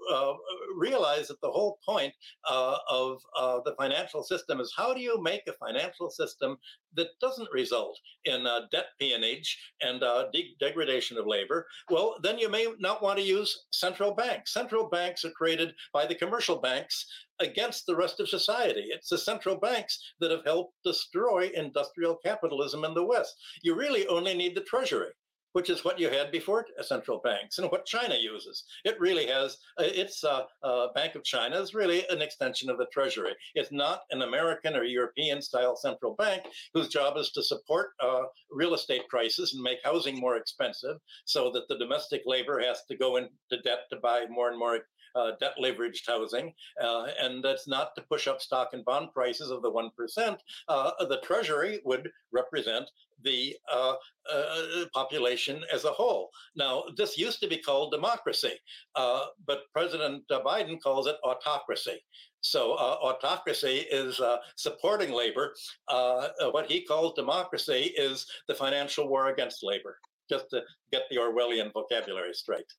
realize 0.76 1.28
that 1.28 1.40
the 1.40 1.50
whole 1.50 1.78
point 1.84 2.12
of 2.48 3.20
the 3.64 3.74
financial 3.78 4.22
system 4.22 4.60
is 4.60 4.72
how 4.76 4.92
do 4.94 5.00
you 5.00 5.22
make 5.22 5.42
a 5.48 5.52
financial 5.52 6.10
system 6.10 6.56
that 6.96 7.08
doesn't 7.20 7.48
result 7.52 7.98
in 8.24 8.44
debt 8.70 8.86
peonage 9.00 9.58
and 9.82 10.00
de- 10.32 10.54
degradation 10.60 11.18
of 11.18 11.26
labor, 11.26 11.66
well, 11.90 12.16
then 12.22 12.38
you 12.38 12.48
may 12.48 12.66
not 12.78 13.02
want 13.02 13.18
to 13.18 13.24
use 13.24 13.66
central 13.70 14.14
banks. 14.14 14.52
Central 14.52 14.88
banks 14.88 15.24
are 15.24 15.30
created 15.54 15.74
by 15.92 16.04
the 16.06 16.14
commercial 16.14 16.56
banks 16.56 17.06
against 17.40 17.86
the 17.86 17.94
rest 17.94 18.18
of 18.20 18.28
society. 18.28 18.86
It's 18.88 19.08
the 19.08 19.18
central 19.18 19.56
banks 19.56 19.98
that 20.20 20.30
have 20.30 20.44
helped 20.44 20.74
destroy 20.84 21.50
industrial 21.54 22.16
capitalism 22.24 22.84
in 22.84 22.94
the 22.94 23.04
West. 23.04 23.34
You 23.62 23.74
really 23.76 24.06
only 24.08 24.34
need 24.34 24.54
the 24.56 24.62
Treasury. 24.62 25.12
which 25.54 25.70
is 25.70 25.84
what 25.84 26.00
you 26.00 26.10
had 26.10 26.32
before 26.32 26.66
central 26.82 27.20
banks 27.20 27.58
and 27.58 27.70
what 27.70 27.86
China 27.86 28.16
uses. 28.16 28.64
It 28.84 28.98
really 28.98 29.26
has, 29.28 29.56
uh, 29.78 29.84
its 29.84 30.24
uh, 30.24 30.42
uh, 30.64 30.88
Bank 30.94 31.14
of 31.14 31.22
China 31.22 31.60
is 31.60 31.74
really 31.74 32.04
an 32.08 32.20
extension 32.20 32.68
of 32.68 32.76
the 32.76 32.86
Treasury. 32.92 33.34
It's 33.54 33.70
not 33.70 34.00
an 34.10 34.22
American 34.22 34.74
or 34.74 34.82
European 34.82 35.40
style 35.40 35.76
central 35.76 36.16
bank 36.16 36.42
whose 36.74 36.88
job 36.88 37.16
is 37.16 37.30
to 37.30 37.42
support 37.42 37.90
uh, 38.00 38.22
real 38.50 38.74
estate 38.74 39.08
prices 39.08 39.54
and 39.54 39.62
make 39.62 39.78
housing 39.84 40.18
more 40.18 40.36
expensive 40.36 40.96
so 41.24 41.52
that 41.52 41.68
the 41.68 41.78
domestic 41.78 42.22
labor 42.26 42.60
has 42.60 42.82
to 42.88 42.96
go 42.96 43.16
into 43.16 43.62
debt 43.62 43.82
to 43.90 43.96
buy 44.02 44.24
more 44.28 44.50
and 44.50 44.58
more 44.58 44.80
uh, 45.14 45.32
debt 45.40 45.54
leveraged 45.60 46.06
housing, 46.06 46.52
uh, 46.82 47.06
and 47.20 47.42
that's 47.42 47.68
not 47.68 47.94
to 47.96 48.02
push 48.02 48.26
up 48.26 48.40
stock 48.40 48.70
and 48.72 48.84
bond 48.84 49.08
prices 49.12 49.50
of 49.50 49.62
the 49.62 49.70
1%. 49.70 50.38
Uh, 50.68 50.90
the 51.06 51.20
Treasury 51.22 51.80
would 51.84 52.10
represent 52.32 52.90
the 53.22 53.56
uh, 53.72 53.94
uh, 54.32 54.84
population 54.92 55.64
as 55.72 55.84
a 55.84 55.90
whole. 55.90 56.30
Now, 56.56 56.84
this 56.96 57.18
used 57.18 57.40
to 57.40 57.48
be 57.48 57.56
called 57.56 57.92
democracy, 57.92 58.54
uh, 58.94 59.26
but 59.46 59.62
President 59.72 60.24
Biden 60.30 60.80
calls 60.80 61.06
it 61.06 61.16
autocracy. 61.24 62.04
So, 62.40 62.72
autocracy 62.72 63.86
is 63.90 64.20
supporting 64.56 65.12
labor. 65.12 65.54
what 65.88 66.70
he 66.70 66.82
calls 66.82 67.14
democracy 67.14 67.94
is 67.96 68.26
the 68.48 68.54
financial 68.54 69.08
war 69.08 69.28
against 69.28 69.64
labor, 69.64 69.96
just 70.28 70.50
to 70.50 70.62
get 70.92 71.04
the 71.10 71.16
Orwellian 71.16 71.72
vocabulary 71.72 72.34
straight. 72.34 72.70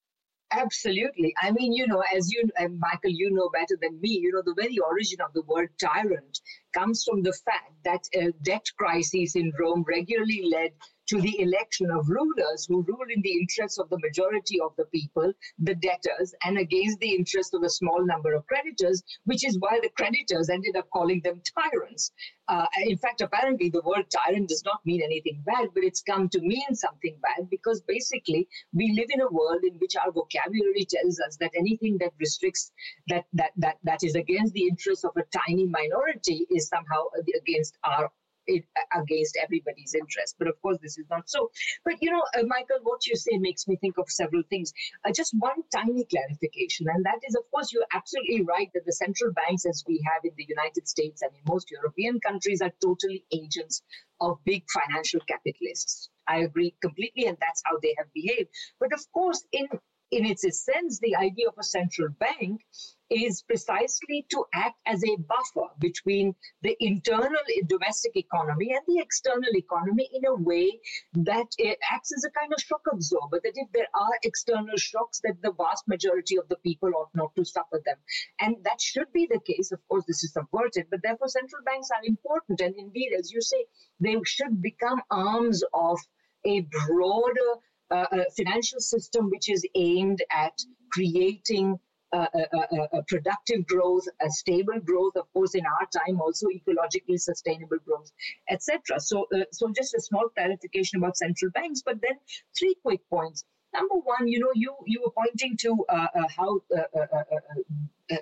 Absolutely. 0.52 1.34
I 1.42 1.52
mean, 1.52 1.74
you 1.74 1.88
know, 1.88 2.04
as 2.16 2.32
you, 2.32 2.44
Michael, 2.78 3.12
you 3.12 3.32
know 3.32 3.50
better 3.50 3.78
than 3.82 4.00
me, 4.00 4.10
you 4.10 4.32
know, 4.32 4.42
the 4.46 4.54
very 4.60 4.78
origin 4.78 5.20
of 5.22 5.34
the 5.34 5.42
word 5.44 5.70
tyrant 5.80 6.40
comes 6.74 7.04
from 7.04 7.24
the 7.24 7.34
fact 7.34 7.72
that 7.84 8.04
uh, 8.18 8.32
debt 8.44 8.66
crises 8.78 9.36
in 9.36 9.52
Rome 9.60 9.84
regularly 9.88 10.50
led 10.50 10.72
to 11.08 11.22
the 11.22 11.40
election 11.40 11.92
of 11.92 12.10
rulers 12.10 12.66
who 12.68 12.84
rule 12.84 13.06
in 13.10 13.22
the 13.22 13.32
interests 13.32 13.78
of 13.78 13.90
the 13.90 14.00
majority 14.00 14.60
of 14.60 14.76
the 14.78 14.86
people, 14.86 15.32
the 15.60 15.76
debtors, 15.76 16.34
and 16.44 16.58
against 16.58 17.00
the 17.00 17.14
interests 17.14 17.54
of 17.54 17.64
a 17.64 17.70
small 17.70 18.06
number 18.06 18.34
of 18.34 18.46
creditors, 18.48 19.04
which 19.26 19.46
is 19.46 19.60
why 19.60 19.80
the 19.82 19.90
creditors 19.90 20.50
ended 20.50 20.76
up 20.76 20.90
calling 20.92 21.22
them 21.22 21.42
tyrants. 21.58 22.12
Uh, 22.48 22.66
in 22.84 22.98
fact, 22.98 23.22
apparently, 23.22 23.70
the 23.70 23.82
word 23.82 24.06
tyrant 24.10 24.48
does 24.50 24.64
not 24.66 24.80
mean 24.86 25.02
anything 25.02 25.42
bad, 25.46 25.68
but 25.74 25.84
it's 25.84 26.02
come 26.02 26.30
to 26.30 26.40
mean 26.42 26.74
something 26.74 27.18
bad 27.22 27.50
because 27.50 27.82
basically 27.82 28.48
we 28.74 28.92
live 28.92 29.10
in 29.10 29.22
a 29.22 29.30
world 29.30 29.64
in 29.64 29.74
which 29.80 29.96
our 29.96 30.12
vocabulary 30.12 30.86
tells 30.88 31.20
us 31.20 31.38
that 31.38 31.52
anything 31.58 31.98
that 32.00 32.12
restricts 32.20 32.72
that 33.08 33.26
that 33.34 33.52
that 33.58 33.78
that 33.84 34.04
is 34.04 34.16
against 34.16 34.54
the 34.54 34.68
interests 34.68 35.04
of 35.04 35.12
a 35.18 35.24
tiny 35.48 35.66
minority 35.66 36.46
is 36.52 36.68
somehow 36.68 37.04
against 37.42 37.78
our 37.84 38.12
it, 38.48 38.64
against 38.96 39.38
everybody's 39.42 39.94
interest. 39.94 40.36
But 40.38 40.48
of 40.48 40.62
course, 40.62 40.78
this 40.82 40.98
is 40.98 41.06
not 41.10 41.30
so. 41.30 41.52
But 41.84 41.96
you 42.02 42.12
know, 42.12 42.24
uh, 42.38 42.44
Michael, 42.48 42.80
what 42.84 43.06
you 43.08 43.16
say 43.16 43.38
makes 43.38 43.68
me 43.68 43.76
think 43.78 43.98
of 43.98 44.10
several 44.10 44.44
things. 44.50 44.74
Uh, 45.04 45.12
just 45.12 45.34
one 45.40 45.64
tiny 45.74 46.06
clarification, 46.06 46.88
and 46.90 47.06
that 47.06 47.20
is, 47.28 47.36
of 47.36 47.44
course, 47.52 47.72
you're 47.74 47.92
absolutely 47.94 48.42
right 48.42 48.70
that 48.74 48.86
the 48.86 48.94
central 48.94 49.32
banks, 49.34 49.66
as 49.66 49.84
we 49.88 50.04
have 50.06 50.24
in 50.24 50.32
the 50.38 50.46
United 50.48 50.88
States 50.88 51.22
and 51.22 51.32
in 51.34 51.42
most 51.48 51.72
European 51.72 52.20
countries, 52.20 52.62
are 52.62 52.74
totally 52.82 53.26
agents 53.32 53.82
of 54.22 54.40
big 54.46 54.64
financial 54.70 55.20
capitalists. 55.28 56.10
I 56.28 56.40
agree 56.40 56.76
completely, 56.82 57.26
and 57.28 57.38
that's 57.40 57.62
how 57.66 57.78
they 57.82 57.94
have 57.98 58.08
behaved. 58.14 58.50
But 58.80 58.94
of 58.94 59.02
course, 59.12 59.46
in 59.52 59.68
in 60.12 60.26
its 60.26 60.46
essence, 60.46 61.00
the 61.00 61.16
idea 61.16 61.48
of 61.48 61.56
a 61.58 61.64
central 61.64 62.10
bank 62.20 62.62
is 63.10 63.44
precisely 63.44 64.26
to 64.30 64.44
act 64.54 64.80
as 64.86 65.04
a 65.04 65.16
buffer 65.28 65.70
between 65.80 66.34
the 66.62 66.76
internal 66.80 67.42
domestic 67.68 68.16
economy 68.16 68.72
and 68.72 68.82
the 68.88 69.02
external 69.02 69.56
economy 69.56 70.10
in 70.14 70.26
a 70.26 70.36
way 70.36 70.80
that 71.14 71.48
it 71.58 71.78
acts 71.92 72.12
as 72.16 72.24
a 72.24 72.32
kind 72.32 72.52
of 72.54 72.60
shock 72.62 72.82
absorber. 72.92 73.40
That 73.44 73.54
if 73.56 73.72
there 73.74 73.88
are 73.94 74.12
external 74.24 74.78
shocks, 74.78 75.22
that 75.24 75.42
the 75.42 75.54
vast 75.54 75.88
majority 75.88 76.38
of 76.38 76.48
the 76.50 76.58
people 76.58 76.92
ought 76.96 77.14
not 77.14 77.36
to 77.36 77.46
suffer 77.46 77.82
them. 77.86 77.98
And 78.40 78.58
that 78.64 78.82
should 78.82 79.12
be 79.14 79.28
the 79.28 79.40
case. 79.40 79.72
Of 79.72 79.88
course, 79.88 80.06
this 80.08 80.24
is 80.24 80.34
subverted, 80.34 80.88
but 80.90 81.02
therefore 81.04 81.28
central 81.28 81.64
banks 81.64 81.90
are 81.92 82.04
important. 82.04 82.62
And 82.62 82.76
indeed, 82.76 83.12
as 83.18 83.32
you 83.32 83.42
say, 83.42 83.66
they 84.00 84.18
should 84.26 84.62
become 84.62 85.02
arms 85.12 85.64
of 85.74 86.00
a 86.46 86.62
broader 86.88 87.52
uh, 87.92 88.06
uh 88.12 88.24
financial 88.36 88.80
system 88.80 89.30
which 89.30 89.48
is 89.48 89.64
aimed 89.76 90.24
at 90.32 90.60
creating 90.92 91.80
a, 92.16 92.48
a, 92.54 92.98
a, 93.00 93.04
productive 93.04 93.66
growth, 93.68 94.06
a 94.22 94.30
stable 94.30 94.80
growth, 94.84 95.16
of 95.16 95.32
course, 95.34 95.56
in 95.56 95.66
our 95.66 95.88
time 95.88 96.22
also 96.22 96.48
ecologically 96.48 97.20
sustainable 97.20 97.78
growth, 97.86 98.12
etc. 98.50 99.00
So, 99.00 99.26
uh, 99.34 99.46
so 99.52 99.72
just 99.76 99.94
a 99.96 100.02
small 100.02 100.30
clarification 100.36 101.00
about 101.00 101.18
central 101.18 101.52
banks, 101.52 101.82
but 101.86 102.02
then 102.02 102.18
three 102.58 102.76
quick 102.84 103.02
points. 103.10 103.44
Number 103.74 103.96
one, 103.96 104.28
you 104.28 104.40
know, 104.40 104.52
you 104.56 104.74
you 104.86 105.02
were 105.04 105.12
pointing 105.12 105.58
to 105.58 105.86
uh, 105.90 106.08
uh, 106.16 106.28
how 106.38 106.62
uh, 106.76 106.82
uh, 106.98 107.06
uh, 107.14 108.18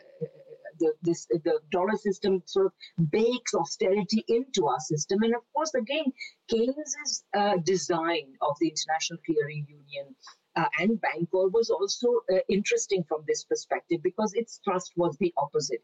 the 0.80 0.94
this 1.04 1.28
the 1.28 1.60
dollar 1.72 1.96
system 1.98 2.42
sort 2.46 2.68
of 2.68 3.12
bakes 3.12 3.54
austerity 3.54 4.26
into 4.28 4.66
our 4.66 4.80
system, 4.80 5.22
and 5.22 5.36
of 5.36 5.44
course, 5.54 5.74
again, 5.76 6.12
Keynes's 6.48 7.24
design 7.64 8.34
of 8.42 8.58
the 8.60 8.70
International 8.70 9.20
Clearing 9.26 9.68
Union 9.70 10.16
uh, 10.56 10.66
and 10.80 11.00
Bancor 11.02 11.52
was 11.52 11.70
also 11.70 12.22
uh, 12.32 12.38
interesting 12.50 13.04
from 13.04 13.24
this 13.28 13.44
perspective 13.44 14.02
because 14.04 14.34
its 14.34 14.60
thrust 14.64 14.94
was 14.96 15.18
the 15.18 15.34
opposite. 15.38 15.84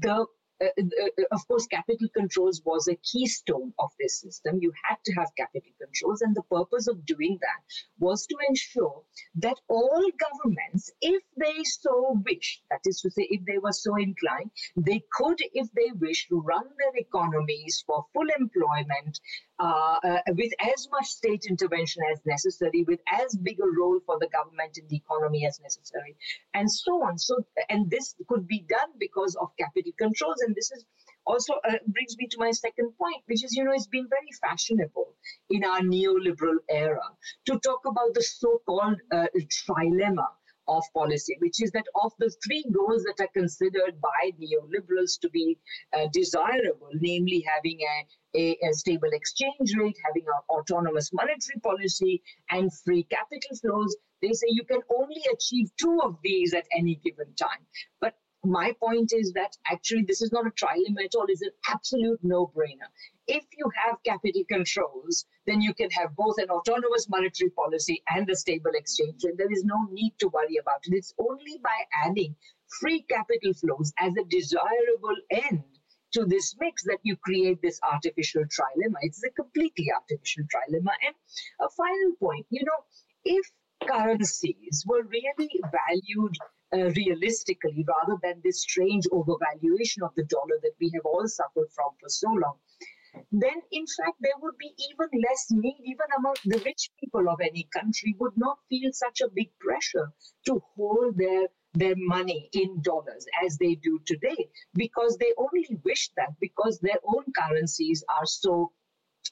The 0.00 0.26
uh, 0.60 0.66
uh, 0.76 1.22
of 1.30 1.46
course, 1.46 1.66
capital 1.68 2.08
controls 2.16 2.62
was 2.64 2.88
a 2.88 2.96
keystone 2.96 3.72
of 3.78 3.92
this 4.00 4.20
system. 4.20 4.58
You 4.60 4.72
had 4.82 4.96
to 5.04 5.12
have 5.12 5.30
capital 5.36 5.70
controls, 5.80 6.20
and 6.22 6.34
the 6.34 6.42
purpose 6.42 6.88
of 6.88 7.06
doing 7.06 7.38
that 7.40 7.62
was 8.00 8.26
to 8.26 8.36
ensure 8.48 9.02
that 9.36 9.60
all 9.68 10.10
governments, 10.18 10.90
if 11.00 11.22
they 11.36 11.62
so 11.62 12.20
wish, 12.24 12.60
that 12.70 12.80
is 12.86 13.00
to 13.02 13.10
say, 13.10 13.28
if 13.30 13.44
they 13.44 13.58
were 13.58 13.72
so 13.72 13.94
inclined, 13.96 14.50
they 14.76 15.04
could, 15.12 15.38
if 15.54 15.70
they 15.72 15.92
wish, 15.92 16.26
run 16.30 16.64
their 16.78 16.96
economies 16.96 17.84
for 17.86 18.04
full 18.12 18.26
employment 18.36 19.20
uh, 19.60 19.96
uh, 20.04 20.18
with 20.28 20.52
as 20.60 20.88
much 20.90 21.06
state 21.06 21.44
intervention 21.48 22.02
as 22.12 22.20
necessary, 22.24 22.84
with 22.86 23.00
as 23.10 23.36
big 23.36 23.58
a 23.60 23.80
role 23.80 23.98
for 24.06 24.16
the 24.20 24.28
government 24.28 24.78
in 24.78 24.86
the 24.88 24.96
economy 24.96 25.46
as 25.46 25.60
necessary, 25.60 26.16
and 26.54 26.70
so 26.70 27.02
on. 27.02 27.18
So, 27.18 27.44
and 27.68 27.90
this 27.90 28.14
could 28.28 28.46
be 28.46 28.64
done 28.68 28.90
because 28.98 29.34
of 29.36 29.48
capital 29.58 29.92
controls. 29.98 30.40
And 30.46 30.54
this 30.54 30.70
is 30.70 30.84
also 31.26 31.54
uh, 31.68 31.78
brings 31.88 32.16
me 32.18 32.26
to 32.28 32.38
my 32.38 32.50
second 32.52 32.92
point, 32.98 33.22
which 33.26 33.44
is, 33.44 33.54
you 33.54 33.64
know, 33.64 33.72
it's 33.72 33.86
been 33.86 34.08
very 34.08 34.32
fashionable 34.40 35.14
in 35.50 35.64
our 35.64 35.80
neoliberal 35.80 36.58
era 36.70 37.08
to 37.46 37.58
talk 37.58 37.80
about 37.84 38.14
the 38.14 38.22
so-called 38.22 38.96
uh, 39.12 39.26
trilemma 39.36 40.26
of 40.68 40.84
policy, 40.94 41.36
which 41.40 41.62
is 41.62 41.70
that 41.72 41.86
of 42.02 42.12
the 42.18 42.30
three 42.44 42.64
goals 42.72 43.04
that 43.04 43.20
are 43.20 43.32
considered 43.32 44.00
by 44.00 44.30
neoliberals 44.40 45.18
to 45.20 45.28
be 45.30 45.58
uh, 45.96 46.06
desirable, 46.12 46.90
namely 46.94 47.44
having 47.54 47.78
a, 47.80 48.38
a, 48.38 48.68
a, 48.68 48.74
stable 48.74 49.10
exchange 49.12 49.74
rate, 49.76 49.96
having 50.04 50.24
an 50.26 50.56
autonomous 50.56 51.10
monetary 51.12 51.60
policy, 51.62 52.22
and 52.50 52.70
free 52.84 53.04
capital 53.04 53.56
flows, 53.60 53.96
they 54.22 54.32
say 54.32 54.46
you 54.50 54.64
can 54.64 54.80
only 54.94 55.22
achieve 55.32 55.68
two 55.80 56.00
of 56.02 56.16
these 56.22 56.54
at 56.54 56.66
any 56.76 56.96
given 56.96 57.32
time. 57.34 57.64
But 58.00 58.14
my 58.44 58.72
point 58.80 59.12
is 59.12 59.32
that 59.32 59.56
actually 59.70 60.04
this 60.06 60.22
is 60.22 60.32
not 60.32 60.46
a 60.46 60.50
trilemma 60.50 61.04
at 61.04 61.14
all, 61.14 61.26
it's 61.28 61.42
an 61.42 61.50
absolute 61.68 62.18
no-brainer 62.22 62.88
if 63.28 63.44
you 63.56 63.70
have 63.84 64.02
capital 64.04 64.42
controls, 64.48 65.26
then 65.46 65.60
you 65.60 65.74
can 65.74 65.90
have 65.90 66.16
both 66.16 66.36
an 66.38 66.48
autonomous 66.48 67.08
monetary 67.10 67.50
policy 67.50 68.02
and 68.08 68.28
a 68.30 68.34
stable 68.34 68.72
exchange 68.74 69.22
rate. 69.22 69.36
There 69.36 69.52
is 69.52 69.64
no 69.64 69.86
need 69.90 70.14
to 70.20 70.28
worry 70.28 70.56
about 70.56 70.80
it. 70.84 70.96
It's 70.96 71.14
only 71.18 71.60
by 71.62 71.78
adding 72.06 72.34
free 72.80 73.02
capital 73.02 73.52
flows 73.52 73.92
as 73.98 74.14
a 74.18 74.24
desirable 74.24 75.16
end 75.30 75.62
to 76.14 76.24
this 76.24 76.56
mix 76.58 76.84
that 76.84 77.00
you 77.02 77.16
create 77.16 77.60
this 77.60 77.78
artificial 77.82 78.44
trilemma. 78.44 78.96
It's 79.02 79.22
a 79.22 79.30
completely 79.30 79.88
artificial 79.94 80.44
trilemma. 80.44 80.92
And 81.06 81.14
a 81.60 81.68
final 81.68 82.12
point, 82.18 82.46
you 82.48 82.64
know, 82.64 82.80
if 83.24 83.44
currencies 83.86 84.84
were 84.86 85.02
really 85.02 85.50
valued 85.70 86.34
uh, 86.74 86.90
realistically 86.96 87.84
rather 87.86 88.18
than 88.22 88.40
this 88.44 88.62
strange 88.62 89.06
overvaluation 89.12 90.02
of 90.02 90.14
the 90.16 90.24
dollar 90.24 90.58
that 90.62 90.72
we 90.80 90.90
have 90.94 91.04
all 91.04 91.26
suffered 91.26 91.70
from 91.74 91.90
for 92.00 92.08
so 92.08 92.30
long, 92.30 92.56
then 93.32 93.62
in 93.72 93.84
fact 93.86 94.16
there 94.20 94.38
would 94.40 94.56
be 94.58 94.72
even 94.90 95.08
less 95.28 95.46
need, 95.50 95.76
even 95.84 96.06
among 96.18 96.34
the 96.44 96.60
rich 96.64 96.90
people 97.00 97.28
of 97.28 97.40
any 97.40 97.66
country 97.72 98.14
would 98.18 98.36
not 98.36 98.58
feel 98.68 98.90
such 98.92 99.20
a 99.20 99.30
big 99.34 99.50
pressure 99.58 100.12
to 100.46 100.62
hold 100.76 101.16
their 101.16 101.48
their 101.74 101.94
money 101.96 102.48
in 102.52 102.80
dollars 102.82 103.26
as 103.44 103.58
they 103.58 103.74
do 103.74 104.00
today 104.06 104.48
because 104.74 105.16
they 105.18 105.32
only 105.36 105.66
wish 105.84 106.10
that 106.16 106.30
because 106.40 106.80
their 106.80 106.98
own 107.04 107.24
currencies 107.36 108.02
are 108.08 108.26
so 108.26 108.72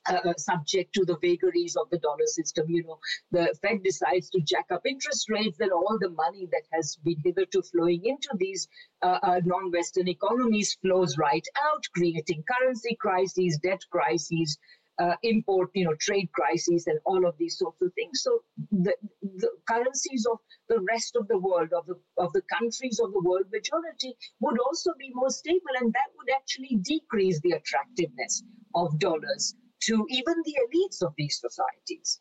uh, 0.08 0.32
subject 0.36 0.94
to 0.94 1.04
the 1.04 1.16
vagaries 1.18 1.76
of 1.76 1.88
the 1.90 1.98
dollar 1.98 2.26
system. 2.26 2.66
You 2.68 2.84
know, 2.84 2.98
the 3.30 3.54
Fed 3.62 3.82
decides 3.82 4.30
to 4.30 4.40
jack 4.40 4.66
up 4.70 4.82
interest 4.86 5.28
rates, 5.30 5.58
then 5.58 5.70
all 5.72 5.98
the 6.00 6.10
money 6.10 6.46
that 6.52 6.62
has 6.72 6.96
been 7.04 7.16
hitherto 7.24 7.62
flowing 7.62 8.04
into 8.04 8.30
these 8.36 8.68
uh, 9.02 9.18
uh, 9.22 9.40
non-Western 9.44 10.08
economies 10.08 10.76
flows 10.82 11.18
right 11.18 11.46
out, 11.64 11.84
creating 11.94 12.44
currency 12.50 12.96
crises, 13.00 13.58
debt 13.62 13.80
crises, 13.90 14.58
uh, 14.98 15.14
import, 15.22 15.70
you 15.74 15.84
know, 15.84 15.94
trade 16.00 16.30
crises 16.32 16.86
and 16.86 16.98
all 17.04 17.26
of 17.26 17.36
these 17.38 17.58
sorts 17.58 17.82
of 17.82 17.92
things. 17.94 18.22
So 18.22 18.42
the, 18.72 18.94
the 19.20 19.50
currencies 19.68 20.26
of 20.30 20.38
the 20.68 20.80
rest 20.88 21.16
of 21.16 21.28
the 21.28 21.38
world, 21.38 21.72
of 21.76 21.86
the 21.86 21.96
of 22.16 22.32
the 22.32 22.42
countries 22.50 22.98
of 22.98 23.12
the 23.12 23.20
world 23.20 23.44
majority, 23.52 24.16
would 24.40 24.58
also 24.58 24.92
be 24.98 25.10
more 25.12 25.30
stable, 25.30 25.76
and 25.78 25.92
that 25.92 26.10
would 26.16 26.34
actually 26.34 26.78
decrease 26.80 27.40
the 27.40 27.52
attractiveness 27.52 28.42
of 28.74 28.98
dollars 28.98 29.54
to 29.82 30.06
even 30.10 30.34
the 30.44 30.56
elites 30.66 31.02
of 31.02 31.14
these 31.16 31.40
societies. 31.40 32.20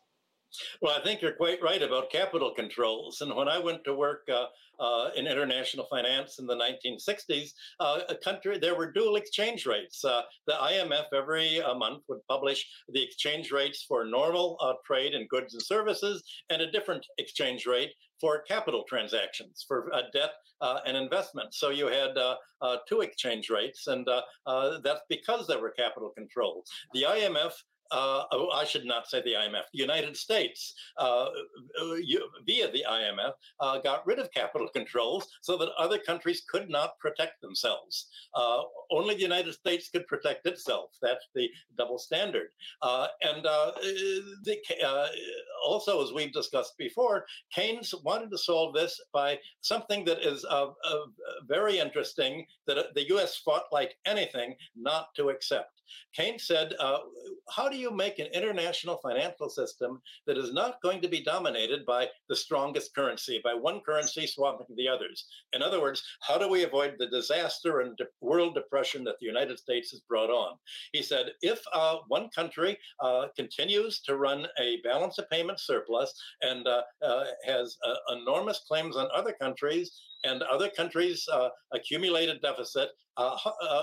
Well, 0.80 0.96
I 0.98 1.02
think 1.02 1.22
you're 1.22 1.32
quite 1.32 1.62
right 1.62 1.82
about 1.82 2.10
capital 2.10 2.52
controls. 2.52 3.20
And 3.20 3.34
when 3.34 3.48
I 3.48 3.58
went 3.58 3.84
to 3.84 3.94
work 3.94 4.28
uh, 4.32 4.46
uh, 4.78 5.10
in 5.16 5.26
international 5.26 5.86
finance 5.86 6.38
in 6.38 6.46
the 6.46 6.56
1960s, 6.56 7.52
uh, 7.80 8.00
a 8.08 8.14
country 8.14 8.58
there 8.58 8.76
were 8.76 8.92
dual 8.92 9.16
exchange 9.16 9.66
rates. 9.66 10.04
Uh, 10.04 10.22
the 10.46 10.54
IMF 10.54 11.06
every 11.14 11.60
uh, 11.62 11.74
month 11.74 12.02
would 12.08 12.20
publish 12.28 12.66
the 12.88 13.02
exchange 13.02 13.52
rates 13.52 13.84
for 13.88 14.04
normal 14.04 14.56
uh, 14.60 14.74
trade 14.84 15.14
in 15.14 15.26
goods 15.28 15.54
and 15.54 15.62
services, 15.62 16.22
and 16.50 16.62
a 16.62 16.70
different 16.70 17.04
exchange 17.18 17.66
rate 17.66 17.92
for 18.20 18.42
capital 18.42 18.84
transactions, 18.88 19.64
for 19.66 19.90
debt 20.14 20.30
and 20.86 20.96
investment. 20.96 21.52
So 21.52 21.68
you 21.68 21.86
had 21.86 22.16
two 22.88 23.02
exchange 23.02 23.50
rates, 23.50 23.88
and 23.88 24.06
that's 24.82 25.02
because 25.08 25.46
there 25.46 25.60
were 25.60 25.70
capital 25.70 26.10
controls. 26.16 26.66
The 26.94 27.02
IMF 27.02 27.52
uh, 27.90 28.24
oh, 28.32 28.50
I 28.50 28.64
should 28.64 28.84
not 28.84 29.08
say 29.08 29.22
the 29.22 29.34
IMF, 29.34 29.64
the 29.72 29.78
United 29.78 30.16
States, 30.16 30.74
uh, 30.98 31.26
via 32.46 32.70
the 32.70 32.84
IMF, 32.88 33.32
uh, 33.60 33.78
got 33.78 34.06
rid 34.06 34.18
of 34.18 34.30
capital 34.32 34.68
controls 34.68 35.28
so 35.42 35.56
that 35.58 35.70
other 35.78 35.98
countries 35.98 36.42
could 36.48 36.68
not 36.68 36.98
protect 36.98 37.40
themselves. 37.40 38.08
Uh, 38.34 38.62
only 38.90 39.14
the 39.14 39.22
United 39.22 39.54
States 39.54 39.88
could 39.88 40.06
protect 40.06 40.46
itself. 40.46 40.90
That's 41.02 41.26
the 41.34 41.48
double 41.78 41.98
standard. 41.98 42.48
Uh, 42.82 43.08
and 43.22 43.46
uh, 43.46 43.72
the, 44.42 44.56
also, 45.64 46.02
as 46.02 46.12
we've 46.12 46.32
discussed 46.32 46.74
before, 46.78 47.26
Keynes 47.52 47.94
wanted 48.04 48.30
to 48.30 48.38
solve 48.38 48.74
this 48.74 49.00
by 49.12 49.38
something 49.60 50.04
that 50.04 50.24
is 50.26 50.44
very 51.48 51.78
interesting 51.78 52.46
that 52.66 52.94
the 52.94 53.08
U.S. 53.08 53.36
fought 53.36 53.64
like 53.72 53.96
anything 54.06 54.54
not 54.76 55.14
to 55.16 55.30
accept. 55.30 55.76
Keynes 56.14 56.46
said, 56.46 56.74
uh, 56.80 56.98
How 57.50 57.68
do 57.68 57.75
you 57.76 57.90
make 57.90 58.18
an 58.18 58.26
international 58.26 58.98
financial 59.02 59.48
system 59.48 60.00
that 60.26 60.38
is 60.38 60.52
not 60.52 60.82
going 60.82 61.00
to 61.02 61.08
be 61.08 61.22
dominated 61.22 61.84
by 61.86 62.08
the 62.28 62.36
strongest 62.36 62.94
currency, 62.94 63.40
by 63.42 63.54
one 63.54 63.80
currency 63.80 64.26
swamping 64.26 64.66
the 64.76 64.88
others? 64.88 65.26
In 65.52 65.62
other 65.62 65.80
words, 65.80 66.02
how 66.20 66.38
do 66.38 66.48
we 66.48 66.64
avoid 66.64 66.96
the 66.98 67.08
disaster 67.08 67.80
and 67.80 67.96
de- 67.96 68.06
world 68.20 68.54
depression 68.54 69.04
that 69.04 69.18
the 69.20 69.26
United 69.26 69.58
States 69.58 69.90
has 69.90 70.00
brought 70.00 70.30
on? 70.30 70.56
He 70.92 71.02
said, 71.02 71.32
If 71.42 71.62
uh, 71.72 71.98
one 72.08 72.28
country 72.30 72.78
uh, 73.00 73.26
continues 73.36 74.00
to 74.02 74.16
run 74.16 74.46
a 74.58 74.78
balance 74.82 75.18
of 75.18 75.28
payment 75.30 75.60
surplus 75.60 76.12
and 76.42 76.66
uh, 76.66 76.82
uh, 77.02 77.24
has 77.44 77.76
uh, 77.86 78.16
enormous 78.16 78.60
claims 78.66 78.96
on 78.96 79.08
other 79.14 79.34
countries, 79.40 80.00
and 80.24 80.42
other 80.42 80.68
countries 80.70 81.28
uh, 81.32 81.50
accumulated 81.72 82.40
deficit, 82.42 82.88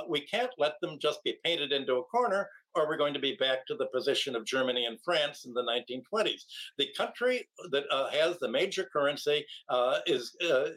we 0.09 0.21
can't 0.21 0.51
let 0.57 0.73
them 0.81 0.97
just 0.99 1.23
be 1.23 1.37
painted 1.43 1.71
into 1.71 1.95
a 1.95 2.03
corner 2.03 2.49
or 2.75 2.87
we're 2.87 2.97
going 2.97 3.13
to 3.13 3.19
be 3.19 3.35
back 3.35 3.65
to 3.67 3.75
the 3.75 3.87
position 3.87 4.35
of 4.35 4.45
Germany 4.45 4.85
and 4.85 4.99
France 5.01 5.45
in 5.45 5.53
the 5.53 5.63
1920s. 5.63 6.41
The 6.77 6.89
country 6.97 7.47
that 7.71 7.83
uh, 7.91 8.09
has 8.09 8.39
the 8.39 8.49
major 8.49 8.87
currency 8.91 9.45
uh, 9.69 9.99
is 10.05 10.35
uh, 10.43 10.69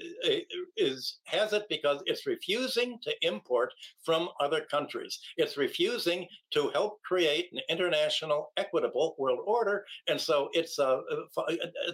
is 0.76 1.18
has 1.24 1.52
it 1.52 1.66
because 1.68 2.02
it's 2.06 2.26
refusing 2.26 2.98
to 3.02 3.12
import 3.22 3.72
from 4.04 4.28
other 4.40 4.62
countries. 4.70 5.18
It's 5.36 5.56
refusing 5.56 6.26
to 6.52 6.68
help 6.70 7.02
create 7.02 7.50
an 7.52 7.60
international 7.68 8.52
equitable 8.56 9.14
world 9.18 9.40
order, 9.46 9.84
and 10.08 10.20
so 10.20 10.48
it's 10.52 10.78
uh, 10.78 11.00
uh, 11.36 11.42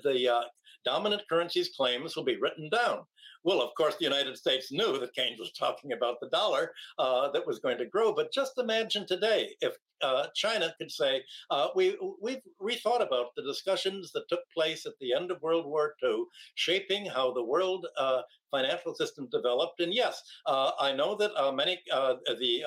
the 0.03 0.43
dominant 0.85 1.23
currency's 1.29 1.71
claims 1.77 2.17
will 2.17 2.25
be 2.25 2.41
written 2.41 2.69
down. 2.71 3.01
Well, 3.45 3.61
of 3.61 3.75
course, 3.77 3.97
the 3.97 4.05
United 4.05 4.37
States 4.37 4.71
knew 4.71 4.99
that 4.99 5.15
Keynes 5.15 5.41
was 5.41 5.53
talking 5.53 5.93
about 5.93 6.21
the 6.21 6.29
dollar 6.29 6.73
uh, 6.99 7.31
that 7.33 7.47
was 7.47 7.59
going 7.59 7.79
to 7.79 7.87
grow. 7.87 8.15
But 8.15 8.33
just 8.33 8.53
imagine 8.59 9.07
today 9.07 9.57
if 9.61 9.77
uh, 10.01 10.27
China 10.35 10.75
could 10.79 10.91
say, 10.91 11.23
uh, 11.51 11.69
we, 11.75 11.97
we've 12.21 12.43
rethought 12.61 13.05
about 13.05 13.35
the 13.37 13.43
discussions 13.43 14.13
that 14.13 14.29
took 14.29 14.41
place 14.55 14.87
at 14.87 14.93
the 15.01 15.13
end 15.13 15.31
of 15.31 15.43
World 15.43 15.67
War 15.67 15.95
II, 16.03 16.25
shaping 16.55 17.07
how 17.07 17.33
the 17.33 17.45
world 17.45 17.87
uh, 17.99 18.23
financial 18.53 18.95
system 18.95 19.29
developed. 19.33 19.81
And 19.81 19.93
yes, 19.93 20.23
uh, 20.47 20.71
I 20.79 20.93
know 20.93 21.17
that 21.17 21.33
uh, 21.37 21.51
many, 21.51 21.79
uh, 21.93 22.15
the 22.39 22.65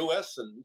US 0.00 0.38
and 0.38 0.64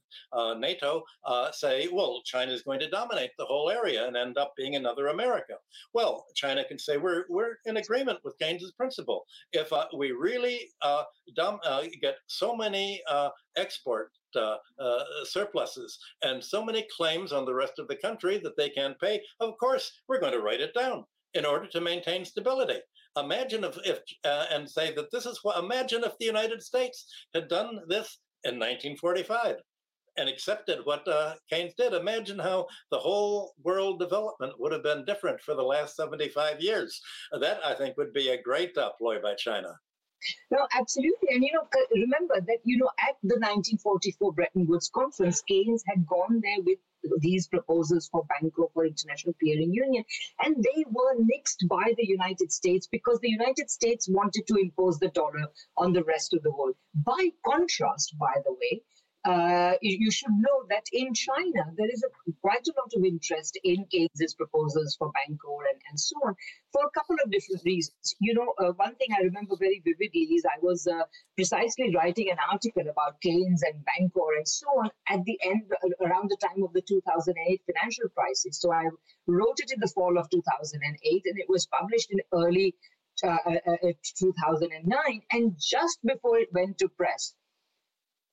NATO 0.60 1.04
say, 1.52 1.88
well, 1.92 2.22
China 2.26 2.52
is 2.52 2.64
going 2.64 2.80
to 2.80 2.90
dominate 2.90 3.32
the 3.38 3.46
whole 3.46 3.70
area 3.70 4.08
and 4.08 4.18
end 4.18 4.38
up 4.40 4.54
being 4.58 4.76
another 4.76 5.08
America. 5.08 5.54
Well, 5.94 6.26
China 6.36 6.64
can 6.64 6.80
say, 6.80 6.98
we're, 6.98 7.26
we're 7.30 7.58
in 7.66 7.78
agreement 7.78 8.20
with 8.24 8.40
Keynes's 8.40 8.72
principle. 8.72 9.26
If 9.54 9.72
we 9.96 10.12
really 10.12 10.72
dom- 11.36 11.60
get 12.02 12.16
so 12.28 12.56
many 12.56 13.04
export 13.58 14.12
uh, 14.36 14.56
uh, 14.80 15.04
surpluses 15.26 16.00
and 16.24 16.44
so 16.44 16.64
many 16.64 16.88
claims 16.96 17.34
on 17.34 17.46
the 17.46 17.54
rest 17.54 17.74
of 17.80 17.88
the 17.88 17.96
country 17.96 18.38
that 18.38 18.56
they 18.58 18.70
can't 18.70 19.00
pay, 19.00 19.22
of 19.40 19.58
course, 19.58 19.92
we're 20.08 20.22
going 20.22 20.34
to 20.34 20.42
write 20.42 20.62
it 20.62 20.74
down 20.74 21.04
in 21.34 21.46
order 21.46 21.68
to 21.68 21.82
maintain 21.82 22.26
stability. 22.26 22.80
Imagine 23.18 23.64
if, 23.64 23.78
if 23.84 24.00
uh, 24.24 24.46
and 24.52 24.70
say 24.70 24.94
that 24.96 25.12
this 25.12 25.26
is 25.26 25.40
what, 25.44 25.62
imagine 25.62 26.04
if 26.04 26.18
the 26.18 26.26
United 26.26 26.62
States 26.62 27.06
had 27.34 27.48
done 27.48 27.82
this 27.88 28.20
in 28.44 28.56
1945 28.56 29.58
and 30.18 30.30
accepted 30.30 30.80
what 30.84 31.08
uh, 31.08 31.36
Keynes 31.50 31.74
did. 31.78 31.94
Imagine 31.94 32.40
how 32.40 32.68
the 32.90 32.98
whole 32.98 33.54
world 33.64 34.00
development 34.00 34.54
would 34.60 34.72
have 34.72 34.84
been 34.84 35.06
different 35.06 35.40
for 35.42 35.56
the 35.56 35.64
last 35.64 35.96
75 35.96 36.62
years. 36.62 37.02
That, 37.40 37.60
I 37.66 37.74
think, 37.76 37.98
would 37.98 38.14
be 38.14 38.30
a 38.30 38.42
great 38.42 38.78
uh, 38.78 38.92
ploy 38.98 39.22
by 39.22 39.36
China. 39.36 39.74
No, 40.52 40.68
absolutely. 40.74 41.30
And, 41.34 41.44
you 41.44 41.52
know, 41.54 41.68
remember 41.94 42.40
that, 42.42 42.60
you 42.64 42.78
know, 42.78 42.90
at 43.00 43.16
the 43.24 43.36
1944 43.36 44.34
Bretton 44.34 44.68
Woods 44.68 44.90
conference, 44.94 45.42
Keynes 45.42 45.84
had 45.88 46.06
gone 46.06 46.42
there 46.44 46.62
with 46.64 46.78
these 47.20 47.48
proposals 47.48 48.08
for 48.12 48.26
Bancor 48.26 48.68
for 48.74 48.86
International 48.86 49.34
Clearing 49.40 49.74
Union, 49.74 50.04
and 50.44 50.56
they 50.56 50.86
were 50.90 51.16
nixed 51.16 51.68
by 51.68 51.94
the 51.98 52.06
United 52.06 52.52
States 52.52 52.88
because 52.88 53.20
the 53.20 53.30
United 53.30 53.70
States 53.70 54.08
wanted 54.10 54.48
to 54.48 54.56
impose 54.56 55.00
the 55.00 55.10
dollar 55.10 55.48
on 55.78 55.94
the 55.94 56.04
rest 56.04 56.34
of 56.34 56.44
the 56.44 56.52
world. 56.52 56.76
By 56.96 57.30
contrast, 57.46 58.16
by 58.20 58.34
the 58.46 58.54
way, 58.54 58.84
uh, 59.24 59.74
you, 59.82 60.10
should 60.10 60.32
know 60.32 60.66
that 60.70 60.86
in 60.92 61.14
China, 61.14 61.64
there 61.78 61.90
is 61.92 62.04
a, 62.04 62.32
quite 62.42 62.66
a 62.68 62.74
lot 62.76 62.92
of 62.96 63.04
interest 63.06 63.60
in 63.64 63.86
Keynes's 63.86 64.34
proposals 64.34 64.96
for 64.98 65.12
Bancor 65.12 65.62
and, 65.72 65.82
and 65.90 66.00
so 66.00 66.16
on 66.26 66.36
for 66.72 66.86
a 66.86 66.90
couple 66.90 67.16
of 67.24 67.30
different 67.30 67.62
reasons. 67.64 68.16
You 68.20 68.34
know, 68.34 68.54
uh, 68.58 68.72
one 68.74 68.96
thing 68.96 69.10
I 69.14 69.24
remember 69.24 69.56
very 69.60 69.82
vividly 69.86 70.22
is 70.22 70.44
I 70.46 70.58
was 70.62 70.88
uh, 70.88 71.04
precisely 71.36 71.94
writing 71.96 72.32
an 72.32 72.38
article 72.52 72.88
about 72.90 73.22
Keynes 73.22 73.62
and 73.62 73.86
Bancor 73.86 74.38
and 74.38 74.48
so 74.48 74.68
on 74.80 74.90
at 75.08 75.24
the 75.24 75.40
end, 75.44 75.72
uh, 75.72 76.06
around 76.06 76.32
the 76.32 76.38
time 76.38 76.64
of 76.64 76.74
the 76.74 76.82
2008 76.82 77.62
financial 77.66 78.10
crisis. 78.10 78.60
So 78.60 78.74
I 78.74 78.86
wrote 79.28 79.60
it 79.60 79.72
in 79.72 79.80
the 79.80 79.92
fall 79.94 80.18
of 80.18 80.32
2008 80.32 81.22
and 81.26 81.40
it 81.40 81.48
was 81.48 81.68
published 81.68 82.12
in 82.12 82.22
early 82.34 82.74
uh, 83.24 83.38
uh, 83.46 83.94
2009. 84.18 85.22
And 85.32 85.56
just 85.60 86.00
before 86.04 86.40
it 86.40 86.50
went 86.52 86.80
to 86.80 86.90
press, 86.90 87.36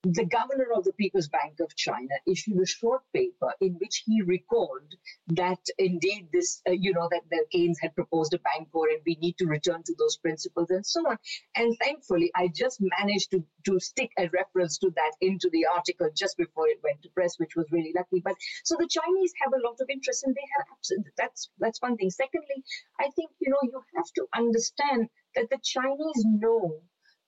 the 0.03 0.25
governor 0.25 0.67
of 0.73 0.85
the 0.85 0.93
People's 0.93 1.27
Bank 1.27 1.59
of 1.59 1.75
China 1.75 2.15
issued 2.25 2.57
a 2.61 2.65
short 2.65 3.01
paper 3.13 3.53
in 3.59 3.73
which 3.81 4.03
he 4.05 4.21
recalled 4.21 4.95
that 5.27 5.59
indeed 5.77 6.29
this, 6.31 6.61
uh, 6.69 6.71
you 6.71 6.93
know, 6.93 7.09
that 7.11 7.23
the 7.29 7.45
Keynes 7.51 7.79
had 7.81 7.93
proposed 7.95 8.33
a 8.33 8.39
Bancor 8.39 8.87
and 8.93 9.01
we 9.05 9.15
need 9.15 9.37
to 9.39 9.45
return 9.45 9.83
to 9.83 9.95
those 9.99 10.15
principles 10.15 10.69
and 10.69 10.85
so 10.85 11.01
on. 11.01 11.17
And 11.57 11.75
thankfully, 11.83 12.31
I 12.33 12.47
just 12.47 12.81
managed 12.99 13.31
to, 13.31 13.43
to 13.65 13.79
stick 13.81 14.11
a 14.17 14.29
reference 14.29 14.77
to 14.77 14.89
that 14.95 15.11
into 15.19 15.49
the 15.51 15.65
article 15.65 16.09
just 16.15 16.37
before 16.37 16.69
it 16.69 16.79
went 16.81 17.01
to 17.01 17.09
press, 17.09 17.37
which 17.37 17.57
was 17.57 17.69
really 17.69 17.91
lucky. 17.93 18.21
But 18.23 18.35
so 18.63 18.77
the 18.79 18.87
Chinese 18.87 19.33
have 19.43 19.51
a 19.51 19.67
lot 19.67 19.81
of 19.81 19.89
interest 19.89 20.23
and 20.23 20.33
they 20.33 20.47
have, 20.57 21.03
that's, 21.17 21.49
that's 21.59 21.81
one 21.81 21.97
thing. 21.97 22.09
Secondly, 22.09 22.63
I 23.01 23.09
think, 23.17 23.31
you 23.39 23.49
know, 23.49 23.59
you 23.63 23.81
have 23.97 24.11
to 24.15 24.27
understand 24.33 25.09
that 25.35 25.49
the 25.49 25.59
Chinese 25.61 26.23
know 26.25 26.79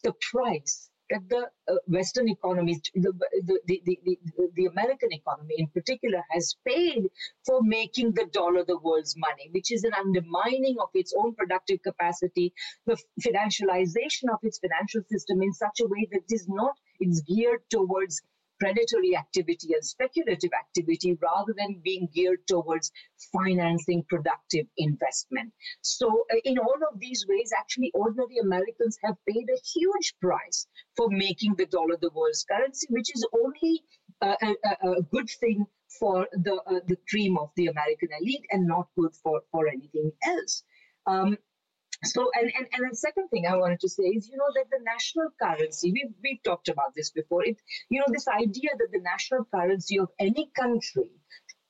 the 0.04 0.14
price 0.32 0.91
that 1.12 1.28
the 1.30 1.50
uh, 1.72 1.78
Western 1.88 2.30
economies, 2.30 2.82
the, 2.96 3.12
the, 3.46 3.60
the, 3.66 4.00
the, 4.06 4.20
the 4.56 4.66
American 4.66 5.12
economy 5.14 5.56
in 5.58 5.68
particular, 5.68 6.24
has 6.32 6.56
paid 6.68 7.04
for 7.46 7.62
making 7.62 8.14
the 8.14 8.26
dollar 8.32 8.64
the 8.66 8.80
world's 8.80 9.16
money, 9.18 9.50
which 9.52 9.72
is 9.72 9.84
an 9.84 9.94
undermining 9.94 10.78
of 10.82 10.90
its 10.94 11.14
own 11.18 11.36
productive 11.36 11.82
capacity, 11.84 12.54
the 12.86 12.98
financialization 13.22 14.32
of 14.32 14.40
its 14.44 14.60
financial 14.60 15.02
system 15.12 15.42
in 15.42 15.54
such 15.54 15.82
a 15.82 15.88
way 15.88 16.08
that 16.12 16.24
is 16.30 16.48
not, 16.48 16.74
it's 17.00 17.22
geared 17.22 17.62
towards 17.70 18.22
predatory 18.62 19.18
activity 19.18 19.74
and 19.74 19.84
speculative 19.84 20.52
activity 20.54 21.18
rather 21.20 21.54
than 21.58 21.82
being 21.84 22.08
geared 22.14 22.46
towards 22.48 22.92
financing 23.34 24.04
productive 24.08 24.68
investment. 24.78 25.52
So, 25.82 26.08
uh, 26.32 26.38
in 26.46 26.60
all 26.60 26.80
of 26.92 27.00
these 27.00 27.26
ways, 27.28 27.52
actually, 27.58 27.92
ordinary 27.96 28.38
Americans 28.38 29.00
have 29.04 29.16
paid 29.28 29.48
a 29.50 29.60
huge 29.74 30.14
price 30.22 30.68
for 30.96 31.08
making 31.10 31.56
the 31.56 31.66
dollar 31.66 31.98
the 32.00 32.12
world's 32.14 32.44
currency, 32.44 32.86
which 32.92 33.10
is 33.16 33.26
only 33.44 33.82
uh, 34.22 34.36
a, 34.44 34.90
a, 34.90 35.02
good 35.02 35.30
thing 35.40 35.66
for 36.00 36.28
the 36.32 36.56
uh, 36.68 36.80
the 36.88 36.98
dream 37.08 37.38
of 37.38 37.50
the 37.56 37.68
American 37.68 38.10
elite 38.20 38.46
and 38.52 38.68
not 38.68 38.88
good 38.96 39.14
for 39.24 39.42
for 39.52 39.68
anything 39.68 40.12
else. 40.24 40.64
Um, 41.08 41.38
so, 42.04 42.30
and, 42.34 42.52
and, 42.58 42.68
and 42.74 42.92
the 42.92 42.96
second 42.96 43.28
thing 43.30 43.46
I 43.46 43.56
wanted 43.56 43.80
to 43.82 43.90
say 43.90 44.04
is, 44.04 44.28
you 44.28 44.38
know, 44.38 44.52
that 44.56 44.70
the 44.72 44.84
national 44.84 45.30
currency, 45.42 45.92
we've, 45.92 46.14
we've 46.24 46.44
talked 46.44 46.68
about 46.68 46.94
this 46.96 47.12
before, 47.12 47.46
it, 47.46 47.58
you 47.90 48.00
know, 48.00 48.08
this 48.10 48.28
idea 48.28 48.70
that 48.78 48.90
the 48.92 49.02
national 49.02 49.46
currency 49.54 50.00
of 50.00 50.10
any 50.20 50.50
country 50.60 51.12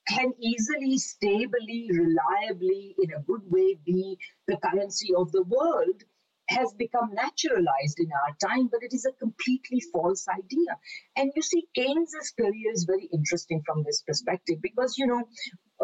can 0.07 0.33
easily, 0.41 0.97
stably, 0.97 1.89
reliably, 1.91 2.95
in 3.01 3.11
a 3.13 3.21
good 3.21 3.41
way 3.49 3.77
be 3.85 4.17
the 4.47 4.57
currency 4.57 5.13
of 5.15 5.31
the 5.31 5.43
world 5.43 6.01
has 6.49 6.73
become 6.73 7.13
naturalized 7.13 7.99
in 7.99 8.09
our 8.11 8.35
time, 8.49 8.67
but 8.71 8.83
it 8.83 8.93
is 8.93 9.05
a 9.05 9.13
completely 9.13 9.81
false 9.91 10.27
idea. 10.27 10.77
And 11.15 11.31
you 11.35 11.41
see, 11.41 11.67
Keynes's 11.75 12.31
career 12.31 12.71
is 12.73 12.83
very 12.83 13.07
interesting 13.13 13.61
from 13.65 13.83
this 13.83 14.01
perspective 14.01 14.57
because, 14.61 14.97
you 14.97 15.07
know, 15.07 15.23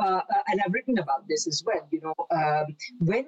uh, 0.01 0.21
uh 0.35 0.43
and 0.47 0.61
I've 0.63 0.73
written 0.73 0.97
about 0.99 1.27
this 1.27 1.47
as 1.47 1.63
well. 1.65 1.87
You 1.91 2.01
know, 2.01 2.15
um, 2.31 2.75
when 2.99 3.25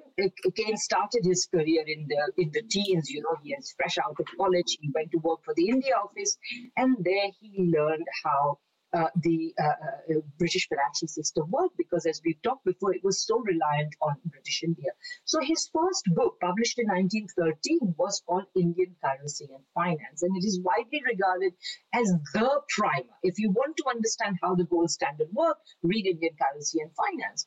Keynes 0.56 0.82
started 0.82 1.24
his 1.24 1.46
career 1.46 1.84
in 1.86 2.06
the 2.08 2.42
in 2.42 2.50
the 2.52 2.62
teens, 2.62 3.10
you 3.10 3.22
know, 3.22 3.36
he 3.42 3.54
was 3.56 3.74
fresh 3.76 3.98
out 3.98 4.16
of 4.18 4.26
college. 4.36 4.78
He 4.80 4.90
went 4.94 5.10
to 5.12 5.18
work 5.18 5.44
for 5.44 5.54
the 5.54 5.68
India 5.68 5.94
office, 5.96 6.36
and 6.76 6.96
there 7.00 7.30
he 7.40 7.72
learned 7.76 8.06
how 8.24 8.58
uh, 8.92 9.06
the 9.22 9.54
uh, 9.62 9.64
uh, 9.66 10.20
British 10.38 10.68
financial 10.68 11.08
system 11.08 11.50
worked 11.50 11.76
because, 11.76 12.06
as 12.06 12.20
we've 12.24 12.42
talked 12.42 12.64
before, 12.64 12.92
it 12.94 13.04
was 13.04 13.24
so 13.24 13.38
reliant 13.38 13.94
on 14.02 14.16
British 14.26 14.62
India. 14.64 14.90
So 15.24 15.40
his 15.40 15.70
first 15.72 16.04
book, 16.14 16.38
published 16.40 16.78
in 16.78 16.86
1913, 16.88 17.94
was 17.96 18.22
called 18.26 18.46
Indian 18.56 18.96
Currency 19.04 19.48
and 19.54 19.64
Finance, 19.74 20.22
and 20.22 20.36
it 20.36 20.44
is 20.44 20.60
widely 20.62 21.02
regarded 21.06 21.52
as 21.94 22.12
the 22.34 22.60
primer. 22.68 23.14
If 23.22 23.38
you 23.38 23.50
want 23.50 23.76
to 23.76 23.84
understand 23.88 24.38
how 24.42 24.54
the 24.54 24.64
gold 24.64 24.90
standard 24.90 25.28
worked, 25.32 25.74
read 25.82 26.06
Indian 26.06 26.34
Currency 26.40 26.80
and 26.80 26.90
Finance. 26.94 27.46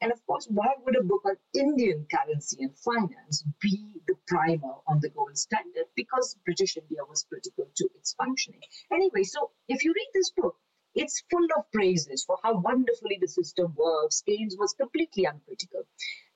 And 0.00 0.12
of 0.12 0.24
course, 0.26 0.46
why 0.48 0.74
would 0.84 0.96
a 0.96 1.02
book 1.02 1.22
on 1.24 1.36
Indian 1.54 2.06
currency 2.12 2.62
and 2.62 2.78
finance 2.78 3.44
be 3.60 4.00
the 4.06 4.14
primer 4.26 4.74
on 4.86 5.00
the 5.00 5.08
gold 5.08 5.36
standard? 5.36 5.86
Because 5.96 6.36
British 6.44 6.76
India 6.76 7.00
was 7.08 7.24
critical 7.28 7.68
to 7.76 7.88
its 7.96 8.14
functioning. 8.14 8.60
Anyway, 8.92 9.24
so 9.24 9.50
if 9.68 9.84
you 9.84 9.92
read 9.92 10.10
this 10.14 10.30
book, 10.30 10.56
it's 10.94 11.24
full 11.30 11.46
of 11.56 11.70
praises 11.72 12.24
for 12.24 12.38
how 12.42 12.58
wonderfully 12.60 13.18
the 13.20 13.28
system 13.28 13.74
works. 13.76 14.22
Keynes 14.22 14.56
was 14.58 14.72
completely 14.74 15.24
uncritical. 15.24 15.82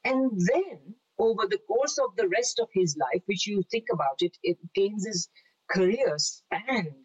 And 0.04 0.30
then, 0.52 0.94
over 1.18 1.46
the 1.46 1.60
course 1.68 1.98
of 1.98 2.16
the 2.16 2.28
rest 2.28 2.58
of 2.58 2.68
his 2.72 2.96
life, 2.96 3.22
which 3.26 3.46
you 3.46 3.62
think 3.70 3.86
about 3.92 4.20
it, 4.20 4.36
it 4.42 4.58
Keynes's 4.74 5.28
career 5.68 6.18
spanned 6.18 6.96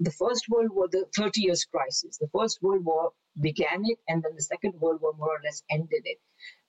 the 0.00 0.10
First 0.10 0.48
World 0.48 0.70
War, 0.72 0.88
the 0.88 1.06
30 1.14 1.42
years 1.42 1.64
crisis. 1.64 2.16
The 2.18 2.28
First 2.28 2.62
World 2.62 2.84
War 2.84 3.12
began 3.40 3.82
it, 3.84 3.98
and 4.08 4.22
then 4.22 4.32
the 4.34 4.42
Second 4.42 4.74
World 4.80 5.00
War 5.00 5.12
more 5.18 5.36
or 5.36 5.40
less 5.44 5.62
ended 5.70 6.02
it. 6.04 6.18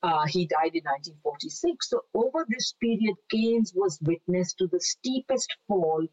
Uh, 0.04 0.26
he 0.28 0.46
died 0.46 0.76
in 0.76 0.84
1946. 0.84 1.90
So, 1.90 2.02
over 2.14 2.46
this 2.50 2.74
period, 2.82 3.16
Keynes 3.30 3.74
was 3.76 4.00
witness 4.02 4.54
to 4.56 4.68
the 4.68 4.80
steepest 4.80 5.56
fall 5.68 6.08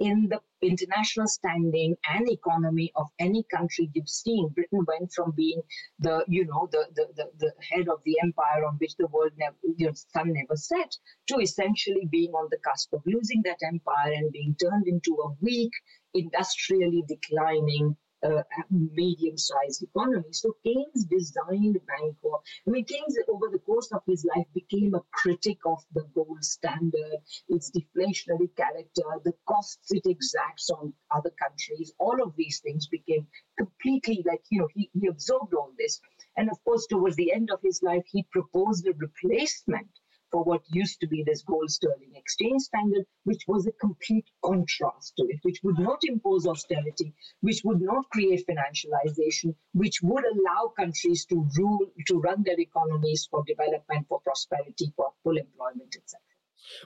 in 0.00 0.28
the 0.30 0.40
international 0.62 1.28
standing 1.28 1.94
and 2.08 2.28
economy 2.30 2.90
of 2.96 3.08
any 3.18 3.44
country 3.54 3.90
you've 3.94 4.08
seen. 4.08 4.48
Britain 4.48 4.84
went 4.88 5.12
from 5.12 5.32
being 5.32 5.60
the, 5.98 6.24
you 6.26 6.46
know, 6.46 6.68
the, 6.72 6.86
the, 6.94 7.06
the, 7.16 7.30
the 7.38 7.52
head 7.70 7.86
of 7.88 8.00
the 8.04 8.16
empire 8.22 8.64
on 8.64 8.76
which 8.80 8.96
the 8.96 9.06
world 9.08 9.32
never, 9.36 9.56
you 9.76 9.86
know, 9.86 9.92
sun 9.92 10.32
never 10.32 10.56
set, 10.56 10.96
to 11.28 11.38
essentially 11.38 12.08
being 12.10 12.30
on 12.32 12.48
the 12.50 12.58
cusp 12.58 12.92
of 12.94 13.02
losing 13.04 13.42
that 13.44 13.58
empire 13.62 14.12
and 14.12 14.32
being 14.32 14.56
turned 14.60 14.86
into 14.86 15.12
a 15.22 15.32
weak, 15.42 15.72
industrially 16.14 17.04
declining 17.06 17.94
uh, 18.22 18.42
medium-sized 18.70 19.82
economy. 19.82 20.32
So 20.32 20.54
Keynes 20.62 21.04
designed 21.04 21.78
Bancor. 21.86 22.38
I 22.66 22.70
mean, 22.70 22.84
Keynes, 22.84 23.16
over 23.28 23.48
the 23.50 23.58
course 23.60 23.90
of 23.92 24.02
his 24.06 24.24
life, 24.34 24.46
became 24.54 24.94
a 24.94 25.02
critic 25.12 25.58
of 25.66 25.78
the 25.94 26.04
gold 26.14 26.44
standard, 26.44 27.18
its 27.48 27.70
deflationary 27.70 28.54
character, 28.56 29.02
the 29.24 29.32
costs 29.48 29.90
it 29.90 30.06
exacts 30.06 30.70
on 30.70 30.92
other 31.10 31.32
countries. 31.40 31.92
All 31.98 32.22
of 32.22 32.34
these 32.36 32.60
things 32.60 32.86
became 32.88 33.26
completely 33.58 34.22
like, 34.26 34.42
you 34.50 34.60
know, 34.60 34.68
he, 34.74 34.90
he 34.92 35.06
absorbed 35.06 35.54
all 35.54 35.72
this. 35.78 36.00
And 36.36 36.50
of 36.50 36.62
course, 36.64 36.86
towards 36.86 37.16
the 37.16 37.32
end 37.32 37.50
of 37.50 37.60
his 37.62 37.82
life, 37.82 38.04
he 38.06 38.26
proposed 38.30 38.86
a 38.86 38.92
replacement 38.94 39.88
for 40.30 40.42
what 40.44 40.62
used 40.70 41.00
to 41.00 41.06
be 41.06 41.22
this 41.22 41.42
gold 41.42 41.70
sterling 41.70 42.12
exchange 42.14 42.62
standard, 42.62 43.04
which 43.24 43.42
was 43.48 43.66
a 43.66 43.72
complete 43.72 44.26
contrast 44.44 45.14
to 45.16 45.24
it, 45.28 45.38
which 45.42 45.60
would 45.62 45.78
not 45.78 46.00
impose 46.04 46.46
austerity, 46.46 47.12
which 47.40 47.62
would 47.64 47.80
not 47.80 48.08
create 48.10 48.46
financialization, 48.46 49.54
which 49.72 50.00
would 50.02 50.24
allow 50.24 50.72
countries 50.76 51.24
to 51.26 51.46
rule, 51.56 51.92
to 52.06 52.20
run 52.20 52.42
their 52.42 52.60
economies 52.60 53.26
for 53.30 53.44
development, 53.44 54.06
for 54.08 54.20
prosperity, 54.20 54.92
for 54.96 55.12
full 55.22 55.36
employment, 55.36 55.94
etc. 55.96 56.20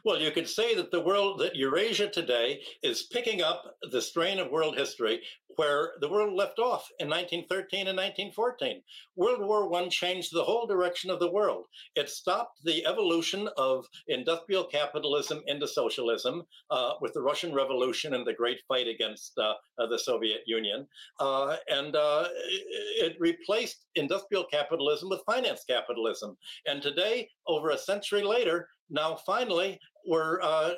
Well, 0.04 0.20
you 0.20 0.30
could 0.30 0.48
say 0.48 0.74
that 0.76 0.90
the 0.90 1.00
world, 1.00 1.40
that 1.40 1.56
Eurasia 1.56 2.08
today 2.08 2.62
is 2.82 3.02
picking 3.02 3.42
up 3.42 3.76
the 3.90 4.00
strain 4.00 4.38
of 4.38 4.50
world 4.50 4.76
history 4.76 5.22
where 5.56 5.92
the 6.00 6.08
world 6.08 6.34
left 6.34 6.58
off 6.58 6.88
in 6.98 7.08
1913 7.08 7.88
and 7.88 7.96
1914. 7.96 8.82
World 9.16 9.40
War 9.40 9.74
I 9.74 9.88
changed 9.88 10.30
the 10.32 10.44
whole 10.44 10.66
direction 10.66 11.10
of 11.10 11.20
the 11.20 11.30
world. 11.30 11.66
It 11.94 12.08
stopped 12.08 12.64
the 12.64 12.84
evolution 12.86 13.48
of 13.56 13.86
industrial 14.08 14.64
capitalism 14.64 15.42
into 15.46 15.68
socialism 15.68 16.42
uh, 16.70 16.92
with 17.00 17.12
the 17.12 17.22
Russian 17.22 17.54
Revolution 17.54 18.14
and 18.14 18.26
the 18.26 18.32
great 18.32 18.60
fight 18.68 18.88
against 18.88 19.38
uh, 19.38 19.54
uh, 19.78 19.86
the 19.86 19.98
Soviet 19.98 20.42
Union. 20.46 20.86
Uh, 21.20 21.56
and 21.68 21.96
uh, 21.96 22.28
it 22.34 23.16
replaced 23.20 23.86
industrial 23.94 24.44
capitalism 24.44 25.08
with 25.08 25.22
finance 25.26 25.64
capitalism. 25.68 26.36
And 26.66 26.82
today, 26.82 27.28
over 27.46 27.70
a 27.70 27.78
century 27.78 28.22
later, 28.22 28.68
now 28.90 29.16
finally 29.26 29.80
where 30.04 30.42
uh, 30.42 30.70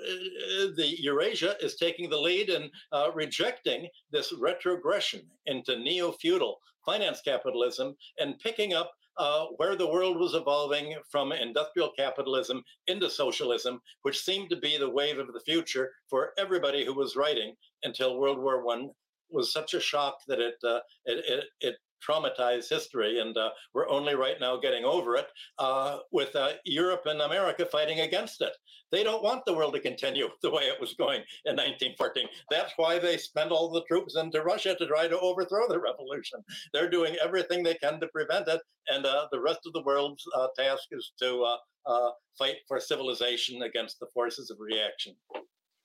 the 0.77 0.95
Eurasia 0.99 1.57
is 1.61 1.77
taking 1.77 2.09
the 2.09 2.19
lead 2.19 2.49
and 2.49 2.71
uh, 2.93 3.11
rejecting 3.15 3.89
this 4.11 4.33
retrogression 4.39 5.23
into 5.47 5.79
neo-feudal 5.79 6.59
finance 6.85 7.21
capitalism 7.25 7.97
and 8.19 8.39
picking 8.39 8.73
up 8.73 8.93
uh, 9.19 9.47
where 9.57 9.77
the 9.77 9.87
world 9.87 10.19
was 10.19 10.35
evolving 10.35 10.95
from 11.11 11.33
industrial 11.33 11.91
capitalism 11.97 12.63
into 12.87 13.09
socialism, 13.09 13.81
which 14.03 14.21
seemed 14.21 14.51
to 14.51 14.57
be 14.57 14.77
the 14.77 14.89
wave 14.89 15.19
of 15.19 15.33
the 15.33 15.41
future 15.41 15.91
for 16.09 16.33
everybody 16.39 16.85
who 16.85 16.95
was 16.95 17.17
writing 17.17 17.55
until 17.83 18.19
World 18.19 18.39
War 18.39 18.65
One 18.65 18.91
was 19.31 19.53
such 19.53 19.75
a 19.75 19.81
shock 19.81 20.19
that 20.29 20.39
it, 20.39 20.55
uh, 20.63 20.81
it, 21.07 21.25
it, 21.29 21.45
it 21.61 21.77
traumatized 22.07 22.69
history, 22.69 23.21
and 23.21 23.37
uh, 23.37 23.51
we're 23.75 23.89
only 23.89 24.15
right 24.15 24.37
now 24.41 24.57
getting 24.57 24.85
over 24.85 25.17
it 25.17 25.27
uh, 25.59 25.99
with 26.13 26.35
uh, 26.37 26.53
Europe 26.65 27.03
and 27.07 27.21
America 27.21 27.67
fighting 27.67 28.01
against 28.01 28.41
it. 28.41 28.53
They 28.93 29.03
don't 29.03 29.23
want 29.23 29.45
the 29.45 29.55
world 29.55 29.75
to 29.75 29.81
continue 29.81 30.29
the 30.43 30.51
way 30.51 30.65
it 30.65 30.81
was 30.81 30.95
going 30.95 31.23
in 31.45 31.57
1914. 31.57 32.27
That's 32.51 32.73
why 32.77 32.99
they 32.99 33.17
spent 33.17 33.51
all 33.51 33.71
the 33.71 33.85
troops 33.85 34.17
into 34.17 34.43
Russia 34.43 34.77
to 34.77 34.87
try 34.87 35.09
to 35.09 35.19
overthrow 35.19 35.69
the 35.69 35.81
revolution. 35.81 36.43
They're 36.73 36.91
doing 36.91 37.17
everything 37.23 37.63
they 37.63 37.75
can 37.75 38.01
to 38.01 38.09
prevent 38.09 38.49
it, 38.49 38.61
and 38.89 39.05
uh, 39.05 39.29
the 39.33 39.41
rest 39.41 39.61
of 39.67 39.73
the 39.73 39.83
world's 39.83 40.25
uh, 40.35 40.49
task 40.59 40.85
is 40.93 41.13
to 41.21 41.57
uh, 41.87 42.11
fight 42.39 42.57
for 42.69 42.81
civilization 42.81 43.63
against 43.63 43.99
the 44.01 44.07
forces 44.15 44.51
of 44.51 44.59
reaction. 44.61 45.15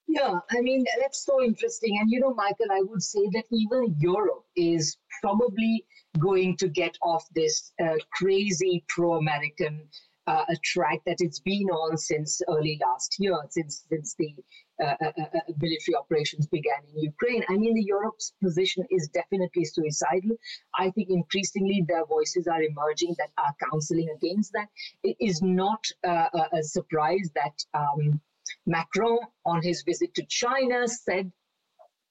Yeah, 0.07 0.39
I 0.49 0.59
mean, 0.59 0.83
that's 0.99 1.23
so 1.23 1.41
interesting. 1.41 1.97
And, 1.99 2.11
you 2.11 2.19
know, 2.19 2.33
Michael, 2.33 2.71
I 2.71 2.81
would 2.83 3.01
say 3.01 3.29
that 3.31 3.45
even 3.51 3.95
Europe 3.97 4.43
is 4.57 4.97
probably 5.21 5.85
going 6.19 6.57
to 6.57 6.67
get 6.67 6.97
off 7.01 7.25
this 7.33 7.71
uh, 7.81 7.95
crazy 8.13 8.83
pro 8.87 9.15
American 9.15 9.87
uh, 10.27 10.45
track 10.63 10.99
that 11.05 11.17
it's 11.19 11.39
been 11.39 11.67
on 11.69 11.97
since 11.97 12.41
early 12.47 12.79
last 12.81 13.15
year, 13.19 13.35
since, 13.49 13.85
since 13.89 14.15
the 14.19 14.35
uh, 14.81 14.95
uh, 15.01 15.11
uh, 15.17 15.21
uh, 15.21 15.39
military 15.59 15.95
operations 15.99 16.47
began 16.47 16.81
in 16.93 17.01
Ukraine. 17.01 17.43
I 17.49 17.57
mean, 17.57 17.73
the 17.73 17.83
Europe's 17.83 18.33
position 18.41 18.85
is 18.89 19.09
definitely 19.09 19.65
suicidal. 19.65 20.35
I 20.77 20.89
think 20.91 21.09
increasingly 21.09 21.83
their 21.87 22.05
voices 22.05 22.47
are 22.47 22.61
emerging 22.61 23.15
that 23.17 23.29
are 23.37 23.53
counseling 23.69 24.09
against 24.15 24.53
that. 24.53 24.69
It 25.03 25.17
is 25.19 25.41
not 25.41 25.83
a 26.03 26.61
surprise 26.61 27.31
that. 27.35 27.57
Um, 27.73 28.21
Macron, 28.65 29.19
on 29.45 29.61
his 29.61 29.81
visit 29.83 30.13
to 30.15 30.25
China, 30.25 30.87
said 30.87 31.31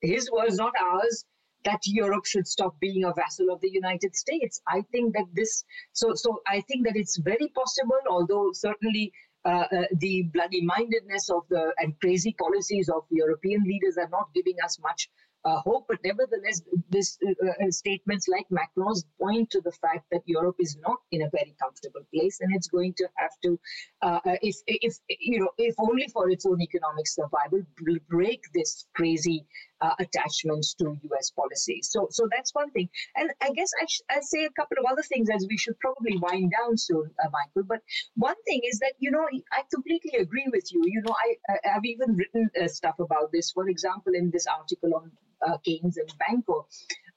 his 0.01 0.31
words, 0.31 0.57
not 0.57 0.73
ours, 0.81 1.25
that 1.65 1.81
Europe 1.87 2.27
should 2.27 2.47
stop 2.47 2.79
being 2.81 3.05
a 3.05 3.13
vassal 3.13 3.51
of 3.53 3.61
the 3.61 3.71
United 3.71 4.17
States. 4.17 4.61
I 4.67 4.83
think 4.93 5.15
that 5.15 5.27
this, 5.35 5.65
so, 5.93 6.15
so 6.15 6.41
I 6.47 6.61
think 6.63 6.87
that 6.87 6.97
it's 6.97 7.19
very 7.19 7.49
possible, 7.55 8.01
although 8.09 8.51
certainly 8.53 9.13
uh, 9.45 9.65
uh, 9.73 9.85
the 9.99 10.25
bloody 10.35 10.61
mindedness 10.61 11.31
of 11.31 11.43
the 11.49 11.73
and 11.79 11.99
crazy 12.01 12.35
policies 12.39 12.89
of 12.89 13.05
European 13.11 13.63
leaders 13.65 13.97
are 13.97 14.09
not 14.11 14.29
giving 14.35 14.57
us 14.63 14.79
much 14.81 15.09
uh, 15.45 15.61
hope. 15.61 15.87
But 15.89 15.99
nevertheless, 16.05 16.63
this 16.91 17.19
uh, 17.27 17.31
uh, 17.49 17.71
statements 17.71 18.29
like 18.29 18.47
Macron's 18.51 19.07
point 19.19 19.51
to 19.51 19.63
the 19.63 19.73
fact 19.73 20.05
that 20.13 20.21
Europe 20.27 20.57
is 20.59 20.77
not 20.87 20.99
in 21.11 21.23
a 21.23 21.31
very 21.31 21.55
comfortable 21.59 22.03
place, 22.13 22.39
and 22.41 22.55
it's 22.55 22.69
going 22.69 22.93
to 22.99 23.09
have 23.17 23.31
to, 23.45 23.59
uh, 24.03 24.21
if 24.43 24.57
if 24.67 24.97
you 25.09 25.41
know, 25.41 25.51
if 25.57 25.75
only 25.79 26.09
for 26.13 26.29
its 26.31 26.45
own 26.45 26.61
economic 26.61 27.07
survival, 27.07 27.63
break 28.09 28.43
this 28.53 28.87
crazy 28.95 29.47
uh, 29.81 29.95
attachment 29.99 30.67
to 30.79 30.97
U.S. 31.11 31.31
policy. 31.31 31.81
So, 31.83 32.09
so 32.11 32.29
that's 32.31 32.55
one 32.55 32.71
thing. 32.71 32.89
And 33.17 33.31
I 33.41 33.51
guess 33.51 33.71
I 33.81 33.87
sh- 33.87 34.03
I'll 34.11 34.23
say 34.23 34.45
a 34.45 34.51
couple 34.51 34.79
of 34.79 34.91
other 34.91 35.03
things 35.03 35.29
as 35.31 35.47
we 35.49 35.57
should 35.57 35.79
probably 35.81 36.17
wind 36.19 36.53
down 36.59 36.77
soon, 36.77 37.11
uh, 37.25 37.29
Michael. 37.33 37.67
But 37.69 37.81
one 38.17 38.41
thing 38.47 38.61
is 38.65 38.79
that 38.81 38.95
you 38.99 39.11
know 39.11 39.27
I 39.53 39.63
completely 39.73 40.19
agree 40.19 40.49
with 40.53 40.73
you. 40.73 40.83
You 40.85 41.03
know, 41.03 41.15
I 41.15 41.71
I've 41.77 41.85
even 41.85 42.17
written 42.17 42.51
uh, 42.61 42.69
stuff 42.69 42.99
about 42.99 43.33
this. 43.33 43.53
For 43.53 43.69
example, 43.69 44.13
in 44.15 44.31
this 44.31 44.47
article 44.47 44.95
on 44.95 45.11
uh, 45.47 45.59
Keynes 45.59 45.97
and 45.97 46.13
Bancor. 46.19 46.63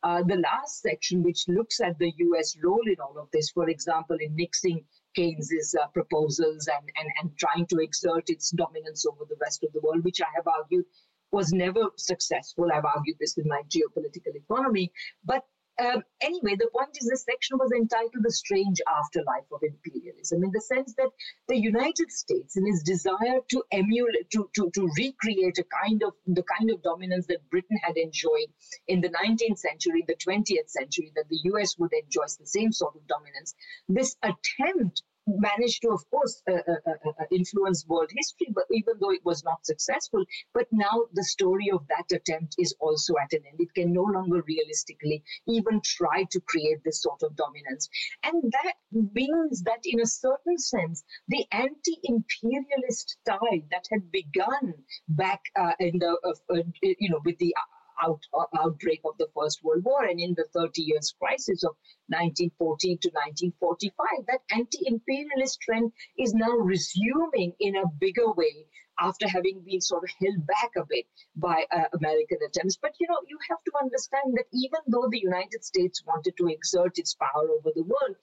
Uh, 0.04 0.22
the 0.24 0.36
last 0.36 0.82
section, 0.82 1.24
which 1.24 1.48
looks 1.48 1.80
at 1.80 1.98
the 1.98 2.12
US 2.18 2.58
role 2.62 2.86
in 2.86 3.00
all 3.00 3.18
of 3.18 3.30
this, 3.32 3.50
for 3.52 3.70
example, 3.70 4.18
in 4.20 4.36
nixing 4.36 4.84
Keynes's 5.16 5.76
uh, 5.82 5.88
proposals 5.88 6.68
and, 6.68 6.90
and, 7.00 7.10
and 7.22 7.38
trying 7.38 7.66
to 7.68 7.78
exert 7.80 8.30
its 8.30 8.50
dominance 8.52 9.06
over 9.06 9.24
the 9.30 9.38
rest 9.42 9.64
of 9.64 9.72
the 9.72 9.80
world, 9.82 10.04
which 10.04 10.22
I 10.22 10.28
have 10.36 10.48
argued 10.48 10.86
was 11.34 11.52
never 11.52 11.90
successful. 11.98 12.70
I've 12.72 12.86
argued 12.86 13.18
this 13.20 13.38
in 13.38 13.48
my 13.48 13.64
geopolitical 13.68 14.36
economy. 14.36 14.92
But 15.26 15.44
um, 15.82 16.04
anyway, 16.22 16.56
the 16.56 16.70
point 16.72 16.96
is 17.02 17.10
this 17.10 17.26
section 17.26 17.58
was 17.58 17.72
entitled 17.72 18.22
The 18.22 18.32
Strange 18.32 18.80
Afterlife 18.88 19.50
of 19.52 19.62
Imperialism, 19.64 20.44
in 20.44 20.52
the 20.52 20.62
sense 20.62 20.94
that 20.98 21.10
the 21.48 21.58
United 21.58 22.12
States, 22.12 22.56
in 22.56 22.68
its 22.68 22.84
desire 22.84 23.40
to 23.50 23.64
emulate, 23.72 24.30
to, 24.34 24.48
to, 24.56 24.70
to 24.76 24.90
recreate 24.96 25.58
a 25.58 25.66
kind 25.84 26.04
of 26.04 26.14
the 26.28 26.44
kind 26.44 26.70
of 26.70 26.84
dominance 26.84 27.26
that 27.26 27.50
Britain 27.50 27.78
had 27.82 27.98
enjoyed 27.98 28.50
in 28.88 29.02
the 29.02 29.10
19th 29.10 29.58
century, 29.58 30.06
the 30.08 30.16
20th 30.16 30.70
century, 30.70 31.12
that 31.16 31.28
the 31.30 31.40
US 31.46 31.76
would 31.80 31.92
enjoy 31.94 32.26
the 32.40 32.46
same 32.46 32.72
sort 32.72 32.96
of 32.96 33.08
dominance, 33.08 33.56
this 33.90 34.16
attempt 34.22 35.02
managed 35.28 35.82
to, 35.82 35.90
of 35.90 36.10
course, 36.10 36.42
uh, 36.50 36.56
uh, 36.56 36.76
uh, 36.88 37.10
uh, 37.20 37.24
influence 37.32 37.86
world 37.88 38.10
history, 38.16 38.48
but 38.54 38.66
even 38.72 38.96
though 39.00 39.12
it 39.12 39.24
was 39.24 39.44
not 39.44 39.66
successful. 39.66 40.24
But 40.54 40.68
now 40.72 41.06
the 41.14 41.24
story 41.24 41.70
of 41.72 41.88
that 41.88 42.16
attempt 42.16 42.56
is 42.58 42.76
also 42.80 43.14
at 43.22 43.34
an 43.34 43.44
end. 43.50 43.60
It 43.60 43.74
can 43.74 43.94
no 43.94 44.04
longer 44.04 44.44
realistically 44.48 45.24
even 45.48 45.82
try 45.84 46.26
to 46.32 46.42
create 46.42 46.84
this 46.84 47.02
sort 47.02 47.24
of 47.24 47.36
dominance. 47.36 47.90
And 48.24 48.52
that 48.52 48.76
means 48.92 49.64
that, 49.64 49.82
in 49.86 50.02
a 50.02 50.06
certain 50.06 50.58
sense, 50.58 51.04
the 51.28 51.46
anti 51.52 52.00
imperialist 52.04 53.18
tide 53.26 53.68
that 53.72 53.86
had 53.92 54.12
begun 54.12 54.74
back 55.08 55.42
uh, 55.56 55.74
in 55.80 56.00
the, 56.00 56.18
uh, 56.50 56.56
you 56.82 57.10
know, 57.10 57.22
with 57.26 57.38
the 57.40 57.56
out, 58.02 58.22
outbreak 58.58 59.02
of 59.06 59.18
the 59.18 59.28
First 59.36 59.64
World 59.64 59.84
War 59.84 60.04
and 60.06 60.20
in 60.20 60.34
the 60.36 60.46
30 60.54 60.82
years 60.82 61.14
crisis 61.20 61.64
of 61.64 61.76
1914 62.08 62.98
to 63.00 63.10
1945. 63.54 64.26
That 64.28 64.42
anti 64.52 64.80
imperialist 64.86 65.60
trend 65.62 65.92
is 66.18 66.34
now 66.34 66.52
resuming 66.52 67.54
in 67.60 67.76
a 67.76 67.88
bigger 68.00 68.32
way 68.34 68.68
after 69.00 69.28
having 69.28 69.62
been 69.66 69.82
sort 69.82 70.04
of 70.04 70.10
held 70.22 70.46
back 70.46 70.72
a 70.78 70.86
bit 70.86 71.06
by 71.36 71.66
uh, 71.72 71.90
American 71.98 72.38
attempts. 72.46 72.78
But 72.78 72.94
you 73.00 73.08
know, 73.10 73.20
you 73.28 73.38
have 73.50 73.64
to 73.66 73.72
understand 73.82 74.38
that 74.38 74.46
even 74.54 74.80
though 74.88 75.08
the 75.10 75.20
United 75.20 75.64
States 75.64 76.04
wanted 76.06 76.36
to 76.38 76.48
exert 76.48 76.98
its 76.98 77.16
power 77.16 77.48
over 77.50 77.72
the 77.74 77.84
world, 77.84 78.16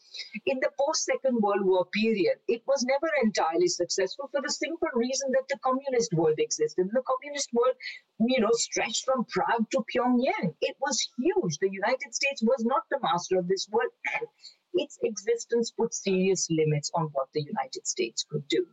in 0.47 0.59
the 0.61 0.71
post 0.79 1.05
Second 1.05 1.41
World 1.43 1.65
War 1.65 1.87
period, 1.93 2.39
it 2.49 2.63
was 2.67 2.85
never 2.85 3.11
entirely 3.23 3.69
successful 3.69 4.29
for 4.31 4.41
the 4.43 4.53
simple 4.53 4.89
reason 4.95 5.33
that 5.33 5.49
the 5.49 5.59
communist 5.65 6.13
world 6.15 6.39
existed. 6.39 6.89
The 6.93 7.03
communist 7.03 7.51
world, 7.53 7.75
you 8.21 8.41
know, 8.41 8.53
stretched 8.53 9.05
from 9.05 9.27
Prague 9.27 9.69
to 9.71 9.85
Pyongyang. 9.91 10.55
It 10.61 10.77
was 10.81 11.09
huge. 11.19 11.59
The 11.59 11.71
United 11.71 12.15
States 12.15 12.43
was 12.43 12.65
not 12.65 12.83
the 12.91 13.01
master 13.03 13.39
of 13.39 13.49
this 13.49 13.69
world. 13.71 13.91
Its 14.75 14.99
existence 15.03 15.73
put 15.73 15.93
serious 15.93 16.49
limits 16.51 16.91
on 16.95 17.07
what 17.13 17.29
the 17.35 17.43
United 17.43 17.87
States 17.87 18.25
could 18.31 18.47
do. 18.49 18.65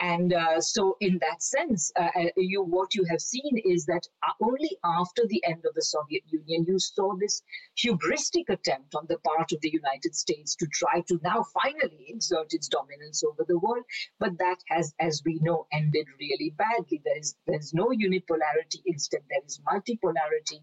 And 0.00 0.32
uh, 0.32 0.60
so, 0.60 0.96
in 1.00 1.18
that 1.20 1.42
sense, 1.42 1.92
uh, 1.96 2.08
uh, 2.16 2.28
you 2.36 2.62
what 2.62 2.94
you 2.94 3.04
have 3.04 3.20
seen 3.20 3.62
is 3.64 3.86
that 3.86 4.06
uh, 4.26 4.32
only 4.40 4.76
after 4.84 5.22
the 5.28 5.42
end 5.44 5.64
of 5.64 5.74
the 5.74 5.82
Soviet 5.82 6.24
Union, 6.26 6.64
you 6.66 6.78
saw 6.80 7.14
this 7.14 7.42
hubristic 7.78 8.48
attempt 8.48 8.94
on 8.96 9.06
the 9.08 9.18
part 9.18 9.52
of 9.52 9.60
the 9.60 9.70
United 9.70 10.14
States 10.14 10.56
to 10.56 10.66
try 10.66 11.00
to 11.08 11.20
now 11.22 11.44
finally 11.62 12.06
exert 12.08 12.52
its 12.52 12.66
dominance 12.68 13.22
over 13.22 13.44
the 13.46 13.58
world. 13.58 13.84
But 14.18 14.36
that 14.38 14.58
has, 14.68 14.92
as 14.98 15.22
we 15.24 15.38
know, 15.42 15.66
ended 15.72 16.06
really 16.18 16.50
badly. 16.58 17.00
There 17.04 17.18
is 17.18 17.36
there 17.46 17.58
is 17.58 17.72
no 17.72 17.86
unipolarity. 17.86 18.82
Instead, 18.86 19.22
there 19.30 19.44
is 19.46 19.60
multipolarity, 19.60 20.60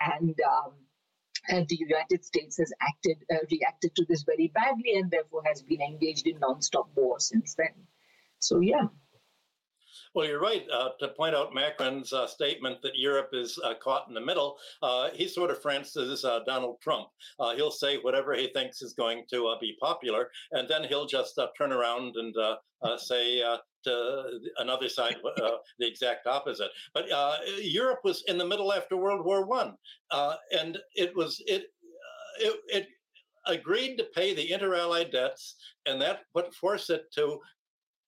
and 0.00 0.36
um, 0.46 0.74
and 1.48 1.68
the 1.68 1.76
United 1.76 2.24
States 2.24 2.58
has 2.58 2.72
acted, 2.80 3.18
uh, 3.32 3.44
reacted 3.50 3.94
to 3.96 4.04
this 4.08 4.22
very 4.22 4.48
badly, 4.54 4.96
and 4.96 5.10
therefore 5.10 5.42
has 5.44 5.62
been 5.62 5.80
engaged 5.80 6.26
in 6.26 6.38
non-stop 6.38 6.88
war 6.94 7.20
since 7.20 7.54
then. 7.54 7.74
So 8.38 8.60
yeah. 8.60 8.88
Well, 10.14 10.26
you're 10.28 10.40
right 10.40 10.64
uh, 10.72 10.90
to 11.00 11.08
point 11.08 11.34
out 11.34 11.52
Macron's 11.52 12.12
uh, 12.12 12.28
statement 12.28 12.80
that 12.82 12.96
Europe 12.96 13.30
is 13.32 13.58
uh, 13.64 13.74
caught 13.82 14.06
in 14.06 14.14
the 14.14 14.20
middle. 14.20 14.56
Uh, 14.80 15.08
he's 15.12 15.34
sort 15.34 15.50
of 15.50 15.60
France's 15.60 16.24
uh, 16.24 16.38
Donald 16.46 16.80
Trump. 16.80 17.08
Uh, 17.40 17.56
he'll 17.56 17.72
say 17.72 17.96
whatever 17.96 18.32
he 18.32 18.46
thinks 18.46 18.80
is 18.80 18.92
going 18.92 19.24
to 19.30 19.56
be 19.60 19.76
popular, 19.80 20.30
and 20.52 20.68
then 20.68 20.84
he'll 20.84 21.06
just 21.06 21.38
turn 21.58 21.72
around 21.72 22.14
and 22.14 22.32
say 23.00 23.42
to 23.82 24.40
another 24.58 24.88
side 24.88 25.16
the 25.80 25.86
exact 25.86 26.28
opposite. 26.28 26.70
But 26.94 27.06
Europe 27.60 28.00
was 28.04 28.22
in 28.28 28.38
the 28.38 28.46
middle 28.46 28.72
after 28.72 28.96
World 28.96 29.24
War 29.24 29.44
One, 29.44 29.74
and 30.12 30.78
it 30.94 31.14
was 31.16 31.42
it, 31.46 31.64
it 32.38 32.60
it 32.68 32.86
agreed 33.46 33.96
to 33.96 34.04
pay 34.14 34.32
the 34.32 34.52
inter-allied 34.52 35.10
debts, 35.10 35.56
and 35.86 36.00
that 36.00 36.20
put 36.32 36.54
forced 36.54 36.90
it 36.90 37.12
to 37.14 37.40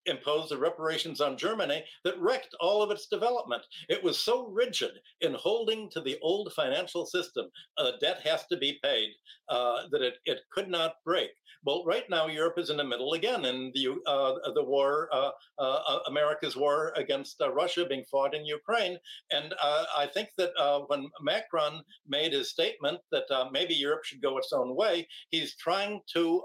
impose 0.07 0.49
the 0.49 0.59
reparations 0.59 1.21
on 1.21 1.37
Germany 1.37 1.85
that 2.05 2.21
wrecked 2.21 2.55
all 2.61 2.83
of 2.83 2.91
its 2.91 3.07
development. 3.07 3.63
It 3.89 4.03
was 4.03 4.19
so 4.19 4.47
rigid 4.49 4.93
in 5.21 5.35
holding 5.35 5.91
to 5.91 6.01
the 6.01 6.19
old 6.23 6.53
financial 6.53 7.07
system, 7.07 7.47
uh, 7.79 7.93
debt 8.01 8.21
has 8.25 8.47
to 8.47 8.57
be 8.57 8.79
paid, 8.83 9.11
uh, 9.49 9.83
that 9.91 10.03
it, 10.03 10.15
it 10.25 10.41
could 10.51 10.69
not 10.69 10.95
break. 11.05 11.31
Well, 11.65 11.85
right 11.85 12.09
now 12.09 12.29
Europe 12.29 12.59
is 12.59 12.71
in 12.71 12.77
the 12.77 12.85
middle 12.85 13.15
again 13.15 13.45
in 13.45 13.73
the 13.75 13.97
uh, 14.07 14.35
the 14.55 14.63
war, 14.63 15.09
uh, 15.13 15.31
uh, 15.59 15.81
uh, 15.89 15.99
America's 16.07 16.57
war 16.57 16.93
against 16.97 17.43
Russia 17.53 17.85
being 17.85 18.05
fought 18.05 18.37
in 18.37 18.45
Ukraine, 18.45 18.99
and 19.33 19.53
I 19.61 20.07
think 20.15 20.29
that 20.39 20.53
when 20.87 21.11
Macron 21.21 21.83
made 22.07 22.33
his 22.33 22.51
statement 22.51 23.01
that 23.11 23.25
maybe 23.51 23.75
Europe 23.75 24.05
should 24.05 24.23
go 24.23 24.39
its 24.39 24.53
own 24.53 24.77
way, 24.77 25.09
he's 25.31 25.57
trying 25.57 26.03
to 26.15 26.43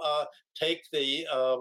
take 0.60 0.84
the 0.92 1.26
uh, 1.32 1.58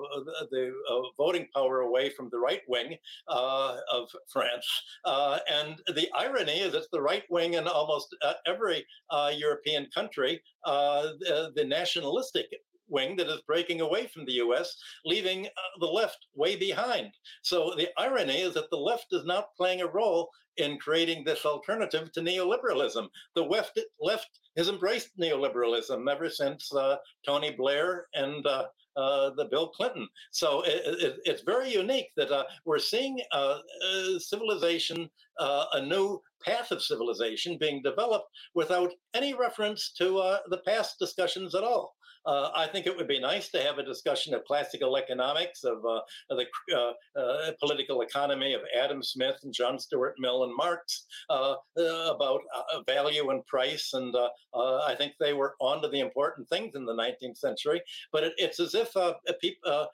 the 0.50 0.72
uh, 0.90 1.00
voting 1.16 1.46
power 1.54 1.80
away 1.80 2.10
from 2.10 2.28
the 2.30 2.38
right 2.38 2.62
wing 2.68 2.96
uh, 3.28 3.76
of 3.92 4.08
France. 4.28 4.66
Uh, 5.04 5.38
and 5.50 5.80
the 5.94 6.08
irony 6.16 6.60
is, 6.60 6.74
it's 6.74 6.88
the 6.92 7.00
right 7.00 7.24
wing 7.30 7.54
in 7.54 7.66
almost 7.66 8.14
uh, 8.22 8.34
every 8.46 8.84
uh, 9.10 9.32
European 9.34 9.86
country, 9.94 10.40
the, 10.64 11.52
the, 11.54 11.64
nationalistic 11.64 12.46
wing 12.90 13.16
that 13.16 13.28
is 13.28 13.40
breaking 13.46 13.80
away 13.80 14.06
from 14.06 14.24
the 14.24 14.34
US, 14.44 14.76
leaving 15.04 15.48
the 15.78 15.86
left 15.86 16.26
way 16.34 16.56
behind. 16.56 17.12
So 17.42 17.72
the 17.76 17.88
irony 17.96 18.40
is 18.40 18.54
that 18.54 18.70
the 18.70 18.76
left 18.76 19.06
is 19.12 19.24
not 19.24 19.54
playing 19.56 19.80
a 19.80 19.86
role 19.86 20.30
in 20.56 20.78
creating 20.78 21.24
this 21.24 21.44
alternative 21.44 22.12
to 22.12 22.20
neoliberalism. 22.20 23.08
The 23.34 23.42
left, 23.42 23.78
left 24.00 24.28
has 24.56 24.68
embraced 24.68 25.16
neoliberalism 25.18 26.10
ever 26.10 26.28
since 26.28 26.72
uh, 26.74 26.96
Tony 27.24 27.52
Blair 27.52 28.06
and 28.14 28.46
uh, 28.46 28.66
uh, 28.96 29.30
the 29.36 29.46
Bill 29.46 29.68
Clinton. 29.68 30.08
So 30.30 30.62
it, 30.62 30.82
it, 30.84 31.16
it's 31.24 31.42
very 31.42 31.72
unique 31.72 32.08
that 32.16 32.30
uh, 32.30 32.44
we're 32.64 32.78
seeing 32.78 33.20
uh, 33.32 33.58
uh 33.86 34.18
civilization, 34.18 35.08
uh, 35.38 35.64
a 35.72 35.82
new 35.82 36.20
path 36.44 36.70
of 36.70 36.82
civilization 36.82 37.58
being 37.58 37.82
developed 37.82 38.28
without 38.54 38.90
any 39.14 39.34
reference 39.34 39.92
to 39.98 40.18
uh, 40.18 40.38
the 40.48 40.58
past 40.58 40.98
discussions 40.98 41.54
at 41.54 41.64
all. 41.64 41.94
Uh, 42.26 42.50
I 42.54 42.66
think 42.66 42.86
it 42.86 42.96
would 42.96 43.08
be 43.08 43.20
nice 43.20 43.48
to 43.50 43.62
have 43.62 43.78
a 43.78 43.82
discussion 43.82 44.34
of 44.34 44.44
classical 44.44 44.96
economics, 44.96 45.64
of, 45.64 45.84
uh, 45.84 46.00
of 46.30 46.38
the 46.38 46.46
uh, 46.76 46.92
uh 47.18 47.52
political 47.58 48.02
economy 48.02 48.52
of 48.54 48.60
Adam 48.78 49.02
Smith 49.02 49.36
and 49.42 49.52
John 49.52 49.78
Stuart 49.78 50.14
Mill 50.18 50.44
and 50.44 50.54
Marx 50.54 51.06
uh, 51.30 51.54
uh, 51.78 52.14
about 52.14 52.40
value 52.86 53.30
and 53.30 53.44
price. 53.46 53.90
And 53.94 54.14
I 54.54 54.94
think 54.96 55.14
they 55.18 55.32
were 55.32 55.54
onto 55.60 55.90
the 55.90 56.00
important 56.00 56.48
things 56.48 56.74
in 56.74 56.84
the 56.84 56.94
19th 56.94 57.38
century. 57.38 57.80
But 58.12 58.24
it, 58.24 58.32
it's 58.38 58.60
as 58.60 58.74
if 58.74 58.94
people, 59.40 59.86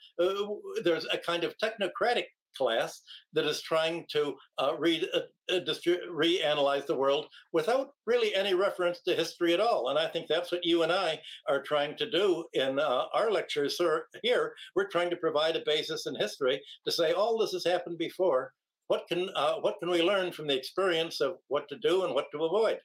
there's 0.85 1.07
a 1.13 1.19
kind 1.19 1.45
of 1.45 1.55
technocratic 1.59 2.25
class 2.57 3.03
that 3.33 3.47
is 3.47 3.63
trying 3.63 4.05
to 4.11 4.35
uh, 4.59 4.73
uh, 4.73 5.21
uh 5.51 5.61
distri- 5.61 6.07
reanalyze 6.11 6.87
the 6.87 6.95
world 6.95 7.27
without 7.53 7.91
really 8.07 8.35
any 8.35 8.55
reference 8.55 9.01
to 9.03 9.15
history 9.15 9.55
at 9.55 9.61
all. 9.61 9.89
And 9.89 9.99
I 9.99 10.09
think 10.09 10.27
that's 10.27 10.53
what 10.53 10.65
you 10.65 10.83
and 10.83 10.93
I 10.93 11.21
are 11.49 11.63
trying 11.63 11.97
to 11.99 12.11
do 12.11 12.45
in 12.55 12.79
uh, 12.79 13.05
our 13.15 13.31
lectures 13.31 13.81
here. 14.23 14.55
We're 14.75 14.89
trying 14.89 15.11
to 15.11 15.17
provide 15.17 15.57
a 15.57 15.63
basis 15.67 16.07
in 16.07 16.15
history 16.17 16.61
to 16.85 16.93
say 16.93 17.13
all 17.13 17.39
this 17.39 17.53
has 17.53 17.65
happened 17.65 17.99
before. 17.99 18.53
What 18.89 19.07
can 19.09 19.29
uh, 19.35 19.55
what 19.61 19.79
can 19.81 19.91
we 19.91 20.03
learn 20.03 20.33
from 20.33 20.47
the 20.47 20.57
experience 20.57 21.21
of 21.21 21.39
what 21.49 21.69
to 21.69 21.77
do 21.79 22.05
and 22.05 22.15
what 22.15 22.27
to 22.33 22.45
avoid? 22.45 22.79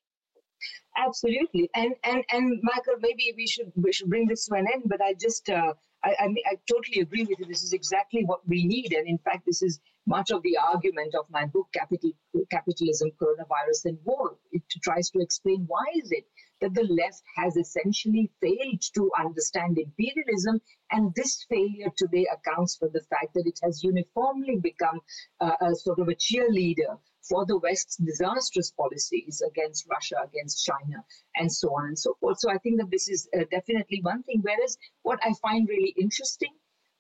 Absolutely, 0.97 1.69
and 1.76 1.93
and 2.03 2.24
and 2.32 2.59
Michael, 2.63 2.95
maybe 2.99 3.34
we 3.38 3.47
should 3.47 3.72
we 3.76 3.93
should 3.93 4.09
bring 4.09 4.28
this 4.28 4.45
to 4.45 4.55
an 4.55 4.67
end. 4.74 4.84
But 4.86 5.01
I 5.01 5.13
just 5.13 5.49
uh, 5.49 5.74
I, 6.04 6.10
I, 6.20 6.26
I 6.52 6.56
totally 6.70 7.02
agree 7.02 7.26
with 7.26 7.39
you. 7.39 7.45
This 7.45 7.64
is 7.64 7.74
exactly 7.74 8.24
what 8.26 8.47
we 8.47 8.66
need. 8.66 8.93
And 8.93 9.08
in 9.08 9.18
fact, 9.20 9.45
this 9.45 9.62
is 9.62 9.80
much 10.08 10.32
of 10.32 10.41
the 10.41 10.58
argument 10.58 11.14
of 11.16 11.26
my 11.30 11.45
book, 11.45 11.68
Capital, 11.74 12.12
Capitalism, 12.49 13.12
Coronavirus, 13.22 13.86
and 13.86 13.97
War. 14.04 14.36
It 14.52 14.64
tries 14.84 15.10
to 15.12 15.20
explain 15.20 15.66
why 15.68 15.86
is 15.95 16.12
it 16.12 16.26
that 16.62 16.74
the 16.74 16.84
left 16.84 17.24
has 17.36 17.56
essentially 17.58 18.32
failed 18.41 18.82
to 18.95 19.12
understand 19.20 19.78
imperialism. 19.78 20.62
And 20.91 21.14
this 21.16 21.45
failure 21.49 21.91
today 21.97 22.26
accounts 22.32 22.78
for 22.78 22.89
the 22.89 23.02
fact 23.02 23.34
that 23.36 23.47
it 23.47 23.60
has 23.64 23.84
uniformly 23.84 24.58
become 24.58 25.02
uh, 25.39 25.56
a 25.62 25.76
sort 25.76 25.99
of 25.99 26.08
a 26.08 26.16
cheerleader 26.16 26.97
for 27.28 27.45
the 27.45 27.57
West's 27.57 27.97
disastrous 27.97 28.72
policies 28.72 29.41
against 29.47 29.88
Russia, 29.89 30.17
against 30.24 30.65
China, 30.65 31.03
and 31.36 31.51
so 31.51 31.69
on 31.76 31.88
and 31.88 31.99
so 31.99 32.15
forth. 32.19 32.39
So 32.39 32.49
I 32.49 32.57
think 32.57 32.80
that 32.80 32.91
this 32.91 33.09
is 33.09 33.30
uh, 33.36 33.45
definitely 33.51 34.01
one 34.01 34.24
thing. 34.24 34.41
Whereas 34.41 34.78
what 35.03 35.19
I 35.24 35.34
find 35.41 35.67
really 35.67 35.93
interesting 35.97 36.53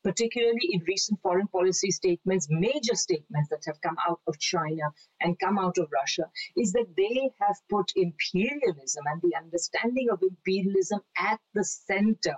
particularly 0.03 0.67
in 0.71 0.81
recent 0.87 1.19
foreign 1.21 1.47
policy 1.47 1.91
statements, 1.91 2.47
major 2.49 2.95
statements 2.95 3.49
that 3.49 3.63
have 3.65 3.79
come 3.81 3.97
out 4.07 4.19
of 4.27 4.39
China 4.39 4.83
and 5.19 5.39
come 5.39 5.59
out 5.59 5.77
of 5.77 5.87
Russia, 5.91 6.23
is 6.57 6.71
that 6.73 6.87
they 6.97 7.29
have 7.39 7.55
put 7.69 7.91
imperialism 7.95 9.03
and 9.05 9.21
the 9.21 9.35
understanding 9.37 10.09
of 10.09 10.21
imperialism 10.23 11.01
at 11.17 11.39
the 11.53 11.63
center 11.63 12.35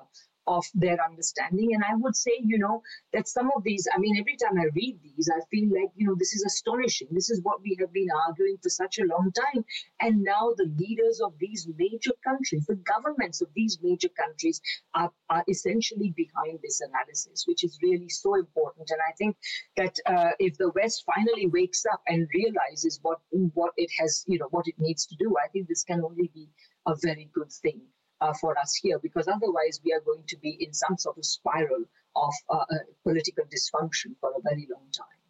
of 0.48 0.66
their 0.74 0.98
understanding. 1.04 1.74
And 1.74 1.84
I 1.84 1.96
would 1.96 2.16
say, 2.16 2.32
you 2.42 2.58
know, 2.58 2.82
that 3.14 3.28
some 3.28 3.50
of 3.56 3.64
these, 3.64 3.88
I 3.94 3.98
mean, 4.00 4.18
every 4.20 4.36
time 4.38 4.60
I 4.60 4.66
read 4.76 5.00
these, 5.02 5.30
I 5.34 5.40
feel 5.50 5.70
like, 5.70 5.92
you 5.96 6.08
know, 6.08 6.16
this 6.18 6.34
is 6.34 6.44
astonishing. 6.46 7.08
This 7.12 7.30
is 7.30 7.42
what 7.44 7.62
we 7.62 7.78
have 7.80 7.94
been 7.94 8.08
arguing 8.28 8.58
for 8.62 8.70
such 8.70 9.00
a 9.00 9.06
long 9.06 9.32
time. 9.32 9.64
And 10.02 10.24
now 10.24 10.54
the 10.58 10.72
leaders 10.78 11.22
of 11.22 11.34
these 11.40 11.68
major 11.78 12.12
countries, 12.24 12.66
the 12.66 12.76
governments 12.76 13.42
of 13.42 13.48
these 13.56 13.80
major 13.82 14.10
countries 14.10 14.62
are, 14.94 15.12
are 15.30 15.44
essentially 15.50 16.14
behind 16.16 16.60
this 16.62 16.82
analysis, 16.82 17.46
which 17.48 17.64
is 17.64 17.80
really 17.82 18.10
so 18.10 18.36
important. 18.36 18.90
And 18.90 19.00
I 19.08 19.14
think 19.18 19.38
that 19.78 19.96
uh, 20.06 20.32
if 20.40 20.58
the 20.58 20.72
West 20.72 21.04
finally 21.06 21.48
wakes 21.48 21.86
up 21.92 22.02
and 22.08 22.28
realizes 22.34 23.00
what, 23.02 23.20
what 23.54 23.72
it 23.78 23.90
has, 24.00 24.24
you 24.28 24.40
know, 24.40 24.48
what 24.52 24.68
it 24.68 24.76
needs 24.78 25.06
to 25.08 25.16
do, 25.16 25.36
I 25.44 25.48
think 25.50 25.68
this 25.68 25.84
can 25.84 26.04
only 26.04 26.30
be 26.34 26.50
a 26.86 26.96
very 27.02 27.30
good 27.34 27.52
thing 27.52 27.82
uh, 28.24 28.34
for 28.42 28.58
us 28.58 28.74
here, 28.82 29.00
because 29.00 29.28
otherwise 29.28 29.82
we 29.84 29.92
are 29.94 30.04
going 30.10 30.24
to 30.28 30.38
be 30.38 30.52
in 30.66 30.74
some 30.74 30.98
sort 30.98 31.18
of 31.18 31.26
spiral 31.26 31.84
of 32.16 32.34
uh, 32.50 32.58
uh, 32.58 32.76
political 33.04 33.44
dysfunction 33.46 34.16
for 34.20 34.30
a 34.32 34.42
very 34.42 34.68
long 34.72 34.88
time. 34.92 35.23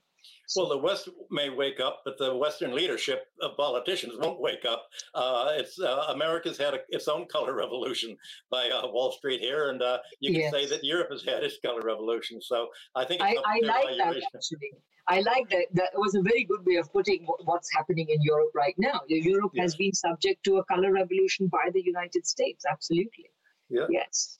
Well, 0.55 0.69
the 0.69 0.77
West 0.77 1.09
may 1.31 1.49
wake 1.49 1.79
up, 1.79 2.01
but 2.05 2.17
the 2.17 2.35
Western 2.35 2.75
leadership 2.75 3.27
of 3.41 3.55
politicians 3.57 4.13
won't 4.19 4.39
wake 4.39 4.65
up. 4.65 4.87
Uh, 5.15 5.47
it's 5.51 5.79
uh, 5.79 6.07
America's 6.09 6.57
had 6.57 6.73
a, 6.73 6.79
its 6.89 7.07
own 7.07 7.25
color 7.27 7.55
revolution 7.55 8.17
by 8.51 8.69
uh, 8.69 8.87
Wall 8.87 9.11
Street 9.11 9.39
here, 9.39 9.69
and 9.69 9.81
uh, 9.81 9.99
you 10.19 10.31
can 10.31 10.41
yes. 10.41 10.51
say 10.51 10.65
that 10.67 10.83
Europe 10.83 11.09
has 11.11 11.23
had 11.23 11.43
its 11.43 11.57
color 11.65 11.81
revolution. 11.83 12.41
So 12.41 12.67
I 12.95 13.05
think 13.05 13.21
I, 13.21 13.35
I 13.45 13.59
like 13.63 13.97
that 13.97 14.21
actually. 14.35 14.71
I 15.07 15.19
like 15.19 15.49
that. 15.49 15.65
That 15.73 15.89
was 15.95 16.15
a 16.15 16.21
very 16.21 16.45
good 16.45 16.65
way 16.65 16.75
of 16.75 16.91
putting 16.93 17.25
what's 17.43 17.73
happening 17.73 18.07
in 18.09 18.21
Europe 18.21 18.51
right 18.55 18.75
now. 18.77 19.01
Europe 19.07 19.51
yes. 19.53 19.63
has 19.63 19.75
been 19.75 19.93
subject 19.93 20.43
to 20.45 20.57
a 20.57 20.65
color 20.65 20.93
revolution 20.93 21.47
by 21.47 21.69
the 21.73 21.81
United 21.83 22.25
States. 22.25 22.63
Absolutely. 22.69 23.29
Yeah. 23.69 23.87
Yes. 23.89 24.39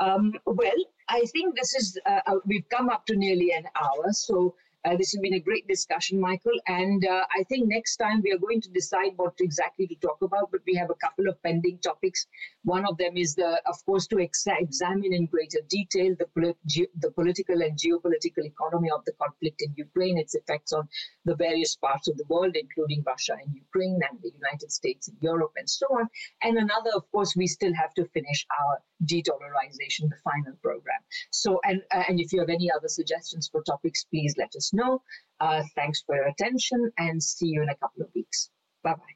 Um, 0.00 0.34
well, 0.44 0.80
I 1.08 1.24
think 1.32 1.56
this 1.56 1.74
is, 1.74 1.98
uh, 2.04 2.20
uh 2.26 2.38
we've 2.44 2.68
come 2.68 2.90
up 2.90 3.06
to 3.06 3.16
nearly 3.16 3.52
an 3.52 3.64
hour. 3.80 4.12
So 4.12 4.56
uh, 4.86 4.96
this 4.96 5.10
has 5.12 5.20
been 5.20 5.34
a 5.34 5.40
great 5.40 5.66
discussion, 5.66 6.20
Michael. 6.20 6.58
And 6.68 7.04
uh, 7.06 7.24
I 7.36 7.42
think 7.44 7.68
next 7.68 7.96
time 7.96 8.22
we 8.22 8.32
are 8.32 8.38
going 8.38 8.60
to 8.60 8.70
decide 8.70 9.12
what 9.16 9.34
exactly 9.40 9.86
to 9.88 9.96
talk 9.96 10.18
about, 10.22 10.50
but 10.52 10.60
we 10.66 10.74
have 10.74 10.90
a 10.90 10.94
couple 10.94 11.28
of 11.28 11.42
pending 11.42 11.78
topics. 11.78 12.26
One 12.62 12.86
of 12.86 12.96
them 12.96 13.16
is, 13.16 13.34
the, 13.34 13.60
of 13.66 13.84
course, 13.84 14.06
to 14.08 14.20
ex- 14.20 14.46
examine 14.46 15.12
in 15.12 15.26
greater 15.26 15.58
detail 15.68 16.14
the, 16.18 16.54
ge- 16.66 16.92
the 17.00 17.10
political 17.10 17.62
and 17.62 17.76
geopolitical 17.76 18.44
economy 18.44 18.90
of 18.94 19.04
the 19.04 19.12
conflict 19.20 19.60
in 19.60 19.74
Ukraine, 19.76 20.18
its 20.18 20.34
effects 20.36 20.72
on 20.72 20.88
the 21.24 21.34
various 21.34 21.74
parts 21.74 22.06
of 22.08 22.16
the 22.16 22.24
world, 22.28 22.54
including 22.54 23.02
Russia 23.04 23.36
and 23.42 23.54
Ukraine 23.54 24.00
and 24.08 24.20
the 24.22 24.30
United 24.30 24.70
States 24.70 25.08
and 25.08 25.16
Europe 25.20 25.52
and 25.56 25.68
so 25.68 25.86
on. 25.98 26.06
And 26.42 26.58
another, 26.58 26.90
of 26.94 27.10
course, 27.10 27.34
we 27.34 27.48
still 27.48 27.74
have 27.74 27.92
to 27.94 28.04
finish 28.14 28.46
our 28.60 28.78
de-dollarization, 29.04 30.08
the 30.08 30.16
final 30.24 30.54
program. 30.62 31.00
So, 31.30 31.60
and, 31.64 31.82
uh, 31.92 32.04
and 32.08 32.20
if 32.20 32.32
you 32.32 32.40
have 32.40 32.48
any 32.48 32.70
other 32.70 32.88
suggestions 32.88 33.48
for 33.50 33.62
topics, 33.62 34.04
please 34.04 34.34
let 34.38 34.54
us 34.56 34.72
know. 34.76 35.02
Uh, 35.40 35.62
thanks 35.76 36.02
for 36.06 36.16
your 36.16 36.28
attention 36.28 36.92
and 36.98 37.22
see 37.22 37.48
you 37.48 37.62
in 37.62 37.70
a 37.70 37.76
couple 37.76 38.02
of 38.02 38.10
weeks. 38.14 38.50
Bye 38.84 38.94
bye. 38.94 39.15